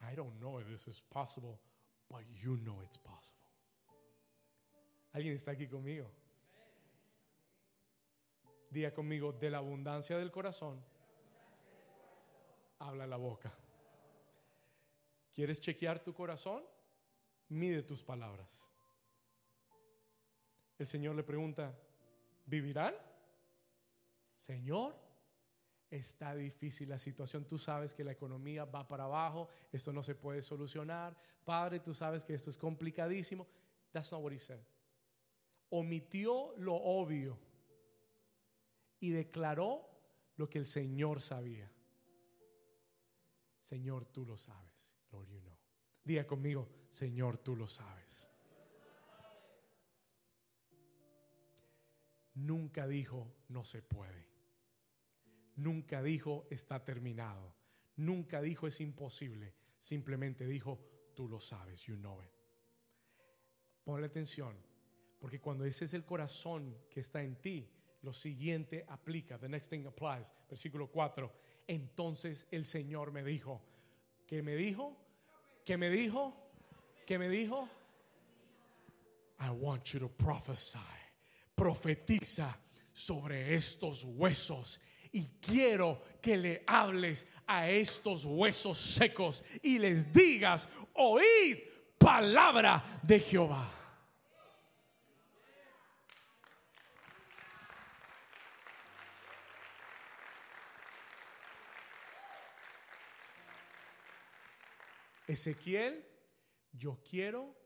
I 0.00 0.14
don't 0.14 0.38
know 0.38 0.60
if 0.60 0.66
this 0.68 0.86
is 0.86 1.00
possible, 1.00 1.58
but 2.08 2.22
you 2.42 2.56
know 2.56 2.82
it's 2.82 2.98
possible. 2.98 3.44
¿Alguien 5.12 5.34
está 5.34 5.52
aquí 5.52 5.68
conmigo? 5.68 6.10
Diga 8.70 8.92
conmigo, 8.92 9.32
de 9.32 9.50
la 9.50 9.58
abundancia 9.58 10.18
del 10.18 10.32
corazón, 10.32 10.84
habla 12.78 13.06
la 13.06 13.16
boca. 13.16 13.52
¿Quieres 15.32 15.60
chequear 15.60 16.02
tu 16.02 16.14
corazón? 16.14 16.62
Mide 17.48 17.82
tus 17.82 18.02
palabras. 18.02 18.70
El 20.78 20.86
Señor 20.86 21.14
le 21.14 21.22
pregunta, 21.22 21.76
¿vivirán? 22.46 22.94
Señor, 24.36 24.94
está 25.90 26.34
difícil 26.34 26.88
la 26.88 26.98
situación. 26.98 27.46
Tú 27.46 27.58
sabes 27.58 27.94
que 27.94 28.04
la 28.04 28.12
economía 28.12 28.64
va 28.64 28.86
para 28.86 29.04
abajo, 29.04 29.48
esto 29.72 29.92
no 29.92 30.02
se 30.02 30.14
puede 30.14 30.42
solucionar. 30.42 31.16
Padre, 31.44 31.80
tú 31.80 31.94
sabes 31.94 32.24
que 32.24 32.34
esto 32.34 32.50
es 32.50 32.58
complicadísimo. 32.58 33.46
That's 33.92 34.10
not 34.12 34.22
what 34.22 34.32
he 34.32 34.38
said. 34.38 34.60
Omitió 35.70 36.54
lo 36.58 36.74
obvio 36.74 37.38
y 39.00 39.10
declaró 39.10 39.88
lo 40.36 40.48
que 40.48 40.58
el 40.58 40.66
Señor 40.66 41.20
sabía. 41.20 41.70
Señor, 43.64 44.04
tú 44.04 44.26
lo 44.26 44.36
sabes. 44.36 44.92
Lord, 45.10 45.26
you 45.26 45.40
know. 45.40 45.56
Diga 46.04 46.26
conmigo, 46.26 46.68
Señor, 46.90 47.38
tú 47.38 47.56
lo 47.56 47.66
sabes. 47.66 48.28
Nunca 52.34 52.86
dijo, 52.86 53.32
no 53.48 53.64
se 53.64 53.80
puede. 53.80 54.28
Nunca 55.56 56.02
dijo 56.02 56.46
está 56.50 56.84
terminado. 56.84 57.54
Nunca 57.96 58.42
dijo 58.42 58.66
es 58.66 58.82
imposible. 58.82 59.54
Simplemente 59.78 60.46
dijo 60.46 60.78
tú 61.14 61.26
lo 61.26 61.40
sabes, 61.40 61.80
you 61.84 61.96
know 61.96 62.22
it. 62.22 62.30
Ponle 63.82 64.06
atención, 64.06 64.58
porque 65.18 65.40
cuando 65.40 65.64
ese 65.64 65.86
es 65.86 65.94
el 65.94 66.04
corazón 66.04 66.76
que 66.90 67.00
está 67.00 67.22
en 67.22 67.40
ti, 67.40 67.70
lo 68.02 68.12
siguiente 68.12 68.84
aplica. 68.88 69.38
The 69.38 69.48
next 69.48 69.70
thing 69.70 69.86
applies. 69.86 70.34
Versículo 70.50 70.90
4. 70.90 71.32
Entonces 71.66 72.46
el 72.50 72.64
Señor 72.64 73.12
me 73.12 73.22
dijo, 73.22 73.62
¿qué 74.26 74.42
me 74.42 74.54
dijo? 74.56 74.96
¿Qué 75.64 75.76
me 75.76 75.90
dijo? 75.90 76.34
¿Qué 77.06 77.18
me 77.18 77.28
dijo? 77.28 77.68
I 79.40 79.50
want 79.50 79.84
you 79.92 80.00
to 80.00 80.08
prophesy. 80.08 80.78
Profetiza 81.54 82.58
sobre 82.92 83.54
estos 83.54 84.04
huesos 84.04 84.80
y 85.12 85.38
quiero 85.40 86.02
que 86.20 86.36
le 86.36 86.64
hables 86.66 87.26
a 87.46 87.70
estos 87.70 88.24
huesos 88.24 88.78
secos 88.78 89.44
y 89.62 89.78
les 89.78 90.12
digas, 90.12 90.68
oíd 90.94 91.58
palabra 91.98 93.00
de 93.02 93.20
Jehová. 93.20 93.83
Ezequiel, 105.26 106.04
yo 106.72 107.00
quiero 107.08 107.56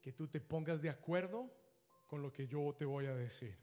que 0.00 0.12
tú 0.12 0.28
te 0.28 0.40
pongas 0.40 0.82
de 0.82 0.90
acuerdo 0.90 1.52
con 2.06 2.22
lo 2.22 2.32
que 2.32 2.46
yo 2.46 2.74
te 2.78 2.84
voy 2.84 3.06
a 3.06 3.14
decir. 3.14 3.56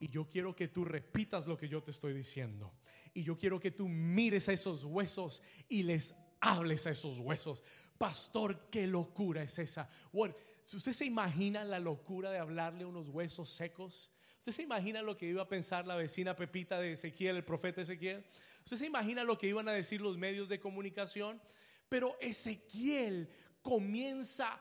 Y 0.00 0.08
yo 0.08 0.28
quiero 0.28 0.54
que 0.54 0.68
tú 0.68 0.84
repitas 0.84 1.46
lo 1.46 1.56
que 1.56 1.68
yo 1.68 1.82
te 1.82 1.90
estoy 1.90 2.12
diciendo. 2.12 2.72
Y 3.12 3.24
yo 3.24 3.36
quiero 3.36 3.58
que 3.58 3.72
tú 3.72 3.88
mires 3.88 4.48
a 4.48 4.52
esos 4.52 4.84
huesos 4.84 5.42
y 5.68 5.82
les 5.82 6.14
hables 6.40 6.86
a 6.86 6.90
esos 6.90 7.18
huesos. 7.18 7.64
Pastor, 7.98 8.68
qué 8.70 8.86
locura 8.86 9.42
es 9.42 9.58
esa. 9.58 9.90
What, 10.12 10.32
¿Usted 10.72 10.92
se 10.92 11.06
imagina 11.06 11.64
la 11.64 11.80
locura 11.80 12.30
de 12.30 12.38
hablarle 12.38 12.84
a 12.84 12.86
unos 12.86 13.08
huesos 13.08 13.48
secos? 13.48 14.12
¿Usted 14.38 14.52
se 14.52 14.62
imagina 14.62 15.02
lo 15.02 15.16
que 15.16 15.26
iba 15.26 15.42
a 15.42 15.48
pensar 15.48 15.86
la 15.86 15.96
vecina 15.96 16.36
Pepita 16.36 16.78
de 16.78 16.92
Ezequiel, 16.92 17.36
el 17.36 17.44
profeta 17.44 17.80
Ezequiel? 17.80 18.24
¿Usted 18.64 18.76
se 18.76 18.86
imagina 18.86 19.24
lo 19.24 19.38
que 19.38 19.48
iban 19.48 19.68
a 19.68 19.72
decir 19.72 20.00
los 20.00 20.18
medios 20.18 20.48
de 20.48 20.60
comunicación? 20.60 21.40
Pero 21.88 22.16
Ezequiel 22.20 23.28
comienza, 23.62 24.60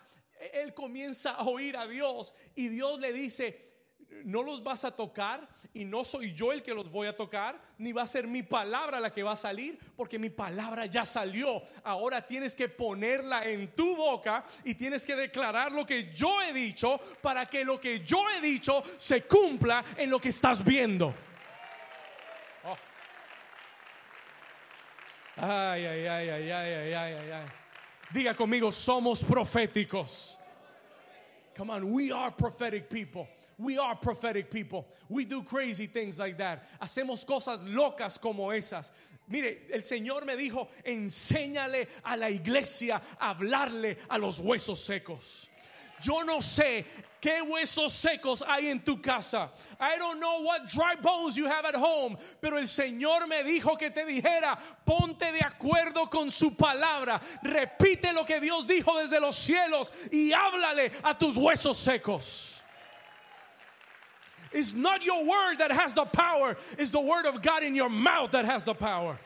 él 0.54 0.74
comienza 0.74 1.32
a 1.32 1.44
oír 1.44 1.78
a 1.78 1.88
Dios 1.88 2.34
y 2.56 2.70
Dios 2.70 3.00
le 3.00 3.14
dice, 3.14 3.68
no 4.24 4.44
los 4.44 4.64
vas 4.64 4.86
a 4.86 4.96
tocar 4.96 5.48
y 5.74 5.86
no 5.86 6.04
soy 6.04 6.34
yo 6.34 6.52
el 6.52 6.64
que 6.64 6.74
los 6.74 6.90
voy 6.90 7.08
a 7.08 7.16
tocar, 7.16 7.62
ni 7.78 7.92
va 7.92 8.02
a 8.02 8.08
ser 8.08 8.26
mi 8.26 8.42
palabra 8.42 9.00
la 9.00 9.14
que 9.14 9.22
va 9.22 9.34
a 9.34 9.38
salir, 9.38 9.78
porque 9.96 10.18
mi 10.18 10.30
palabra 10.30 10.88
ya 10.88 11.06
salió. 11.06 11.62
Ahora 11.84 12.26
tienes 12.26 12.56
que 12.56 12.68
ponerla 12.68 13.44
en 13.44 13.76
tu 13.76 13.96
boca 13.96 14.44
y 14.64 14.74
tienes 14.74 15.06
que 15.06 15.16
declarar 15.16 15.72
lo 15.72 15.86
que 15.86 16.12
yo 16.12 16.42
he 16.42 16.52
dicho 16.52 17.00
para 17.22 17.46
que 17.46 17.64
lo 17.64 17.80
que 17.80 18.00
yo 18.00 18.28
he 18.30 18.42
dicho 18.42 18.84
se 18.98 19.24
cumpla 19.24 19.86
en 19.96 20.10
lo 20.10 20.20
que 20.20 20.30
estás 20.30 20.64
viendo. 20.64 21.14
Oh. 22.64 22.78
Ay, 25.38 25.86
ay, 25.86 26.08
ay, 26.08 26.30
ay, 26.30 26.52
ay, 26.52 26.74
ay, 26.74 27.14
ay, 27.14 27.32
ay. 27.32 27.46
Diga 28.12 28.36
conmigo, 28.36 28.72
somos 28.72 29.24
proféticos. 29.24 30.36
Come 31.56 31.70
on, 31.70 31.92
we 31.92 32.12
are 32.12 32.32
prophetic 32.32 32.90
people. 32.90 33.28
We 33.60 33.78
are 33.78 33.96
prophetic 33.96 34.50
people. 34.50 34.88
We 35.10 35.26
do 35.26 35.44
crazy 35.44 35.88
things 35.88 36.20
like 36.20 36.38
that. 36.38 36.64
Hacemos 36.82 37.26
cosas 37.26 37.60
locas 37.68 38.20
como 38.20 38.50
esas. 38.50 38.92
Mire, 39.28 39.58
el 39.72 39.82
Señor 39.82 40.26
me 40.26 40.36
dijo, 40.36 40.70
enséñale 40.86 41.88
a 42.04 42.16
la 42.16 42.30
iglesia 42.30 43.02
hablarle 43.20 43.98
a 44.10 44.18
los 44.18 44.40
huesos 44.40 44.78
secos. 44.78 45.48
Yo 46.02 46.24
no 46.24 46.38
sé 46.38 46.86
qué 47.20 47.42
huesos 47.42 47.92
secos 47.92 48.44
hay 48.46 48.70
en 48.70 48.80
tu 48.80 48.98
casa. 48.98 49.50
I 49.80 49.98
don't 49.98 50.20
know 50.20 50.42
what 50.42 50.70
dry 50.70 50.96
bones 50.96 51.36
you 51.36 51.48
have 51.48 51.66
at 51.66 51.76
home. 51.76 52.18
Pero 52.42 52.58
el 52.58 52.68
Señor 52.68 53.28
me 53.28 53.44
dijo 53.44 53.78
que 53.78 53.90
te 53.90 54.06
dijera, 54.06 54.58
ponte 54.86 55.32
de 55.32 55.40
acuerdo 55.40 56.10
con 56.10 56.30
su 56.30 56.52
palabra. 56.52 57.22
Repite 57.44 58.14
lo 58.14 58.24
que 58.24 58.40
Dios 58.40 58.66
dijo 58.66 58.94
desde 59.02 59.20
los 59.20 59.36
cielos 59.36 59.92
y 60.12 60.32
háblale 60.32 60.92
a 61.04 61.14
tus 61.18 61.36
huesos 61.36 61.78
secos. 61.78 62.62
It's 64.54 64.74
not 64.74 65.04
your 65.04 65.26
word 65.26 65.58
that 65.58 65.72
has 65.72 65.94
the 65.94 66.06
power, 66.06 66.56
it's 66.78 66.92
the 66.92 67.02
word 67.02 67.26
of 67.26 67.42
God 67.42 67.64
in 67.64 67.76
your 67.76 67.90
mouth 67.90 68.32
that 68.32 68.46
has 68.46 68.64
the 68.64 68.74
power. 68.74 69.20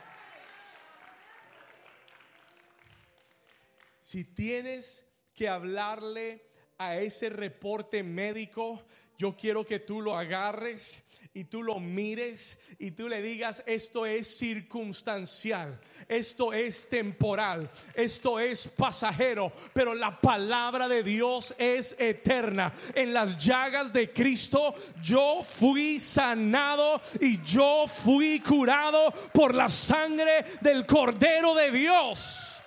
Si 4.01 4.23
tienes 4.23 5.03
que 5.37 5.47
hablarle 5.47 6.39
a 6.81 6.97
ese 6.97 7.29
reporte 7.29 8.01
médico, 8.01 8.81
yo 9.15 9.35
quiero 9.35 9.63
que 9.63 9.77
tú 9.77 10.01
lo 10.01 10.17
agarres 10.17 11.03
y 11.31 11.43
tú 11.43 11.61
lo 11.61 11.79
mires 11.79 12.57
y 12.79 12.89
tú 12.89 13.07
le 13.07 13.21
digas, 13.21 13.61
esto 13.67 14.07
es 14.07 14.35
circunstancial, 14.35 15.79
esto 16.07 16.51
es 16.53 16.89
temporal, 16.89 17.69
esto 17.93 18.39
es 18.39 18.67
pasajero, 18.67 19.53
pero 19.73 19.93
la 19.93 20.19
palabra 20.19 20.87
de 20.87 21.03
Dios 21.03 21.53
es 21.59 21.95
eterna. 21.99 22.73
En 22.95 23.13
las 23.13 23.37
llagas 23.37 23.93
de 23.93 24.11
Cristo 24.11 24.73
yo 25.03 25.43
fui 25.43 25.99
sanado 25.99 26.99
y 27.19 27.39
yo 27.43 27.85
fui 27.87 28.39
curado 28.39 29.13
por 29.31 29.53
la 29.53 29.69
sangre 29.69 30.45
del 30.61 30.87
Cordero 30.87 31.53
de 31.53 31.71
Dios. 31.71 32.60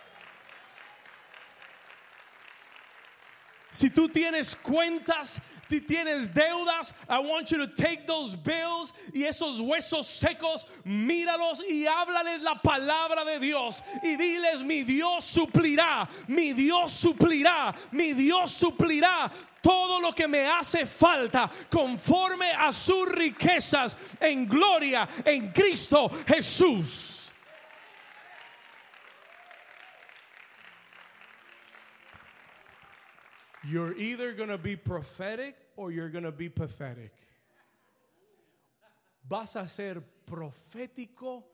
Si 3.75 3.91
tú 3.91 4.09
tienes 4.09 4.55
cuentas 4.55 5.41
si 5.75 5.81
tienes 5.81 6.29
deudas, 6.29 6.93
I 7.09 7.19
want 7.19 7.51
you 7.51 7.59
to 7.59 7.67
take 7.67 8.07
those 8.07 8.37
bills 8.37 8.93
y 9.13 9.25
esos 9.25 9.61
huesos 9.61 10.07
secos, 10.07 10.67
míralos 10.87 11.61
y 11.69 11.85
háblales 11.87 12.43
la 12.43 12.61
palabra 12.63 13.25
de 13.25 13.41
Dios 13.41 13.83
y 14.05 14.17
diles, 14.17 14.63
mi 14.63 14.85
Dios 14.85 15.25
suplirá, 15.25 16.09
mi 16.29 16.53
Dios 16.53 16.93
suplirá, 16.93 17.75
mi 17.91 18.13
Dios 18.13 18.53
suplirá 18.53 19.31
todo 19.61 20.01
lo 20.01 20.13
que 20.13 20.29
me 20.29 20.47
hace 20.47 20.87
falta 20.87 21.51
conforme 21.69 22.53
a 22.53 22.71
sus 22.71 23.09
riquezas 23.09 23.97
en 24.21 24.47
gloria 24.47 25.09
en 25.25 25.51
Cristo 25.51 26.09
Jesús. 26.25 27.14
You're 33.67 33.97
either 33.97 34.33
going 34.33 34.51
to 34.51 34.59
be 34.59 34.77
prophetic 34.77 35.57
or 35.77 35.91
you're 35.91 36.11
going 36.11 36.25
to 36.25 36.33
be 36.33 36.49
pathetic. 36.49 37.13
Vas 39.27 39.57
a 39.57 39.67
ser 39.69 40.03
profético 40.27 41.45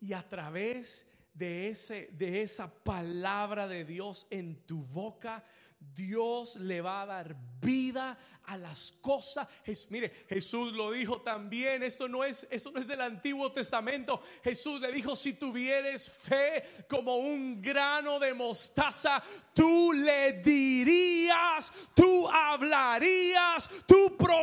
y 0.00 0.12
a 0.14 0.22
través 0.22 1.04
de, 1.34 1.68
ese, 1.68 2.08
de 2.16 2.42
esa 2.42 2.68
palabra 2.68 3.68
de 3.68 3.84
Dios 3.84 4.26
en 4.30 4.56
tu 4.66 4.82
boca, 4.92 5.44
Dios 5.80 6.56
le 6.56 6.80
va 6.80 7.02
a 7.02 7.06
dar 7.06 7.36
vida 7.60 8.16
a 8.44 8.56
las 8.56 8.92
cosas. 9.00 9.46
mire, 9.90 10.10
Jesús 10.28 10.72
lo 10.72 10.92
dijo 10.92 11.20
también, 11.20 11.82
esto 11.82 12.08
no 12.08 12.24
es 12.24 12.46
eso 12.50 12.70
no 12.70 12.80
es 12.80 12.86
del 12.86 13.00
Antiguo 13.00 13.52
Testamento. 13.52 14.22
Jesús 14.42 14.80
le 14.80 14.90
dijo, 14.90 15.14
si 15.14 15.34
tuvieres 15.34 16.10
fe 16.10 16.64
como 16.88 17.16
un 17.16 17.60
grano 17.60 18.18
de 18.18 18.32
mostaza, 18.32 19.22
tú 19.52 19.92
le 19.92 20.34
dirías, 20.34 21.70
tú 21.94 22.28
hablarías, 22.28 23.68
tú 23.86 23.97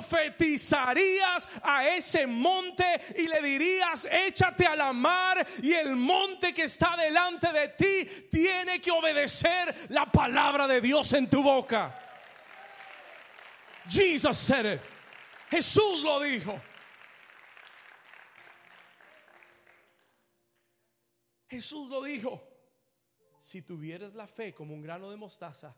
profetizarías 0.06 1.48
a 1.64 1.88
ese 1.90 2.28
monte 2.28 2.84
y 3.18 3.28
le 3.28 3.42
dirías, 3.42 4.08
échate 4.12 4.66
a 4.66 4.76
la 4.76 4.94
mar 4.94 5.46
y 5.62 5.74
el 5.74 5.96
monte 5.96 6.54
que 6.54 6.66
está 6.66 6.96
delante 6.96 7.52
de 7.52 7.70
ti 7.70 8.28
tiene 8.32 8.80
que 8.80 8.92
obedecer 8.92 9.88
la 9.90 10.06
palabra 10.06 10.68
de 10.68 10.82
Dios 10.82 11.12
en 11.14 11.30
tu 11.30 11.44
boca. 11.44 11.96
Jesus 13.88 14.38
said 14.38 14.66
it. 14.66 14.82
Jesús 15.50 16.04
lo 16.04 16.20
dijo. 16.20 16.60
Jesús 21.48 21.90
lo 21.90 22.02
dijo. 22.02 22.42
Si 23.40 23.62
tuvieras 23.62 24.16
la 24.16 24.26
fe 24.26 24.56
como 24.56 24.74
un 24.74 24.82
grano 24.82 25.12
de 25.12 25.18
mostaza, 25.18 25.76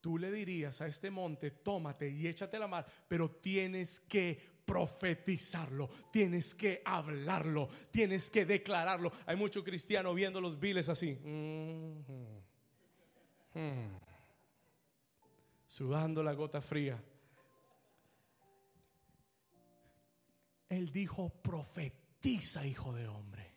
tú 0.00 0.18
le 0.18 0.30
dirías 0.30 0.80
a 0.80 0.86
este 0.86 1.10
monte, 1.10 1.50
tómate 1.50 2.08
y 2.08 2.26
échate 2.26 2.58
la 2.58 2.66
mar, 2.66 2.86
pero 3.08 3.30
tienes 3.30 4.00
que 4.00 4.38
profetizarlo, 4.64 5.88
tienes 6.12 6.54
que 6.54 6.82
hablarlo, 6.84 7.68
tienes 7.90 8.30
que 8.30 8.44
declararlo. 8.46 9.12
Hay 9.26 9.36
mucho 9.36 9.64
cristiano 9.64 10.14
viendo 10.14 10.40
los 10.40 10.58
viles 10.58 10.88
así. 10.88 11.16
Mm-hmm. 11.16 12.40
Hmm. 13.54 13.96
Sudando 15.66 16.22
la 16.22 16.32
gota 16.34 16.60
fría. 16.60 17.02
Él 20.68 20.92
dijo, 20.92 21.30
profetiza, 21.30 22.64
hijo 22.64 22.94
de 22.94 23.08
hombre. 23.08 23.54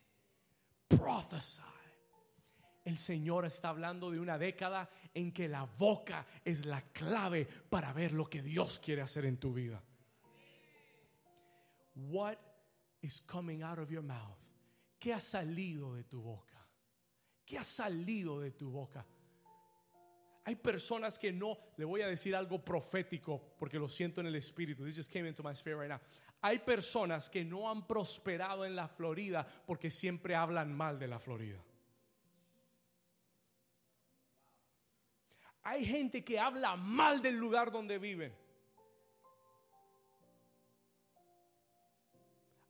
Prophesy. 0.88 1.72
El 2.84 2.97
Señor 2.97 3.45
está 3.45 3.69
hablando 3.69 4.11
de 4.11 4.19
una 4.19 4.38
década 4.38 4.89
en 5.13 5.31
que 5.31 5.47
la 5.47 5.63
boca 5.63 6.25
es 6.43 6.65
la 6.65 6.81
clave 6.81 7.45
para 7.69 7.93
ver 7.93 8.11
lo 8.11 8.29
que 8.29 8.41
Dios 8.41 8.79
quiere 8.79 9.01
hacer 9.01 9.25
en 9.25 9.38
tu 9.38 9.53
vida. 9.53 9.81
What 11.95 12.38
is 13.01 13.21
coming 13.21 13.63
out 13.63 13.79
of 13.79 13.89
your 13.89 14.03
mouth? 14.03 14.38
¿Qué 14.99 15.13
ha 15.13 15.19
salido 15.19 15.95
de 15.95 16.03
tu 16.03 16.21
boca? 16.21 16.65
¿Qué 17.45 17.57
ha 17.57 17.63
salido 17.63 18.39
de 18.39 18.51
tu 18.51 18.69
boca? 18.69 19.05
Hay 20.45 20.55
personas 20.55 21.17
que 21.17 21.31
no, 21.31 21.57
le 21.77 21.86
voy 21.86 22.01
a 22.01 22.07
decir 22.07 22.36
algo 22.36 22.63
profético 22.63 23.55
porque 23.57 23.79
lo 23.79 23.88
siento 23.88 24.19
en 24.19 24.27
el 24.27 24.36
espíritu. 24.36 24.84
This 24.84 24.97
just 24.97 25.11
came 25.11 25.27
into 25.27 25.41
my 25.41 25.51
spirit 25.51 25.79
right 25.79 25.89
now. 25.89 26.01
Hay 26.41 26.59
personas 26.59 27.29
que 27.29 27.45
no 27.45 27.69
han 27.69 27.88
prosperado 27.88 28.65
en 28.65 28.75
la 28.75 28.89
Florida 28.89 29.47
porque 29.65 29.89
siempre 29.89 30.36
hablan 30.36 30.75
mal 30.75 30.99
de 30.99 31.07
la 31.07 31.19
Florida. 31.19 31.63
Hay 35.64 35.86
gente 35.86 36.24
que 36.24 36.39
habla 36.39 36.76
mal 36.76 37.22
del 37.22 37.38
lugar 37.38 37.72
donde 37.72 37.97
viven. 37.97 38.34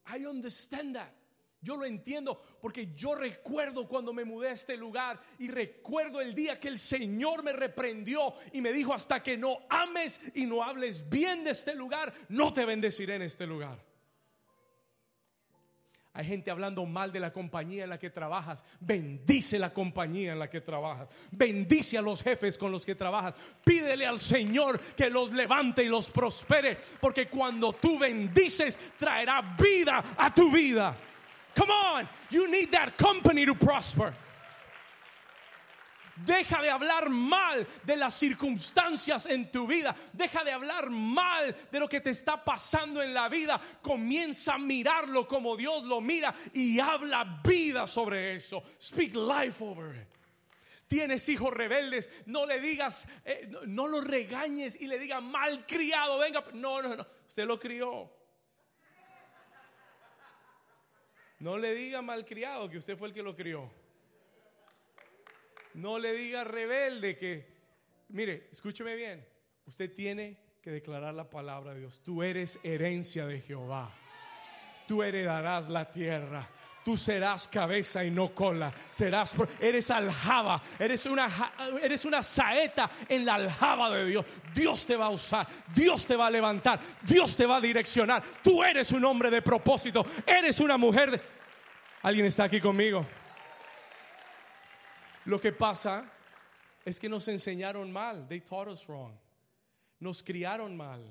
I 0.06 0.26
understand 0.26 0.96
that. 0.96 1.12
Yo 1.64 1.78
lo 1.78 1.86
entiendo 1.86 2.41
porque 2.62 2.94
yo 2.94 3.16
recuerdo 3.16 3.88
cuando 3.88 4.12
me 4.12 4.26
mudé 4.26 4.50
a 4.50 4.52
este 4.52 4.76
lugar 4.76 5.20
y 5.39 5.48
recuerdo 5.48 6.20
el 6.20 6.36
día 6.36 6.60
que 6.60 6.68
el 6.68 6.78
Señor 6.78 7.41
me 7.41 7.54
reprendió 7.54 8.34
y 8.52 8.60
me 8.60 8.74
dijo 8.74 8.94
hasta 8.94 9.24
que 9.24 9.38
no 9.38 9.60
ames 9.70 10.20
y 10.36 10.46
no 10.46 10.62
hables 10.62 11.10
bien 11.10 11.46
de 11.46 11.52
este 11.52 11.74
lugar, 11.74 12.14
no 12.28 12.52
te 12.52 12.66
bendeciré 12.66 13.16
en 13.16 13.22
este 13.22 13.48
lugar. 13.48 13.93
Hay 16.16 16.26
gente 16.26 16.51
hablando 16.51 16.86
mal 16.86 17.11
de 17.11 17.20
la 17.20 17.34
compañía 17.34 17.86
en 17.86 17.89
la 17.89 17.97
que 17.97 18.11
trabajas. 18.11 18.64
Bendice 18.80 19.57
la 19.57 19.74
compañía 19.74 20.34
en 20.34 20.39
la 20.39 20.47
que 20.47 20.61
trabajas. 20.61 21.07
Bendice 21.32 21.97
a 21.97 22.03
los 22.03 22.22
jefes 22.22 22.55
con 22.55 22.72
los 22.72 22.86
que 22.86 22.93
trabajas. 22.93 23.34
Pídele 23.64 24.05
al 24.05 24.20
Señor 24.20 24.80
que 24.95 25.09
los 25.09 25.34
levante 25.34 25.84
y 25.84 25.88
los 25.88 26.11
prospere. 26.11 26.78
Porque 27.01 27.28
cuando 27.28 27.74
tú 27.74 27.97
bendices, 27.97 28.78
traerá 28.99 29.55
vida 29.57 30.03
a 30.16 30.32
tu 30.32 30.51
vida. 30.51 30.95
Come 31.55 31.72
on, 31.72 32.09
you 32.30 32.47
need 32.47 32.72
that 32.72 32.95
company 32.95 33.45
to 33.45 33.55
prosper. 33.55 34.14
Deja 36.16 36.61
de 36.61 36.70
hablar 36.70 37.09
mal 37.09 37.68
de 37.84 37.97
las 37.97 38.14
circunstancias 38.14 39.26
en 39.26 39.51
tu 39.51 39.66
vida. 39.66 39.95
Deja 40.11 40.43
de 40.43 40.51
hablar 40.51 40.89
mal 40.89 41.55
de 41.72 41.80
lo 41.80 41.89
que 41.89 42.01
te 42.01 42.11
está 42.11 42.43
pasando 42.43 43.01
en 43.01 43.14
la 43.14 43.30
vida. 43.30 43.59
Comienza 43.82 44.55
a 44.55 44.59
mirarlo 44.59 45.28
como 45.28 45.57
Dios 45.57 45.84
lo 45.84 46.01
mira 46.01 46.34
y 46.53 46.80
habla 46.80 47.41
vida 47.43 47.88
sobre 47.88 48.36
eso. 48.36 48.64
Speak 48.80 49.16
life 49.16 49.64
over 49.64 49.95
it. 49.95 50.07
Tienes 50.88 51.28
hijos 51.30 51.51
rebeldes, 51.51 52.07
no 52.28 52.45
le 52.45 52.59
digas, 52.59 53.07
eh, 53.26 53.49
no, 53.66 53.88
lo 53.88 54.01
regañes 54.01 54.80
y 54.80 54.86
le 54.86 54.99
digas 54.99 55.24
mal 55.24 55.66
criado, 55.66 56.20
venga, 56.20 56.43
no, 56.53 56.84
no, 56.84 56.95
no, 56.95 57.07
usted 57.28 57.47
lo 57.47 57.59
crió. 57.59 58.11
No 61.39 61.57
le 61.57 61.74
diga 61.74 62.03
malcriado 62.03 62.70
que 62.70 62.78
usted 62.78 62.95
fue 62.95 63.07
el 63.07 63.14
que 63.14 63.24
lo 63.24 63.36
crió. 63.36 63.72
No 65.76 65.98
le 66.00 66.14
diga 66.14 66.44
rebelde 66.44 67.18
que, 67.18 67.46
mire, 68.10 68.48
escúcheme 68.52 68.96
bien, 68.96 69.26
usted 69.66 69.92
tiene 69.94 70.38
que 70.62 70.72
declarar 70.72 71.14
la 71.14 71.30
palabra 71.30 71.74
de 71.74 71.82
Dios. 71.82 72.02
Tú 72.04 72.24
eres 72.24 72.60
herencia 72.64 73.26
de 73.26 73.42
Jehová. 73.42 73.92
Tú 74.88 75.04
heredarás 75.04 75.68
la 75.70 75.92
tierra. 75.92 76.50
Tú 76.84 76.98
serás 76.98 77.48
cabeza 77.48 78.04
y 78.04 78.12
no 78.12 78.36
cola. 78.36 78.74
Serás, 78.90 79.34
eres 79.60 79.90
aljaba, 79.90 80.62
eres 80.78 81.06
una, 81.06 81.30
eres 81.82 82.04
una 82.04 82.22
saeta 82.22 82.92
en 83.08 83.26
la 83.26 83.36
aljaba 83.36 83.90
de 83.96 84.06
Dios. 84.06 84.26
Dios 84.54 84.86
te 84.86 84.98
va 84.98 85.06
a 85.06 85.10
usar, 85.10 85.48
Dios 85.74 86.06
te 86.06 86.18
va 86.18 86.28
a 86.28 86.32
levantar, 86.32 86.82
Dios 87.02 87.38
te 87.38 87.46
va 87.46 87.58
a 87.58 87.62
direccionar. 87.62 88.22
Tú 88.44 88.64
eres 88.64 88.92
un 88.92 89.06
hombre 89.06 89.30
de 89.30 89.42
propósito, 89.42 90.06
eres 90.26 90.60
una 90.60 90.78
mujer. 90.78 91.12
De... 91.12 91.22
¿Alguien 92.02 92.26
está 92.26 92.44
aquí 92.44 92.60
conmigo? 92.60 93.06
Lo 95.26 95.40
que 95.40 95.52
pasa 95.52 96.12
es 96.86 97.00
que 97.00 97.10
nos 97.10 97.28
enseñaron 97.28 97.92
mal. 97.92 98.28
They 98.28 98.42
taught 98.42 98.68
us 98.68 98.88
wrong. 98.88 99.14
Nos 100.00 100.22
criaron 100.22 100.76
mal. 100.76 101.02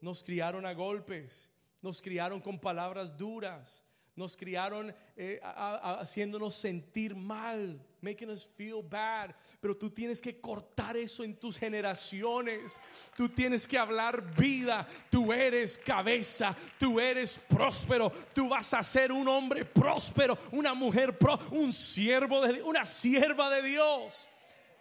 Nos 0.00 0.22
criaron 0.22 0.64
a 0.64 0.74
golpes. 0.74 1.48
Nos 1.82 2.00
criaron 2.00 2.40
con 2.40 2.58
palabras 2.58 3.16
duras 3.16 3.82
nos 4.22 4.36
criaron 4.36 4.94
eh, 5.16 5.40
haciéndonos 5.42 6.54
sentir 6.54 7.14
mal, 7.14 7.78
making 8.00 8.30
us 8.30 8.46
feel 8.56 8.82
bad. 8.82 9.34
Pero 9.60 9.76
tú 9.76 9.90
tienes 9.90 10.22
que 10.22 10.40
cortar 10.40 10.96
eso 10.96 11.24
en 11.24 11.36
tus 11.36 11.58
generaciones. 11.58 12.78
Tú 13.16 13.28
tienes 13.28 13.66
que 13.66 13.76
hablar 13.76 14.34
vida. 14.36 14.86
Tú 15.10 15.32
eres 15.32 15.76
cabeza, 15.76 16.56
tú 16.78 17.00
eres 17.00 17.38
próspero. 17.48 18.10
Tú 18.32 18.48
vas 18.48 18.72
a 18.74 18.82
ser 18.82 19.10
un 19.10 19.26
hombre 19.26 19.64
próspero, 19.64 20.38
una 20.52 20.72
mujer 20.72 21.18
próspera, 21.18 21.60
un 21.60 21.72
siervo 21.72 22.40
de 22.40 22.62
una 22.62 22.84
sierva 22.84 23.50
de 23.50 23.62
Dios. 23.62 24.28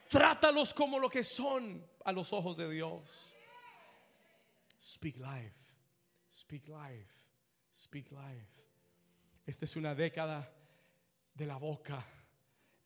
Trátalos 0.09 0.73
como 0.73 0.99
lo 0.99 1.09
que 1.09 1.23
son 1.23 1.83
a 2.05 2.11
los 2.11 2.31
ojos 2.31 2.57
de 2.57 2.69
Dios. 2.69 3.35
Speak 4.79 5.17
life. 5.17 5.55
Speak 6.29 6.67
life. 6.67 7.11
Speak 7.71 8.11
life. 8.11 8.61
Esta 9.51 9.65
es 9.65 9.75
una 9.75 9.93
década 9.93 10.49
de 11.33 11.45
la 11.45 11.57
boca. 11.57 12.07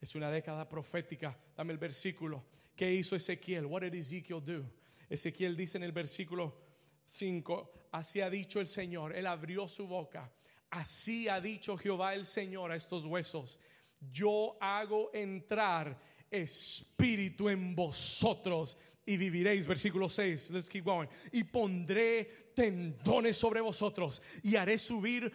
Es 0.00 0.16
una 0.16 0.32
década 0.32 0.68
profética. 0.68 1.38
Dame 1.56 1.72
el 1.72 1.78
versículo. 1.78 2.44
¿Qué 2.74 2.92
hizo 2.92 3.14
Ezequiel? 3.14 3.66
What 3.66 3.82
did 3.82 3.94
Ezekiel 3.94 4.44
do? 4.44 4.68
Ezequiel 5.08 5.56
dice 5.56 5.78
en 5.78 5.84
el 5.84 5.92
versículo 5.92 6.60
5, 7.04 7.90
así 7.92 8.20
ha 8.20 8.28
dicho 8.28 8.58
el 8.58 8.66
Señor. 8.66 9.14
Él 9.14 9.28
abrió 9.28 9.68
su 9.68 9.86
boca. 9.86 10.32
Así 10.70 11.28
ha 11.28 11.40
dicho 11.40 11.76
Jehová 11.76 12.14
el 12.14 12.26
Señor 12.26 12.72
a 12.72 12.76
estos 12.76 13.04
huesos. 13.04 13.60
Yo 14.00 14.58
hago 14.60 15.12
entrar 15.14 15.96
espíritu 16.28 17.48
en 17.48 17.76
vosotros 17.76 18.76
y 19.06 19.16
viviréis. 19.16 19.66
Versículo 19.66 20.08
6, 20.08 20.50
let's 20.50 20.68
keep 20.68 20.84
going. 20.84 21.08
Y 21.32 21.44
pondré 21.44 22.46
tendones 22.56 23.36
sobre 23.36 23.60
vosotros 23.60 24.22
y 24.42 24.56
haré 24.56 24.78
subir 24.78 25.30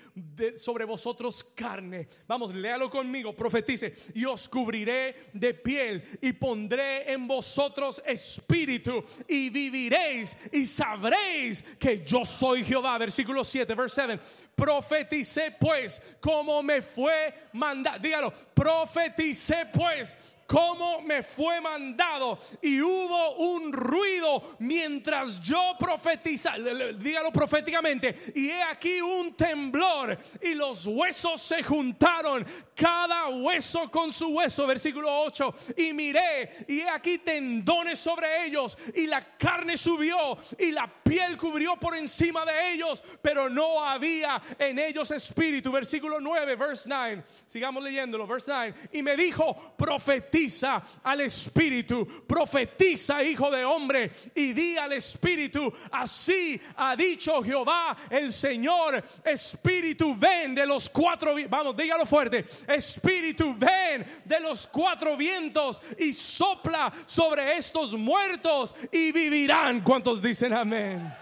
sobre 0.56 0.86
vosotros 0.86 1.44
carne. 1.56 2.08
Vamos, 2.28 2.54
léalo 2.54 2.90
conmigo, 2.90 3.36
profetice. 3.36 3.94
Y 4.16 4.26
os 4.26 4.50
cubriré 4.50 5.30
de 5.32 5.54
piel 5.54 6.04
y 6.20 6.34
pondré 6.34 7.12
en 7.12 7.28
vosotros 7.28 8.02
espíritu 8.06 9.04
y 9.28 9.52
viviréis 9.52 10.36
y 10.52 10.66
sabréis 10.66 11.62
que 11.80 12.04
yo 12.04 12.26
soy 12.26 12.64
Jehová. 12.64 12.98
Versículo 12.98 13.44
7, 13.44 13.76
verse 13.76 14.02
7. 14.08 14.20
Profeticé 14.56 15.56
pues 15.60 16.02
como 16.20 16.64
me 16.64 16.82
fue 16.82 17.34
mandado. 17.54 18.00
Dígalo, 18.00 18.34
profeticé 18.54 19.68
pues 19.72 20.18
como 20.52 21.02
me 21.02 21.24
fue 21.24 21.62
mandado. 21.62 22.38
Y 22.62 22.82
hubo 22.82 23.36
un 23.36 23.72
ruido 23.72 24.58
mientras 24.60 25.40
yo 25.40 25.76
profetizaba, 25.80 26.58
dígalo 26.58 27.32
proféticamente, 27.32 28.34
y 28.36 28.50
he 28.50 28.62
aquí 28.62 29.00
un 29.00 29.34
temblor 29.34 30.18
y 30.42 30.54
los 30.54 30.86
huesos 30.86 31.42
se 31.42 31.64
juntaron, 31.64 32.46
cada 32.76 33.30
hueso 33.30 33.90
con 33.90 34.12
su 34.12 34.28
hueso, 34.28 34.68
versículo 34.68 35.22
8, 35.24 35.56
y 35.78 35.94
miré 35.94 36.66
y 36.68 36.82
he 36.82 36.90
aquí 36.90 37.20
tendones 37.20 38.00
sobre 38.00 38.46
ellos 38.46 38.78
y 38.94 39.08
la 39.08 39.38
carne 39.38 39.78
subió 39.78 40.38
y 40.60 40.72
la 40.72 40.92
piel 41.02 41.38
cubrió 41.38 41.78
por 41.78 41.96
encima 41.96 42.44
de 42.46 42.74
ellos, 42.74 43.02
pero 43.22 43.50
no 43.50 43.82
había 43.86 44.42
en 44.60 44.80
ellos 44.80 45.12
espíritu, 45.12 45.72
versículo 45.72 46.20
9, 46.20 46.56
verse 46.56 46.90
9, 46.90 47.24
sigamos 47.46 47.82
leyéndolo, 47.84 48.28
verse 48.28 48.52
9, 48.52 48.74
y 48.92 49.02
me 49.04 49.16
dijo, 49.16 49.76
profetiza 49.78 50.41
profetiza 50.42 50.84
al 51.04 51.22
Espíritu, 51.22 52.26
profetiza, 52.28 53.24
hijo 53.24 53.52
de 53.52 53.64
hombre, 53.64 54.12
y 54.36 54.54
di 54.54 54.78
al 54.78 54.94
Espíritu, 54.94 55.72
así 55.92 56.60
ha 56.78 56.96
dicho 56.96 57.44
Jehová 57.44 57.96
el 58.10 58.32
Señor, 58.32 59.04
Espíritu, 59.24 60.16
ven 60.18 60.56
de 60.56 60.66
los 60.66 60.90
cuatro, 60.90 61.36
vamos, 61.50 61.76
dígalo 61.76 62.06
fuerte, 62.06 62.46
Espíritu, 62.68 63.56
ven 63.58 64.06
de 64.26 64.40
los 64.40 64.68
cuatro 64.68 65.16
vientos 65.16 65.82
y 66.00 66.14
sopla 66.14 66.92
sobre 67.06 67.58
estos 67.58 67.94
muertos 67.94 68.76
y 68.92 69.12
vivirán. 69.12 69.82
¿Cuántos 69.82 70.22
dicen 70.22 70.54
amén? 70.54 71.14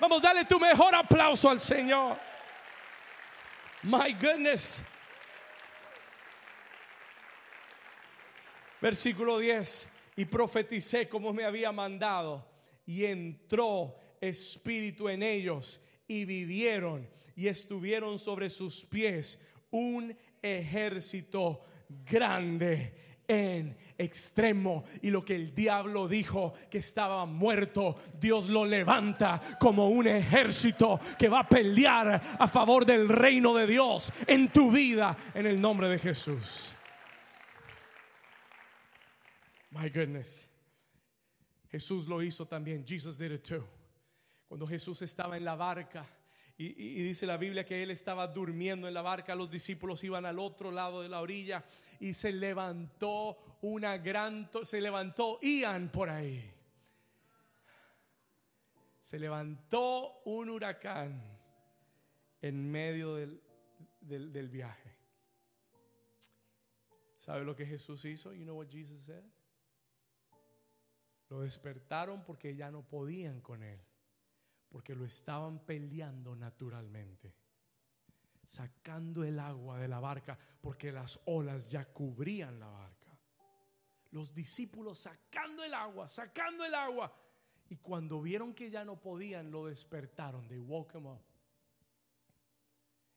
Vamos, 0.00 0.20
dale 0.22 0.44
tu 0.44 0.58
mejor 0.58 0.94
aplauso 0.94 1.50
al 1.50 1.60
Señor. 1.60 2.18
My 3.82 4.12
goodness. 4.12 4.82
Versículo 8.82 9.38
10, 9.38 9.88
y 10.16 10.24
profeticé 10.24 11.08
como 11.08 11.32
me 11.32 11.44
había 11.44 11.70
mandado, 11.70 12.44
y 12.84 13.04
entró 13.04 13.94
espíritu 14.20 15.08
en 15.08 15.22
ellos, 15.22 15.80
y 16.08 16.24
vivieron, 16.24 17.08
y 17.36 17.46
estuvieron 17.46 18.18
sobre 18.18 18.50
sus 18.50 18.84
pies 18.84 19.38
un 19.70 20.12
ejército 20.42 21.64
grande 22.04 23.20
en 23.28 23.76
extremo. 23.96 24.82
Y 25.00 25.10
lo 25.10 25.24
que 25.24 25.36
el 25.36 25.54
diablo 25.54 26.08
dijo 26.08 26.52
que 26.68 26.78
estaba 26.78 27.24
muerto, 27.24 27.94
Dios 28.18 28.48
lo 28.48 28.64
levanta 28.64 29.40
como 29.60 29.90
un 29.90 30.08
ejército 30.08 30.98
que 31.16 31.28
va 31.28 31.40
a 31.40 31.48
pelear 31.48 32.20
a 32.36 32.48
favor 32.48 32.84
del 32.84 33.08
reino 33.08 33.54
de 33.54 33.68
Dios 33.68 34.12
en 34.26 34.50
tu 34.50 34.72
vida, 34.72 35.16
en 35.34 35.46
el 35.46 35.60
nombre 35.60 35.88
de 35.88 36.00
Jesús. 36.00 36.74
My 39.72 39.88
goodness. 39.88 40.46
Jesús 41.70 42.06
lo 42.06 42.22
hizo 42.22 42.46
también. 42.46 42.84
Jesus 42.86 43.16
did 43.16 43.32
it 43.32 43.42
too. 43.42 43.64
Cuando 44.46 44.66
Jesús 44.66 45.00
estaba 45.00 45.38
en 45.38 45.44
la 45.44 45.56
barca 45.56 46.06
y, 46.58 47.02
dice 47.02 47.24
la 47.24 47.38
Biblia 47.38 47.64
que 47.64 47.82
él 47.82 47.90
estaba 47.90 48.26
durmiendo 48.26 48.86
en 48.86 48.92
la 48.92 49.00
barca, 49.00 49.34
los 49.34 49.50
discípulos 49.50 50.04
iban 50.04 50.26
al 50.26 50.38
otro 50.38 50.70
lado 50.70 51.00
de 51.00 51.08
la 51.08 51.20
orilla 51.20 51.64
y 51.98 52.12
se 52.12 52.30
levantó 52.30 53.38
una 53.62 53.96
gran, 53.96 54.50
se 54.62 54.80
levantó 54.80 55.40
Ian 55.40 55.90
por 55.90 56.10
ahí. 56.10 56.52
Se 59.00 59.18
levantó 59.18 60.20
un 60.26 60.50
huracán 60.50 61.22
en 62.42 62.70
medio 62.70 63.14
del, 63.14 63.42
del, 64.00 64.32
del 64.32 64.48
viaje. 64.50 64.92
¿Sabe 67.16 67.44
lo 67.44 67.56
que 67.56 67.64
Jesús 67.64 68.04
hizo? 68.04 68.34
You 68.34 68.44
know 68.44 68.58
what 68.58 68.68
Jesus 68.68 69.00
said? 69.00 69.24
Lo 71.32 71.40
despertaron 71.40 72.22
porque 72.22 72.54
ya 72.54 72.70
no 72.70 72.82
podían 72.82 73.40
con 73.40 73.62
él, 73.62 73.80
porque 74.68 74.94
lo 74.94 75.06
estaban 75.06 75.60
peleando 75.60 76.36
naturalmente, 76.36 77.34
sacando 78.42 79.24
el 79.24 79.38
agua 79.38 79.78
de 79.78 79.88
la 79.88 79.98
barca 79.98 80.38
porque 80.60 80.92
las 80.92 81.18
olas 81.24 81.70
ya 81.70 81.86
cubrían 81.86 82.60
la 82.60 82.66
barca. 82.66 83.18
Los 84.10 84.34
discípulos 84.34 84.98
sacando 84.98 85.64
el 85.64 85.72
agua, 85.72 86.06
sacando 86.06 86.66
el 86.66 86.74
agua. 86.74 87.10
Y 87.70 87.78
cuando 87.78 88.20
vieron 88.20 88.52
que 88.52 88.68
ya 88.68 88.84
no 88.84 89.00
podían, 89.00 89.50
lo 89.50 89.68
despertaron. 89.68 90.46
They 90.48 90.58
woke 90.58 90.98
him 90.98 91.06
up. 91.06 91.24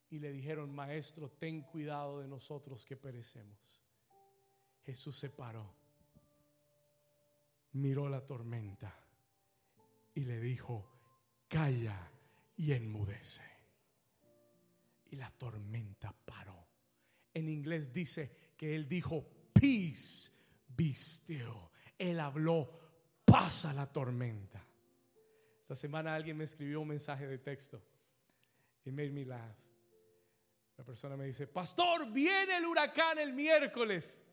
Y 0.09 0.19
le 0.19 0.31
dijeron, 0.31 0.73
maestro, 0.73 1.29
ten 1.31 1.63
cuidado 1.63 2.21
de 2.21 2.29
nosotros 2.29 2.85
que 2.85 2.95
perecemos. 2.95 3.83
Jesús 4.85 5.19
se 5.19 5.29
paró 5.29 5.84
miró 7.75 8.07
la 8.07 8.21
tormenta 8.25 8.93
y 10.13 10.21
le 10.21 10.39
dijo, 10.39 10.93
calla 11.47 12.09
y 12.55 12.71
enmudece. 12.71 13.41
Y 15.05 15.15
la 15.17 15.29
tormenta 15.31 16.13
paró. 16.25 16.67
En 17.33 17.49
inglés 17.49 17.91
dice 17.91 18.53
que 18.57 18.75
él 18.75 18.87
dijo, 18.87 19.25
peace, 19.53 20.31
be 20.69 20.93
still. 20.93 21.69
Él 21.97 22.19
habló, 22.19 22.79
pasa 23.25 23.73
la 23.73 23.91
tormenta. 23.91 24.65
Esta 25.61 25.75
semana 25.75 26.15
alguien 26.15 26.37
me 26.37 26.45
escribió 26.45 26.81
un 26.81 26.87
mensaje 26.87 27.27
de 27.27 27.39
texto. 27.39 27.81
y 28.85 28.91
made 28.91 29.11
me 29.11 29.25
laugh. 29.25 29.57
La 30.77 30.83
persona 30.83 31.17
me 31.17 31.25
dice, 31.25 31.47
pastor, 31.47 32.11
viene 32.11 32.57
el 32.57 32.65
huracán 32.65 33.17
el 33.17 33.33
miércoles. 33.33 34.23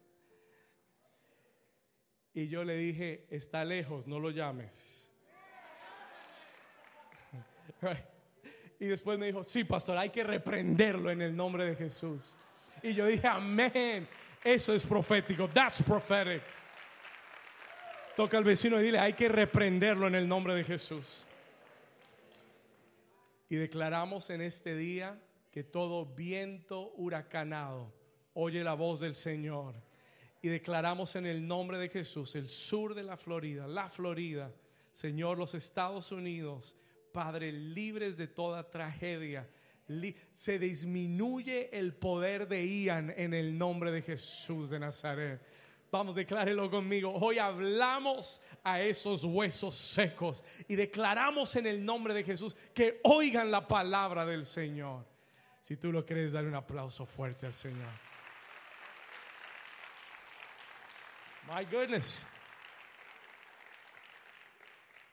Y 2.34 2.48
yo 2.48 2.64
le 2.64 2.76
dije, 2.76 3.26
está 3.30 3.64
lejos, 3.64 4.06
no 4.06 4.18
lo 4.18 4.30
llames. 4.30 5.10
Y 8.80 8.86
después 8.86 9.16
me 9.16 9.26
dijo, 9.26 9.44
sí, 9.44 9.62
pastor, 9.62 9.96
hay 9.96 10.10
que 10.10 10.24
reprenderlo 10.24 11.08
en 11.12 11.22
el 11.22 11.36
nombre 11.36 11.64
de 11.64 11.76
Jesús. 11.76 12.36
Y 12.82 12.92
yo 12.92 13.06
dije, 13.06 13.28
amén, 13.28 14.08
eso 14.42 14.74
es 14.74 14.84
profético, 14.84 15.48
that's 15.48 15.80
prophetic. 15.82 16.42
Toca 18.16 18.36
al 18.38 18.42
vecino 18.42 18.80
y 18.80 18.82
dile, 18.82 18.98
hay 18.98 19.12
que 19.12 19.28
reprenderlo 19.28 20.08
en 20.08 20.16
el 20.16 20.26
nombre 20.26 20.56
de 20.56 20.64
Jesús. 20.64 21.22
Y 23.48 23.54
declaramos 23.54 24.30
en 24.30 24.40
este 24.40 24.74
día 24.74 25.16
que 25.52 25.62
todo 25.62 26.04
viento 26.04 26.92
huracanado 26.96 27.94
oye 28.34 28.64
la 28.64 28.74
voz 28.74 28.98
del 28.98 29.14
Señor 29.14 29.76
y 30.42 30.48
declaramos 30.48 31.14
en 31.14 31.24
el 31.24 31.46
nombre 31.46 31.78
de 31.78 31.88
Jesús 31.88 32.34
el 32.34 32.48
sur 32.48 32.94
de 32.94 33.04
la 33.04 33.16
Florida, 33.16 33.68
la 33.68 33.88
Florida, 33.88 34.52
Señor, 34.90 35.38
los 35.38 35.54
Estados 35.54 36.10
Unidos, 36.10 36.76
Padre, 37.12 37.52
libres 37.52 38.16
de 38.16 38.26
toda 38.26 38.68
tragedia. 38.68 39.48
Se 40.34 40.58
disminuye 40.58 41.70
el 41.72 41.94
poder 41.94 42.48
de 42.48 42.66
Ian 42.66 43.14
en 43.16 43.34
el 43.34 43.56
nombre 43.56 43.92
de 43.92 44.02
Jesús 44.02 44.70
de 44.70 44.80
Nazaret. 44.80 45.40
Vamos, 45.92 46.16
declárelo 46.16 46.70
conmigo. 46.70 47.12
Hoy 47.12 47.38
hablamos 47.38 48.40
a 48.64 48.80
esos 48.80 49.24
huesos 49.24 49.76
secos 49.76 50.42
y 50.66 50.74
declaramos 50.74 51.54
en 51.54 51.66
el 51.66 51.84
nombre 51.84 52.14
de 52.14 52.24
Jesús 52.24 52.56
que 52.74 53.00
oigan 53.04 53.50
la 53.50 53.68
palabra 53.68 54.26
del 54.26 54.44
Señor. 54.44 55.04
Si 55.60 55.76
tú 55.76 55.92
lo 55.92 56.04
crees, 56.04 56.32
dale 56.32 56.48
un 56.48 56.54
aplauso 56.54 57.06
fuerte 57.06 57.46
al 57.46 57.54
Señor. 57.54 58.11
My 61.48 61.64
goodness. 61.64 62.26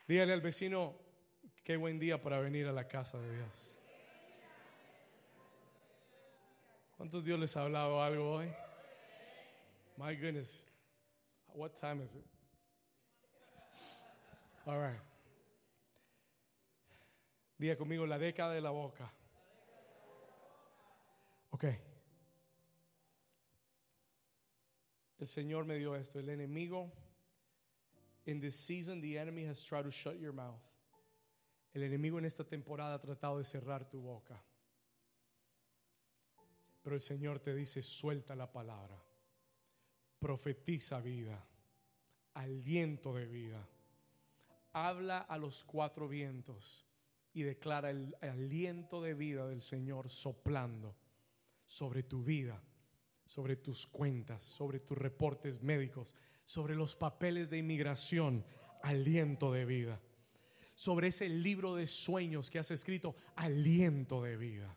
Dígale 0.07 0.33
al 0.33 0.41
vecino, 0.41 0.95
qué 1.63 1.77
buen 1.77 1.99
día 1.99 2.21
para 2.21 2.39
venir 2.39 2.67
a 2.67 2.71
la 2.71 2.87
casa 2.87 3.19
de 3.19 3.35
Dios. 3.35 3.77
¿Cuántos 6.97 7.23
Dios 7.23 7.39
les 7.39 7.55
ha 7.55 7.61
hablado 7.61 8.01
algo 8.01 8.31
hoy? 8.31 8.51
My 9.97 10.15
goodness. 10.15 10.65
What 11.53 11.71
time 11.79 12.03
is 12.03 12.13
it? 12.13 12.25
All 14.65 14.79
right. 14.79 14.99
Diga 17.57 17.75
conmigo 17.75 18.05
la 18.05 18.17
década 18.17 18.53
de 18.53 18.61
la 18.61 18.69
boca. 18.69 19.11
Okay. 21.51 21.88
El 25.19 25.27
Señor 25.27 25.65
me 25.65 25.77
dio 25.77 25.95
esto. 25.95 26.19
El 26.19 26.29
enemigo, 26.29 26.91
in 28.25 28.39
this 28.39 28.55
season, 28.55 29.01
the 29.01 29.17
enemy 29.17 29.45
has 29.45 29.63
tried 29.63 29.83
to 29.83 29.91
shut 29.91 30.17
your 30.19 30.33
mouth. 30.33 30.61
El 31.73 31.83
enemigo 31.83 32.17
en 32.17 32.25
esta 32.25 32.43
temporada 32.43 32.95
ha 32.95 33.01
tratado 33.01 33.37
de 33.37 33.45
cerrar 33.45 33.89
tu 33.89 34.01
boca. 34.01 34.41
Pero 36.81 36.95
el 36.95 37.01
Señor 37.01 37.39
te 37.39 37.53
dice, 37.53 37.81
suelta 37.81 38.35
la 38.35 38.51
palabra. 38.51 38.97
Profetiza 40.19 40.99
vida. 41.01 41.45
Aliento 42.33 43.13
de 43.13 43.25
vida. 43.25 43.67
Habla 44.71 45.19
a 45.19 45.37
los 45.37 45.63
cuatro 45.63 46.07
vientos 46.07 46.85
y 47.33 47.43
declara 47.43 47.89
el 47.89 48.15
aliento 48.21 49.01
de 49.01 49.13
vida 49.13 49.47
del 49.47 49.61
Señor 49.61 50.09
soplando 50.09 50.95
sobre 51.65 52.03
tu 52.03 52.23
vida 52.23 52.61
sobre 53.29 53.55
tus 53.57 53.85
cuentas, 53.85 54.43
sobre 54.43 54.79
tus 54.79 54.97
reportes 54.97 55.61
médicos, 55.61 56.15
sobre 56.43 56.75
los 56.75 56.95
papeles 56.95 57.47
de 57.47 57.59
inmigración, 57.59 58.43
aliento 58.81 59.53
de 59.53 59.65
vida, 59.65 60.01
sobre 60.73 61.09
ese 61.09 61.29
libro 61.29 61.75
de 61.75 61.85
sueños 61.85 62.49
que 62.49 62.57
has 62.57 62.71
escrito, 62.71 63.15
aliento 63.35 64.23
de 64.23 64.35
vida, 64.35 64.75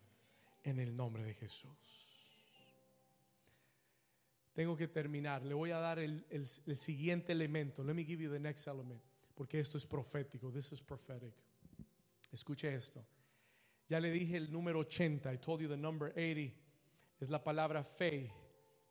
en 0.65 0.79
el 0.79 0.95
nombre 0.95 1.25
de 1.25 1.33
Jesús. 1.33 1.71
Tengo 4.53 4.77
que 4.77 4.87
terminar, 4.87 5.43
le 5.43 5.55
voy 5.55 5.71
a 5.71 5.79
dar 5.79 5.99
el, 5.99 6.47
siguiente 6.77 7.33
elemento. 7.33 7.83
Let 7.83 7.95
me 7.95 8.05
give 8.05 8.23
you 8.23 8.31
the 8.31 8.39
next 8.39 8.67
element, 8.67 9.01
porque 9.35 9.61
esto 9.61 9.79
es 9.79 9.87
profético, 9.87 10.53
this 10.53 10.73
is 10.73 10.83
prophetic. 10.83 11.33
Escuche 12.31 12.75
esto. 12.75 13.03
Ya 13.89 13.99
le 13.99 14.11
dije 14.11 14.37
el 14.37 14.53
número 14.53 14.81
80, 14.81 15.33
I 15.33 15.39
told 15.39 15.63
you 15.63 15.69
the 15.69 15.77
number 15.79 16.11
80 16.11 16.55
es 17.19 17.31
la 17.31 17.43
palabra 17.43 17.83
fe 17.83 18.42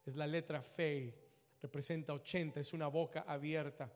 es 0.05 0.15
la 0.15 0.27
letra 0.27 0.61
fe, 0.61 1.13
representa 1.61 2.13
80, 2.13 2.59
es 2.59 2.73
una 2.73 2.87
boca 2.87 3.23
abierta. 3.27 3.91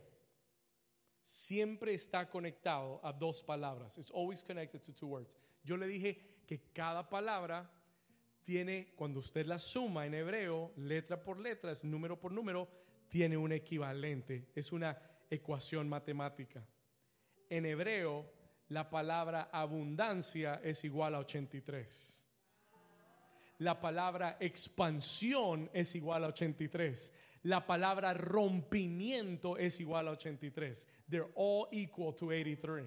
siempre 1.23 1.93
está 1.93 2.27
conectado 2.27 2.99
a 3.03 3.13
dos 3.13 3.43
palabras. 3.43 3.97
It's 3.99 4.11
always 4.11 4.43
connected 4.43 4.83
to 4.83 4.91
two 4.91 5.07
words. 5.07 5.37
Yo 5.63 5.75
le 5.75 5.87
dije 5.87 6.17
que 6.47 6.59
cada 6.73 7.07
palabra 7.07 7.69
tiene, 8.43 8.93
cuando 8.95 9.19
usted 9.19 9.45
la 9.45 9.59
suma 9.59 10.07
en 10.07 10.15
hebreo, 10.15 10.71
letra 10.75 11.21
por 11.21 11.39
letra, 11.39 11.71
es 11.71 11.83
número 11.83 12.19
por 12.19 12.31
número, 12.31 12.67
tiene 13.09 13.35
un 13.35 13.51
equivalente. 13.51 14.47
Es 14.55 14.71
una 14.71 14.97
ecuación 15.29 15.89
matemática. 15.89 16.65
En 17.49 17.65
hebreo, 17.65 18.31
la 18.69 18.89
palabra 18.89 19.49
abundancia 19.51 20.61
es 20.63 20.83
igual 20.85 21.15
a 21.15 21.19
83 21.19 22.19
la 23.59 23.81
palabra 23.81 24.37
expansión 24.39 25.69
es 25.73 25.93
igual 25.93 26.23
a 26.23 26.27
83. 26.27 27.13
La 27.43 27.65
palabra 27.65 28.13
rompimiento 28.13 29.57
es 29.57 29.79
igual 29.81 30.07
a 30.07 30.11
83. 30.11 30.87
They're 31.09 31.31
all 31.35 31.67
equal 31.71 32.15
to 32.15 32.27
83. 32.27 32.85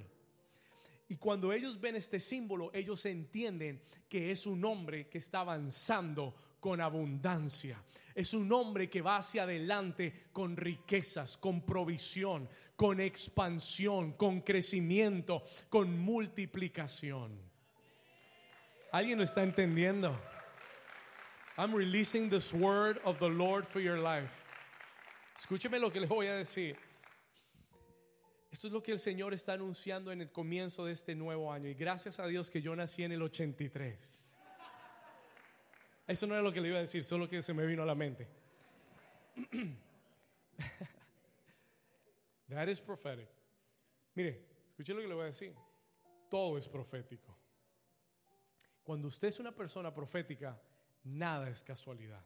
Y 1.08 1.16
cuando 1.16 1.52
ellos 1.52 1.78
ven 1.78 1.96
este 1.96 2.18
símbolo, 2.18 2.70
ellos 2.72 3.04
entienden 3.04 3.82
que 4.08 4.30
es 4.30 4.46
un 4.46 4.64
hombre 4.64 5.08
que 5.08 5.18
está 5.18 5.40
avanzando 5.40 6.34
con 6.62 6.80
abundancia. 6.80 7.82
Es 8.14 8.34
un 8.34 8.52
hombre 8.52 8.88
que 8.88 9.02
va 9.02 9.16
hacia 9.16 9.42
adelante 9.42 10.26
con 10.32 10.56
riquezas, 10.56 11.36
con 11.36 11.66
provisión, 11.66 12.48
con 12.76 13.00
expansión, 13.00 14.12
con 14.12 14.42
crecimiento, 14.42 15.42
con 15.68 15.98
multiplicación. 15.98 17.36
¿Alguien 18.92 19.18
lo 19.18 19.24
está 19.24 19.42
entendiendo? 19.42 20.16
I'm 21.58 21.74
releasing 21.74 22.30
this 22.30 22.54
word 22.54 23.00
of 23.04 23.18
the 23.18 23.28
Lord 23.28 23.66
for 23.66 23.82
your 23.82 23.98
life. 23.98 24.32
Escúcheme 25.36 25.80
lo 25.80 25.90
que 25.90 25.98
le 25.98 26.06
voy 26.06 26.28
a 26.28 26.36
decir. 26.36 26.76
Esto 28.52 28.68
es 28.68 28.72
lo 28.72 28.80
que 28.80 28.92
el 28.92 29.00
Señor 29.00 29.34
está 29.34 29.54
anunciando 29.54 30.12
en 30.12 30.20
el 30.20 30.30
comienzo 30.30 30.84
de 30.84 30.92
este 30.92 31.16
nuevo 31.16 31.52
año. 31.52 31.68
Y 31.68 31.74
gracias 31.74 32.20
a 32.20 32.26
Dios 32.28 32.52
que 32.52 32.62
yo 32.62 32.76
nací 32.76 33.02
en 33.02 33.10
el 33.10 33.22
83. 33.22 34.31
Eso 36.12 36.26
no 36.26 36.34
era 36.34 36.42
lo 36.42 36.52
que 36.52 36.60
le 36.60 36.68
iba 36.68 36.76
a 36.76 36.82
decir, 36.82 37.02
solo 37.02 37.26
que 37.26 37.42
se 37.42 37.54
me 37.54 37.64
vino 37.64 37.82
a 37.82 37.86
la 37.86 37.94
mente. 37.94 38.28
That 42.50 42.68
is 42.68 42.82
prophetic. 42.82 43.28
Mire, 44.14 44.44
escuche 44.68 44.92
lo 44.92 45.00
que 45.00 45.08
le 45.08 45.14
voy 45.14 45.22
a 45.22 45.28
decir. 45.28 45.54
Todo 46.28 46.58
es 46.58 46.68
profético. 46.68 47.34
Cuando 48.84 49.08
usted 49.08 49.28
es 49.28 49.40
una 49.40 49.52
persona 49.52 49.94
profética, 49.94 50.60
Nada 51.04 51.48
es 51.48 51.64
casualidad. 51.64 52.22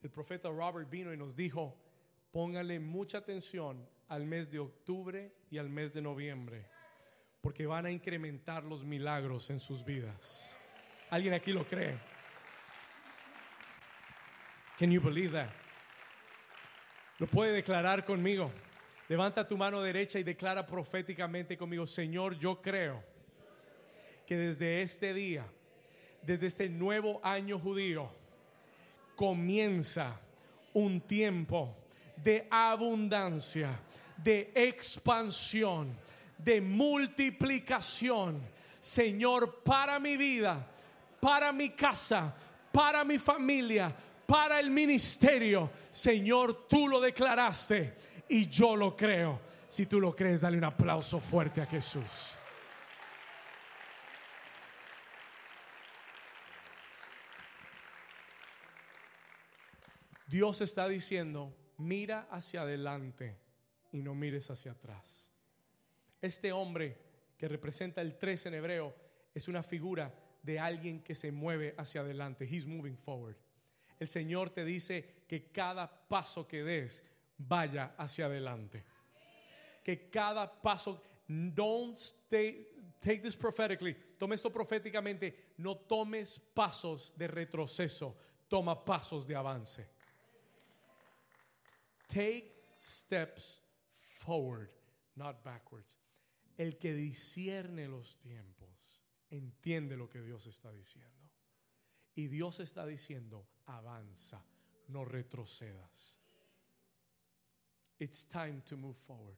El 0.00 0.10
profeta 0.10 0.48
Robert 0.48 0.88
vino 0.88 1.12
y 1.12 1.16
nos 1.16 1.34
dijo, 1.34 1.76
póngale 2.30 2.78
mucha 2.78 3.18
atención 3.18 3.86
al 4.08 4.24
mes 4.24 4.50
de 4.52 4.60
octubre 4.60 5.34
y 5.50 5.58
al 5.58 5.68
mes 5.68 5.92
de 5.92 6.00
noviembre, 6.00 6.66
porque 7.40 7.66
van 7.66 7.86
a 7.86 7.90
incrementar 7.90 8.62
los 8.64 8.84
milagros 8.84 9.50
en 9.50 9.58
sus 9.58 9.84
vidas. 9.84 10.56
¿Alguien 11.10 11.34
aquí 11.34 11.52
lo 11.52 11.64
cree? 11.64 11.98
Can 14.78 14.90
you 14.90 15.00
believe 15.00 15.32
that? 15.32 15.50
Lo 17.18 17.26
puede 17.26 17.52
declarar 17.52 18.04
conmigo. 18.04 18.50
Levanta 19.08 19.46
tu 19.46 19.56
mano 19.56 19.80
derecha 19.82 20.18
y 20.18 20.22
declara 20.22 20.66
proféticamente 20.66 21.56
conmigo, 21.56 21.86
Señor, 21.86 22.38
yo 22.38 22.60
creo 22.60 23.02
que 24.26 24.36
desde 24.36 24.82
este 24.82 25.12
día 25.12 25.44
desde 26.24 26.46
este 26.46 26.68
nuevo 26.68 27.20
año 27.22 27.58
judío, 27.58 28.10
comienza 29.14 30.20
un 30.72 31.00
tiempo 31.00 31.76
de 32.16 32.46
abundancia, 32.50 33.78
de 34.16 34.50
expansión, 34.54 35.96
de 36.38 36.60
multiplicación. 36.60 38.40
Señor, 38.80 39.62
para 39.62 39.98
mi 39.98 40.16
vida, 40.16 40.66
para 41.24 41.52
mi 41.52 41.70
casa, 41.70 42.36
para 42.70 43.02
mi 43.02 43.18
familia, 43.18 43.96
para 44.26 44.60
el 44.60 44.68
ministerio. 44.68 45.70
Señor, 45.90 46.68
tú 46.68 46.86
lo 46.86 47.00
declaraste 47.00 47.96
y 48.28 48.46
yo 48.50 48.76
lo 48.76 48.94
creo. 48.94 49.40
Si 49.66 49.86
tú 49.86 50.00
lo 50.00 50.14
crees, 50.14 50.42
dale 50.42 50.58
un 50.58 50.64
aplauso 50.64 51.18
fuerte 51.20 51.62
a 51.62 51.66
Jesús. 51.66 52.36
Dios 60.26 60.60
está 60.60 60.86
diciendo, 60.88 61.56
mira 61.78 62.28
hacia 62.30 62.60
adelante 62.60 63.40
y 63.92 64.02
no 64.02 64.14
mires 64.14 64.50
hacia 64.50 64.72
atrás. 64.72 65.30
Este 66.20 66.52
hombre 66.52 66.98
que 67.38 67.48
representa 67.48 68.02
el 68.02 68.18
3 68.18 68.44
en 68.44 68.54
hebreo 68.54 68.94
es 69.34 69.48
una 69.48 69.62
figura 69.62 70.12
de 70.44 70.58
alguien 70.58 71.00
que 71.00 71.14
se 71.14 71.32
mueve 71.32 71.74
hacia 71.78 72.02
adelante. 72.02 72.44
He's 72.44 72.66
moving 72.66 72.96
forward. 72.96 73.36
El 73.98 74.06
Señor 74.06 74.50
te 74.50 74.64
dice 74.64 75.24
que 75.26 75.50
cada 75.50 75.88
paso 76.08 76.46
que 76.46 76.62
des 76.62 77.02
vaya 77.38 77.94
hacia 77.96 78.26
adelante. 78.26 78.84
Que 79.82 80.10
cada 80.10 80.46
paso, 80.46 81.02
don't 81.26 81.98
take 82.28 83.22
this 83.22 83.36
prophetically, 83.36 83.96
tome 84.18 84.34
esto 84.34 84.50
proféticamente, 84.50 85.34
no 85.58 85.76
tomes 85.76 86.38
pasos 86.38 87.14
de 87.16 87.26
retroceso, 87.26 88.14
toma 88.48 88.84
pasos 88.84 89.26
de 89.26 89.34
avance. 89.34 89.86
Take 92.08 92.52
steps 92.82 93.60
forward, 94.18 94.68
not 95.16 95.42
backwards. 95.42 95.96
El 96.56 96.78
que 96.78 96.94
discierne 96.94 97.88
los 97.88 98.18
tiempos 98.18 98.74
entiende 99.36 99.96
lo 99.96 100.08
que 100.08 100.22
Dios 100.22 100.46
está 100.46 100.72
diciendo. 100.72 101.30
Y 102.14 102.28
Dios 102.28 102.60
está 102.60 102.86
diciendo, 102.86 103.46
avanza, 103.66 104.44
no 104.88 105.04
retrocedas. 105.04 106.18
It's 107.98 108.26
time 108.26 108.62
to 108.66 108.76
move 108.76 108.96
forward. 109.06 109.36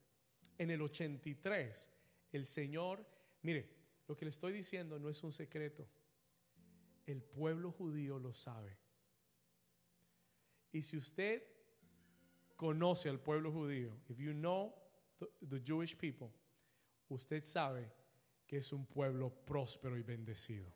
En 0.57 0.71
el 0.71 0.81
83, 0.81 1.89
el 2.33 2.45
Señor, 2.45 3.05
mire, 3.43 3.69
lo 4.07 4.15
que 4.15 4.25
le 4.25 4.29
estoy 4.29 4.53
diciendo 4.53 4.99
no 4.99 5.09
es 5.09 5.23
un 5.23 5.31
secreto. 5.31 5.87
El 7.05 7.21
pueblo 7.21 7.71
judío 7.71 8.19
lo 8.19 8.33
sabe. 8.33 8.77
Y 10.71 10.81
si 10.81 10.97
usted 10.97 11.43
conoce 12.55 13.09
al 13.09 13.19
pueblo 13.19 13.51
judío, 13.51 13.97
if 14.09 14.17
you 14.19 14.33
know 14.33 14.73
the, 15.47 15.61
Jewish 15.63 15.95
people, 15.95 16.29
usted 17.09 17.41
sabe 17.41 17.89
que 18.47 18.57
es 18.57 18.71
un 18.71 18.85
pueblo 18.85 19.29
próspero 19.29 19.97
y 19.97 20.01
bendecido. 20.01 20.71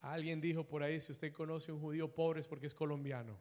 Alguien 0.00 0.40
dijo 0.40 0.64
por 0.66 0.82
ahí, 0.82 0.98
si 0.98 1.12
usted 1.12 1.30
conoce 1.30 1.70
a 1.70 1.74
un 1.74 1.80
judío 1.80 2.12
pobre 2.12 2.40
es 2.40 2.48
porque 2.48 2.66
es 2.66 2.74
colombiano. 2.74 3.38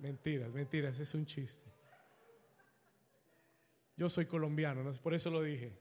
Mentiras, 0.00 0.50
mentiras, 0.52 0.98
es 0.98 1.14
un 1.14 1.26
chiste. 1.26 1.70
Yo 3.96 4.08
soy 4.08 4.24
colombiano, 4.24 4.90
por 5.02 5.12
eso 5.12 5.28
lo 5.28 5.42
dije. 5.42 5.76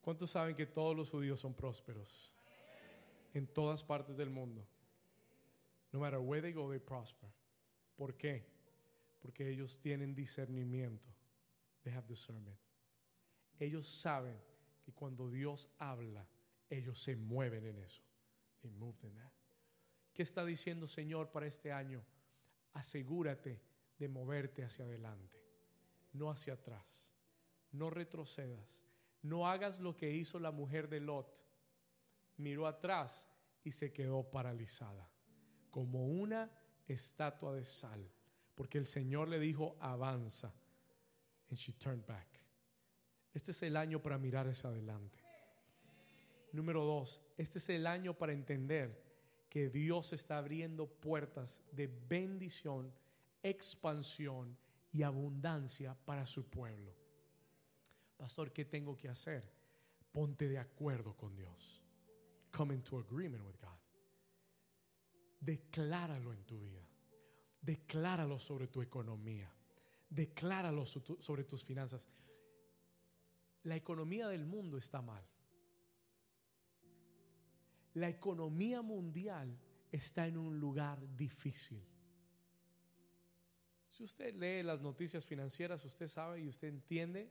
¿Cuántos 0.00 0.30
saben 0.30 0.56
que 0.56 0.66
todos 0.66 0.96
los 0.96 1.10
judíos 1.10 1.38
son 1.38 1.54
prósperos? 1.54 2.32
En 3.34 3.46
todas 3.46 3.84
partes 3.84 4.16
del 4.16 4.30
mundo. 4.30 4.66
No 5.92 6.00
matter 6.00 6.18
where 6.18 6.42
they 6.42 6.52
go, 6.52 6.68
they 6.70 6.80
prosper. 6.80 7.30
¿Por 7.94 8.16
qué? 8.16 8.44
Porque 9.20 9.48
ellos 9.48 9.78
tienen 9.78 10.14
discernimiento. 10.14 11.08
They 11.82 11.92
have 11.92 12.06
discernment. 12.06 12.58
Ellos 13.58 13.86
saben 13.86 14.36
que 14.84 14.92
cuando 14.92 15.30
Dios 15.30 15.68
habla, 15.78 16.26
ellos 16.68 16.98
se 16.98 17.16
mueven 17.16 17.64
en 17.66 17.78
eso. 17.78 18.02
They. 18.62 19.30
¿Qué 20.12 20.22
está 20.22 20.44
diciendo 20.44 20.86
Señor 20.86 21.30
para 21.30 21.46
este 21.46 21.72
año? 21.72 22.04
Asegúrate 22.72 23.60
de 23.98 24.08
moverte 24.08 24.64
hacia 24.64 24.84
adelante, 24.84 25.38
no 26.12 26.30
hacia 26.30 26.54
atrás. 26.54 27.12
No 27.72 27.90
retrocedas. 27.90 28.82
No 29.22 29.46
hagas 29.48 29.78
lo 29.80 29.96
que 29.96 30.10
hizo 30.10 30.38
la 30.38 30.50
mujer 30.50 30.88
de 30.88 31.00
Lot. 31.00 31.32
Miró 32.36 32.66
atrás 32.66 33.28
y 33.62 33.72
se 33.72 33.92
quedó 33.92 34.28
paralizada 34.30 35.08
como 35.70 36.06
una 36.06 36.50
estatua 36.88 37.54
de 37.54 37.64
sal, 37.64 38.10
porque 38.54 38.78
el 38.78 38.86
Señor 38.86 39.28
le 39.28 39.38
dijo, 39.38 39.76
avanza. 39.80 40.52
And 41.50 41.58
she 41.58 41.72
turned 41.72 42.06
back. 42.06 42.26
Este 43.34 43.52
es 43.52 43.62
el 43.62 43.76
año 43.76 44.00
para 44.00 44.18
mirar 44.18 44.48
hacia 44.48 44.70
adelante. 44.70 45.18
Número 46.52 46.84
dos, 46.84 47.20
este 47.36 47.58
es 47.58 47.68
el 47.68 47.86
año 47.86 48.14
para 48.14 48.32
entender 48.32 49.10
que 49.48 49.68
Dios 49.68 50.12
está 50.12 50.38
abriendo 50.38 50.86
puertas 50.86 51.62
de 51.72 51.86
bendición, 52.08 52.92
expansión 53.42 54.56
y 54.92 55.02
abundancia 55.02 55.96
para 56.04 56.26
su 56.26 56.44
pueblo. 56.48 56.92
Pastor, 58.16 58.52
¿qué 58.52 58.64
tengo 58.64 58.96
que 58.96 59.08
hacer? 59.08 59.48
Ponte 60.12 60.48
de 60.48 60.58
acuerdo 60.58 61.16
con 61.16 61.36
Dios. 61.36 61.84
Come 62.50 62.74
into 62.74 62.98
agreement 62.98 63.44
with 63.44 63.56
God. 63.60 63.78
Decláralo 65.40 66.32
en 66.32 66.44
tu 66.44 66.58
vida. 66.58 66.84
Decláralo 67.60 68.38
sobre 68.38 68.66
tu 68.66 68.82
economía. 68.82 69.50
Decláralo 70.10 70.84
sobre 70.84 71.44
tus 71.44 71.64
finanzas. 71.64 72.08
La 73.62 73.76
economía 73.76 74.28
del 74.28 74.44
mundo 74.44 74.76
está 74.76 75.00
mal. 75.00 75.24
La 77.94 78.08
economía 78.08 78.82
mundial 78.82 79.56
está 79.90 80.26
en 80.26 80.36
un 80.36 80.58
lugar 80.58 80.98
difícil. 81.16 81.84
Si 83.88 84.04
usted 84.04 84.34
lee 84.34 84.62
las 84.62 84.80
noticias 84.80 85.26
financieras, 85.26 85.84
usted 85.84 86.06
sabe 86.06 86.40
y 86.40 86.48
usted 86.48 86.68
entiende, 86.68 87.30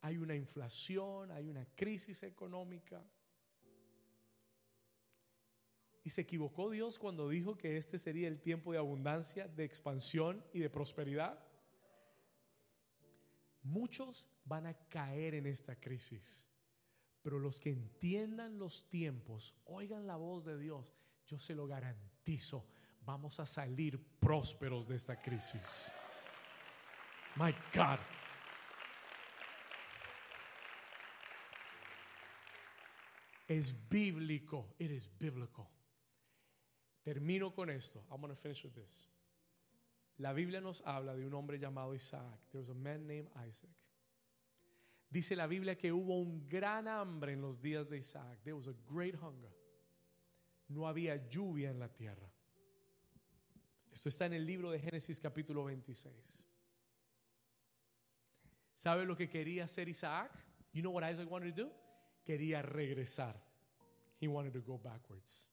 hay 0.00 0.16
una 0.16 0.34
inflación, 0.34 1.30
hay 1.30 1.48
una 1.48 1.66
crisis 1.74 2.22
económica. 2.22 3.04
¿Y 6.02 6.10
se 6.10 6.22
equivocó 6.22 6.70
Dios 6.70 6.98
cuando 6.98 7.28
dijo 7.28 7.58
que 7.58 7.76
este 7.76 7.98
sería 7.98 8.28
el 8.28 8.40
tiempo 8.40 8.72
de 8.72 8.78
abundancia, 8.78 9.46
de 9.48 9.64
expansión 9.64 10.42
y 10.52 10.60
de 10.60 10.70
prosperidad? 10.70 11.38
Muchos 13.62 14.26
van 14.44 14.66
a 14.66 14.74
caer 14.88 15.34
en 15.34 15.46
esta 15.46 15.76
crisis, 15.76 16.48
pero 17.22 17.38
los 17.38 17.60
que 17.60 17.70
entiendan 17.70 18.58
los 18.58 18.88
tiempos, 18.88 19.54
oigan 19.64 20.06
la 20.06 20.16
voz 20.16 20.44
de 20.44 20.58
Dios, 20.58 20.94
yo 21.26 21.38
se 21.38 21.54
lo 21.54 21.66
garantizo, 21.66 22.66
vamos 23.02 23.38
a 23.38 23.46
salir 23.46 24.02
prósperos 24.18 24.88
de 24.88 24.96
esta 24.96 25.20
crisis. 25.20 25.92
My 27.36 27.54
God. 27.74 27.98
Es 33.46 33.74
bíblico, 33.88 34.74
it 34.78 34.90
is 34.90 35.08
biblical. 35.18 35.68
Termino 37.02 37.52
con 37.52 37.68
esto. 37.70 38.04
I'm 38.10 38.20
going 38.20 38.32
to 38.32 38.40
finish 38.40 38.62
with 38.62 38.74
this. 38.74 39.08
La 40.20 40.34
Biblia 40.34 40.60
nos 40.60 40.82
habla 40.82 41.14
de 41.14 41.26
un 41.26 41.32
hombre 41.32 41.58
llamado 41.58 41.94
Isaac. 41.94 42.38
There 42.50 42.60
was 42.60 42.68
a 42.68 42.74
man 42.74 43.06
named 43.06 43.30
Isaac. 43.48 43.70
Dice 45.08 45.34
la 45.34 45.46
Biblia 45.46 45.76
que 45.76 45.90
hubo 45.90 46.20
un 46.20 46.46
gran 46.46 46.86
hambre 46.88 47.32
en 47.32 47.40
los 47.40 47.60
días 47.60 47.88
de 47.88 47.96
Isaac. 47.96 48.38
There 48.44 48.52
was 48.52 48.68
a 48.68 48.74
great 48.86 49.14
hunger. 49.14 49.50
No 50.68 50.86
había 50.86 51.16
lluvia 51.30 51.70
en 51.70 51.78
la 51.78 51.88
tierra. 51.88 52.30
Esto 53.90 54.10
está 54.10 54.26
en 54.26 54.34
el 54.34 54.44
libro 54.44 54.70
de 54.70 54.78
Génesis 54.78 55.18
capítulo 55.20 55.64
26. 55.64 56.44
¿Sabe 58.74 59.06
lo 59.06 59.16
que 59.16 59.28
quería 59.28 59.64
hacer 59.64 59.88
Isaac? 59.88 60.30
You 60.74 60.82
know 60.82 60.92
what 60.92 61.10
Isaac 61.10 61.30
wanted 61.30 61.54
to 61.54 61.64
do? 61.64 61.72
Quería 62.24 62.60
regresar. 62.60 63.42
He 64.20 64.28
wanted 64.28 64.52
to 64.52 64.60
go 64.60 64.78
backwards. 64.78 65.48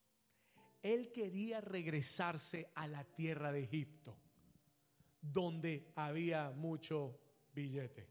Él 0.83 1.11
quería 1.13 1.61
regresarse 1.61 2.69
a 2.75 2.85
la 2.85 3.05
tierra 3.05 3.53
de 3.53 3.63
Egipto, 3.63 4.15
donde 5.31 5.91
había 5.95 6.51
mucho 6.55 7.19
billete. 7.53 8.07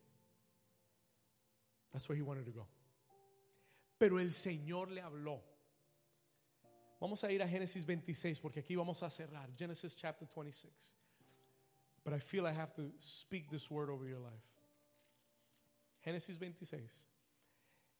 That's 1.92 2.08
where 2.08 2.16
he 2.16 2.22
wanted 2.22 2.44
to 2.46 2.52
go. 2.52 2.66
Pero 3.98 4.18
el 4.18 4.32
Señor 4.32 4.90
le 4.90 5.00
habló. 5.00 5.40
Vamos 7.00 7.22
a 7.24 7.30
ir 7.30 7.42
a 7.42 7.48
Génesis 7.48 7.84
26 7.84 8.40
porque 8.40 8.60
aquí 8.60 8.76
vamos 8.76 9.02
a 9.02 9.10
cerrar. 9.10 9.50
Genesis 9.56 9.94
chapter 9.94 10.26
26. 10.26 10.92
But 12.04 12.12
I 12.12 12.18
feel 12.18 12.46
I 12.46 12.52
have 12.52 12.74
to 12.74 12.92
speak 12.98 13.50
this 13.50 13.70
word 13.70 13.90
over 13.90 14.06
your 14.06 14.20
life. 14.20 14.44
Génesis 16.04 16.38
26. 16.38 17.06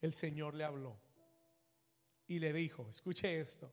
El 0.02 0.12
Señor 0.12 0.55
le 0.55 0.64
habló 0.64 0.97
y 2.28 2.38
le 2.38 2.52
dijo, 2.52 2.86
escuche 2.88 3.40
esto. 3.40 3.70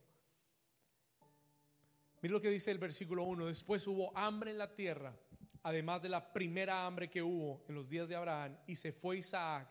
Mire 2.24 2.32
lo 2.32 2.40
que 2.40 2.48
dice 2.48 2.70
el 2.70 2.78
versículo 2.78 3.24
1. 3.24 3.48
Después 3.48 3.86
hubo 3.86 4.16
hambre 4.16 4.50
en 4.50 4.56
la 4.56 4.74
tierra, 4.74 5.14
además 5.62 6.00
de 6.00 6.08
la 6.08 6.32
primera 6.32 6.86
hambre 6.86 7.10
que 7.10 7.20
hubo 7.20 7.62
en 7.68 7.74
los 7.74 7.90
días 7.90 8.08
de 8.08 8.16
Abraham, 8.16 8.56
y 8.66 8.76
se 8.76 8.92
fue 8.92 9.18
Isaac. 9.18 9.68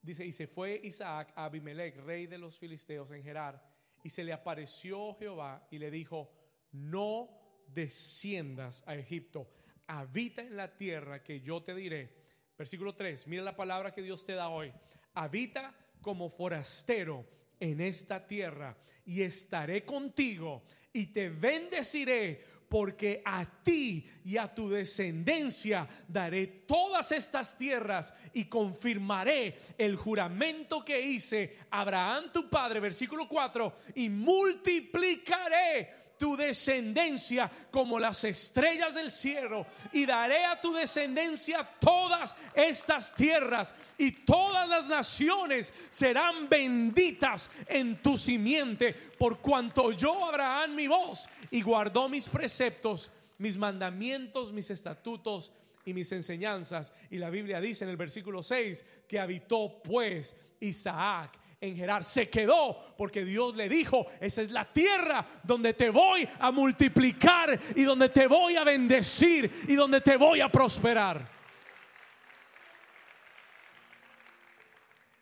Dice, 0.00 0.24
y 0.24 0.30
se 0.30 0.46
fue 0.46 0.80
Isaac 0.84 1.32
a 1.34 1.46
Abimelech, 1.46 1.96
rey 1.96 2.28
de 2.28 2.38
los 2.38 2.60
filisteos 2.60 3.10
en 3.10 3.24
Gerar, 3.24 3.60
y 4.04 4.08
se 4.08 4.22
le 4.22 4.32
apareció 4.32 5.16
Jehová 5.16 5.66
y 5.68 5.78
le 5.78 5.90
dijo, 5.90 6.30
no 6.70 7.28
desciendas 7.66 8.84
a 8.86 8.94
Egipto, 8.94 9.50
habita 9.88 10.42
en 10.42 10.56
la 10.56 10.76
tierra 10.76 11.24
que 11.24 11.40
yo 11.40 11.60
te 11.64 11.74
diré. 11.74 12.14
Versículo 12.56 12.94
3, 12.94 13.26
mira 13.26 13.42
la 13.42 13.56
palabra 13.56 13.92
que 13.92 14.00
Dios 14.00 14.24
te 14.24 14.34
da 14.34 14.48
hoy. 14.48 14.72
Habita 15.14 15.74
como 16.00 16.28
forastero 16.28 17.26
en 17.58 17.80
esta 17.80 18.28
tierra 18.28 18.76
y 19.04 19.22
estaré 19.22 19.84
contigo 19.84 20.62
y 20.94 21.06
te 21.06 21.28
bendeciré 21.28 22.54
porque 22.68 23.20
a 23.24 23.44
ti 23.62 24.06
y 24.24 24.36
a 24.36 24.52
tu 24.52 24.70
descendencia 24.70 25.86
daré 26.08 26.46
todas 26.46 27.12
estas 27.12 27.58
tierras 27.58 28.14
y 28.32 28.46
confirmaré 28.46 29.58
el 29.76 29.96
juramento 29.96 30.84
que 30.84 31.00
hice 31.00 31.58
a 31.70 31.82
Abraham 31.82 32.32
tu 32.32 32.48
padre, 32.48 32.80
versículo 32.80 33.28
4, 33.28 33.76
y 33.96 34.08
multiplicaré 34.08 36.03
tu 36.18 36.36
descendencia 36.36 37.50
como 37.70 37.98
las 37.98 38.24
estrellas 38.24 38.94
del 38.94 39.10
cielo 39.10 39.66
y 39.92 40.06
daré 40.06 40.44
a 40.44 40.60
tu 40.60 40.72
descendencia 40.72 41.62
todas 41.78 42.34
estas 42.54 43.14
tierras 43.14 43.74
y 43.98 44.12
todas 44.12 44.68
las 44.68 44.86
naciones 44.86 45.72
serán 45.88 46.48
benditas 46.48 47.50
en 47.66 48.02
tu 48.02 48.16
simiente 48.16 48.92
por 48.92 49.38
cuanto 49.38 49.92
yo 49.92 50.24
Abraham 50.24 50.74
mi 50.74 50.86
voz 50.86 51.28
y 51.50 51.62
guardó 51.62 52.08
mis 52.08 52.28
preceptos, 52.28 53.10
mis 53.38 53.56
mandamientos, 53.56 54.52
mis 54.52 54.70
estatutos 54.70 55.52
y 55.84 55.92
mis 55.92 56.10
enseñanzas. 56.12 56.92
Y 57.10 57.18
la 57.18 57.30
Biblia 57.30 57.60
dice 57.60 57.84
en 57.84 57.90
el 57.90 57.96
versículo 57.96 58.42
6 58.42 58.84
que 59.06 59.18
habitó 59.18 59.80
pues 59.82 60.34
Isaac 60.60 61.38
en 61.64 61.76
Gerar. 61.76 62.04
Se 62.04 62.28
quedó 62.28 62.94
porque 62.96 63.24
Dios 63.24 63.54
le 63.56 63.68
dijo, 63.68 64.06
esa 64.20 64.42
es 64.42 64.50
la 64.50 64.70
tierra 64.72 65.26
donde 65.42 65.74
te 65.74 65.90
voy 65.90 66.28
a 66.38 66.50
multiplicar 66.52 67.58
y 67.74 67.82
donde 67.82 68.08
te 68.08 68.26
voy 68.26 68.56
a 68.56 68.64
bendecir 68.64 69.50
y 69.68 69.74
donde 69.74 70.00
te 70.00 70.16
voy 70.16 70.40
a 70.40 70.50
prosperar. 70.50 71.28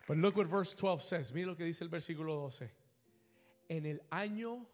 But 0.07 0.19
look 0.19 0.37
what 0.37 0.49
verse 0.49 0.75
12 0.75 1.03
says. 1.03 1.33
Mira 1.33 1.49
lo 1.49 1.57
que 1.57 1.65
dice 1.65 1.83
el 1.83 1.89
versículo 1.89 2.35
12. 2.35 2.71
En 3.69 3.87
el 3.87 4.03
año 4.11 4.67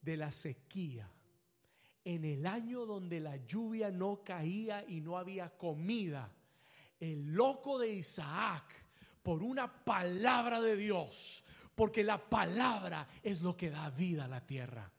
de 0.00 0.16
la 0.16 0.32
sequía, 0.32 1.08
en 2.04 2.24
el 2.24 2.46
año 2.46 2.86
donde 2.86 3.20
la 3.20 3.36
lluvia 3.46 3.90
no 3.90 4.24
caía 4.24 4.84
y 4.88 5.00
no 5.00 5.16
había 5.16 5.50
comida, 5.50 6.32
el 6.98 7.32
loco 7.32 7.78
de 7.78 7.90
Isaac 7.90 8.81
por 9.22 9.42
una 9.42 9.84
palabra 9.84 10.60
de 10.60 10.76
Dios, 10.76 11.44
porque 11.74 12.04
la 12.04 12.18
palabra 12.18 13.06
es 13.22 13.42
lo 13.42 13.56
que 13.56 13.70
da 13.70 13.90
vida 13.90 14.24
a 14.24 14.28
la 14.28 14.44
tierra 14.46 14.90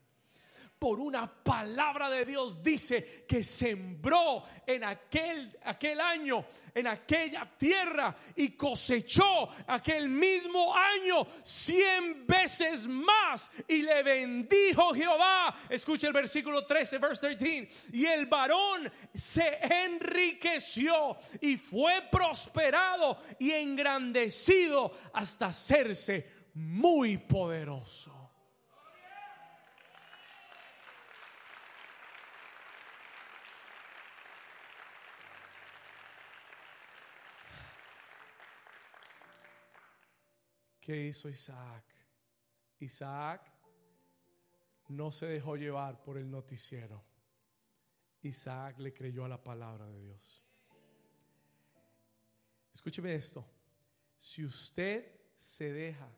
por 0.83 0.99
una 0.99 1.33
palabra 1.33 2.09
de 2.09 2.25
Dios 2.25 2.61
dice 2.61 3.23
que 3.25 3.41
sembró 3.41 4.43
en 4.67 4.83
aquel, 4.83 5.57
aquel 5.63 6.01
año, 6.01 6.45
en 6.75 6.87
aquella 6.87 7.49
tierra 7.57 8.13
y 8.35 8.49
cosechó 8.49 9.47
aquel 9.65 10.09
mismo 10.09 10.75
año 10.75 11.25
cien 11.41 12.27
veces 12.27 12.85
más 12.85 13.49
y 13.65 13.83
le 13.83 14.03
bendijo 14.03 14.93
Jehová. 14.93 15.55
Escucha 15.69 16.07
el 16.07 16.13
versículo 16.13 16.65
13, 16.65 16.97
verse 16.97 17.33
13. 17.33 17.69
Y 17.93 18.05
el 18.05 18.25
varón 18.25 18.91
se 19.15 19.59
enriqueció 19.85 21.15
y 21.39 21.55
fue 21.55 22.09
prosperado 22.11 23.19
y 23.39 23.51
engrandecido 23.51 24.91
hasta 25.13 25.45
hacerse 25.45 26.27
muy 26.55 27.19
poderoso. 27.19 28.22
¿Qué 40.83 41.07
hizo 41.07 41.29
Isaac? 41.29 41.85
Isaac 42.81 43.49
no 44.89 45.13
se 45.13 45.27
dejó 45.27 45.55
llevar 45.55 46.03
por 46.03 46.17
el 46.17 46.29
noticiero. 46.29 47.01
Isaac 48.21 48.79
le 48.79 48.93
creyó 48.93 49.23
a 49.23 49.29
la 49.29 49.41
palabra 49.41 49.87
de 49.87 50.01
Dios. 50.01 50.43
Escúcheme 52.73 53.15
esto. 53.15 53.45
Si 54.17 54.43
usted 54.43 55.09
se 55.37 55.71
deja 55.71 56.09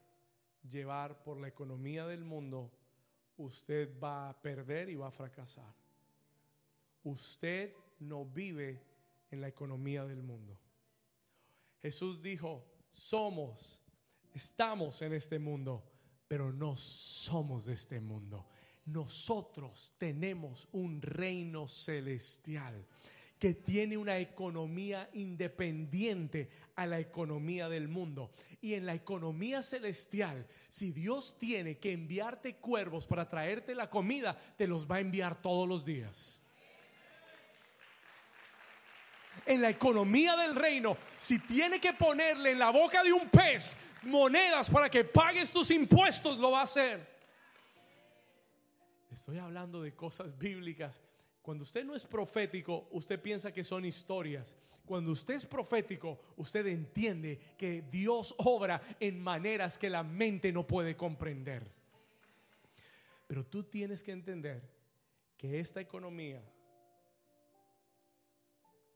llevar 0.68 1.22
por 1.22 1.40
la 1.40 1.48
economía 1.48 2.08
del 2.08 2.26
mundo, 2.26 2.72
usted 3.38 4.00
va 4.00 4.30
a 4.30 4.42
perder 4.42 4.90
y 4.90 4.96
va 4.96 5.10
a 5.10 5.12
fracasar. 5.12 5.76
Usted 7.04 7.72
no 8.00 8.26
vive 8.26 8.82
en 9.30 9.42
la 9.42 9.48
economía 9.48 10.06
del 10.06 10.24
mundo. 10.24 10.60
Jesús 11.84 12.20
dijo, 12.20 12.66
somos, 12.90 13.85
estamos 14.36 15.02
en 15.02 15.14
este 15.14 15.40
mundo, 15.40 15.84
pero 16.28 16.52
no 16.52 16.76
somos 16.76 17.66
de 17.66 17.74
este 17.74 18.02
mundo. 18.02 18.46
Nosotros 18.86 19.96
tenemos 19.98 20.68
un 20.74 21.02
reino 21.02 21.68
celestial 21.68 22.86
que 23.40 23.54
tiene 23.54 23.98
una 23.98 24.18
economía 24.20 25.10
independiente 25.14 26.50
a 26.76 26.86
la 26.86 27.00
economía 27.00 27.70
del 27.70 27.88
mundo. 27.88 28.32
Y 28.62 28.74
en 28.74 28.86
la 28.86 28.94
economía 28.94 29.62
celestial, 29.62 30.48
si 30.70 30.92
Dios 30.92 31.38
tiene 31.38 31.78
que 31.78 31.94
enviarte 31.94 32.58
cuervos 32.58 33.08
para 33.08 33.30
traerte 33.30 33.76
la 33.76 33.90
comida, 33.90 34.38
te 34.58 34.68
los 34.68 34.90
va 34.90 34.98
a 34.98 35.02
enviar 35.02 35.42
todos 35.42 35.68
los 35.68 35.84
días. 35.84 36.42
En 39.46 39.62
la 39.62 39.70
economía 39.70 40.36
del 40.36 40.56
reino, 40.56 40.98
si 41.18 41.40
tiene 41.40 41.80
que 41.80 41.94
ponerle 41.94 42.52
en 42.52 42.60
la 42.60 42.70
boca 42.70 43.04
de 43.04 43.14
un 43.14 43.30
pez 43.30 43.76
monedas 44.04 44.70
para 44.70 44.90
que 44.90 45.04
pagues 45.04 45.52
tus 45.52 45.72
impuestos, 45.72 46.38
lo 46.38 46.52
va 46.52 46.62
a 46.62 46.64
hacer. 46.64 47.16
Estoy 49.12 49.38
hablando 49.38 49.82
de 49.82 49.96
cosas 49.96 50.38
bíblicas 50.38 51.02
cuando 51.46 51.62
usted 51.62 51.86
no 51.86 51.94
es 51.94 52.04
profético, 52.08 52.88
usted 52.90 53.22
piensa 53.22 53.54
que 53.54 53.64
son 53.64 53.86
historias. 53.86 54.58
Cuando 54.84 55.12
usted 55.12 55.36
es 55.36 55.46
profético, 55.46 56.20
usted 56.38 56.66
entiende 56.66 57.40
que 57.56 57.84
Dios 57.84 58.34
obra 58.40 58.82
en 59.00 59.22
maneras 59.22 59.78
que 59.78 59.88
la 59.88 60.02
mente 60.02 60.52
no 60.52 60.66
puede 60.66 60.98
comprender. 60.98 61.72
Pero 63.28 63.46
tú 63.46 63.62
tienes 63.62 64.04
que 64.04 64.12
entender 64.12 64.60
que 65.38 65.60
esta 65.60 65.80
economía 65.80 66.42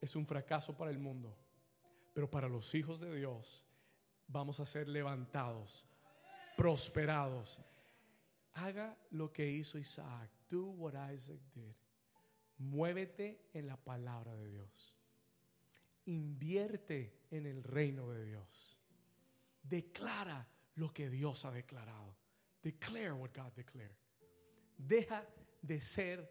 es 0.01 0.15
un 0.15 0.25
fracaso 0.25 0.75
para 0.75 0.91
el 0.91 0.99
mundo, 0.99 1.35
pero 2.13 2.29
para 2.29 2.47
los 2.47 2.73
hijos 2.75 2.99
de 2.99 3.15
Dios 3.15 3.65
vamos 4.27 4.59
a 4.59 4.65
ser 4.65 4.87
levantados, 4.87 5.85
prosperados. 6.55 7.59
Haga 8.53 8.97
lo 9.11 9.31
que 9.31 9.49
hizo 9.49 9.77
Isaac. 9.77 10.29
Do 10.49 10.65
what 10.71 10.93
Isaac 11.11 11.39
did. 11.53 11.75
Muévete 12.57 13.49
en 13.53 13.67
la 13.67 13.77
palabra 13.77 14.35
de 14.35 14.49
Dios. 14.49 14.97
Invierte 16.05 17.25
en 17.29 17.45
el 17.45 17.63
reino 17.63 18.09
de 18.09 18.25
Dios. 18.25 18.77
Declara 19.61 20.47
lo 20.75 20.91
que 20.91 21.09
Dios 21.09 21.45
ha 21.45 21.51
declarado. 21.51 22.15
Declare 22.61 23.13
what 23.13 23.31
God 23.33 23.53
declared. 23.55 23.95
Deja 24.77 25.25
de 25.61 25.79
ser 25.79 26.27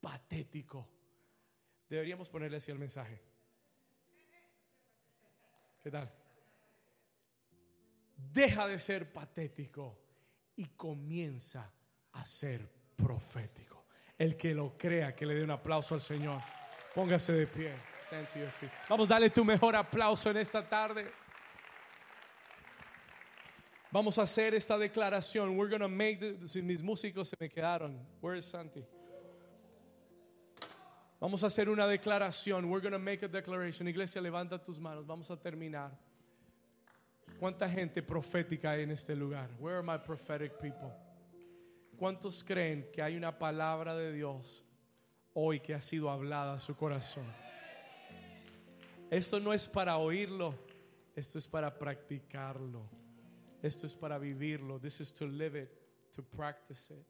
patético. 0.00 0.88
Deberíamos 1.90 2.28
ponerle 2.28 2.58
así 2.58 2.70
el 2.70 2.78
mensaje. 2.78 3.20
¿Qué 5.82 5.90
tal? 5.90 6.08
Deja 8.16 8.68
de 8.68 8.78
ser 8.78 9.12
patético 9.12 9.98
y 10.54 10.66
comienza 10.76 11.72
a 12.12 12.24
ser 12.24 12.70
profético. 12.94 13.86
El 14.16 14.36
que 14.36 14.54
lo 14.54 14.78
crea, 14.78 15.16
que 15.16 15.26
le 15.26 15.34
dé 15.34 15.42
un 15.42 15.50
aplauso 15.50 15.96
al 15.96 16.00
Señor. 16.00 16.40
Póngase 16.94 17.32
de 17.32 17.46
pie. 17.46 17.74
Stand 18.02 18.28
to 18.28 18.38
your 18.38 18.50
feet. 18.52 18.70
Vamos 18.88 19.06
a 19.06 19.14
darle 19.14 19.30
tu 19.30 19.44
mejor 19.44 19.74
aplauso 19.74 20.30
en 20.30 20.36
esta 20.36 20.68
tarde. 20.68 21.10
Vamos 23.90 24.16
a 24.18 24.22
hacer 24.22 24.54
esta 24.54 24.78
declaración. 24.78 25.56
We're 25.58 25.68
going 25.68 25.80
to 25.80 25.88
make 25.88 26.18
the, 26.18 26.62
mis 26.62 26.82
músicos 26.82 27.30
se 27.30 27.36
me 27.40 27.48
quedaron. 27.48 27.98
Where 28.20 28.38
is 28.38 28.44
Santi? 28.44 28.84
Vamos 31.20 31.44
a 31.44 31.48
hacer 31.48 31.68
una 31.68 31.86
declaración. 31.86 32.64
We're 32.64 32.80
going 32.80 32.92
to 32.92 32.98
make 32.98 33.22
a 33.22 33.28
declaration. 33.28 33.86
Iglesia, 33.86 34.22
levanta 34.22 34.58
tus 34.58 34.78
manos. 34.78 35.06
Vamos 35.06 35.30
a 35.30 35.36
terminar. 35.36 35.90
¿Cuánta 37.38 37.68
gente 37.68 38.02
profética 38.02 38.70
hay 38.70 38.82
en 38.82 38.90
este 38.90 39.14
lugar? 39.14 39.50
Where 39.58 39.76
are 39.76 39.82
my 39.82 39.98
prophetic 39.98 40.58
people? 40.58 40.90
¿Cuántos 41.98 42.42
creen 42.42 42.90
que 42.92 43.02
hay 43.02 43.16
una 43.16 43.38
palabra 43.38 43.94
de 43.94 44.12
Dios 44.12 44.64
hoy 45.34 45.60
que 45.60 45.74
ha 45.74 45.80
sido 45.80 46.10
hablada 46.10 46.54
a 46.54 46.60
su 46.60 46.74
corazón? 46.74 47.26
Esto 49.10 49.38
no 49.40 49.52
es 49.52 49.68
para 49.68 49.98
oírlo, 49.98 50.54
esto 51.14 51.38
es 51.38 51.46
para 51.46 51.78
practicarlo. 51.78 52.88
Esto 53.62 53.86
es 53.86 53.94
para 53.94 54.18
vivirlo. 54.18 54.78
This 54.78 55.00
is 55.00 55.12
to 55.14 55.26
live 55.26 55.54
it, 55.54 55.70
to 56.12 56.22
practice 56.22 56.90
it. 56.90 57.04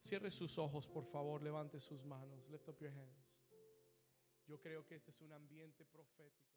Cierre 0.00 0.30
sus 0.30 0.58
ojos, 0.58 0.86
por 0.86 1.04
favor, 1.04 1.42
levante 1.42 1.78
sus 1.78 2.04
manos. 2.04 2.48
Lift 2.50 2.68
up 2.68 2.76
your 2.80 2.90
hands. 2.90 3.43
Yo 4.46 4.60
creo 4.60 4.84
que 4.86 4.96
este 4.96 5.10
es 5.10 5.20
un 5.20 5.32
ambiente 5.32 5.84
profético. 5.86 6.44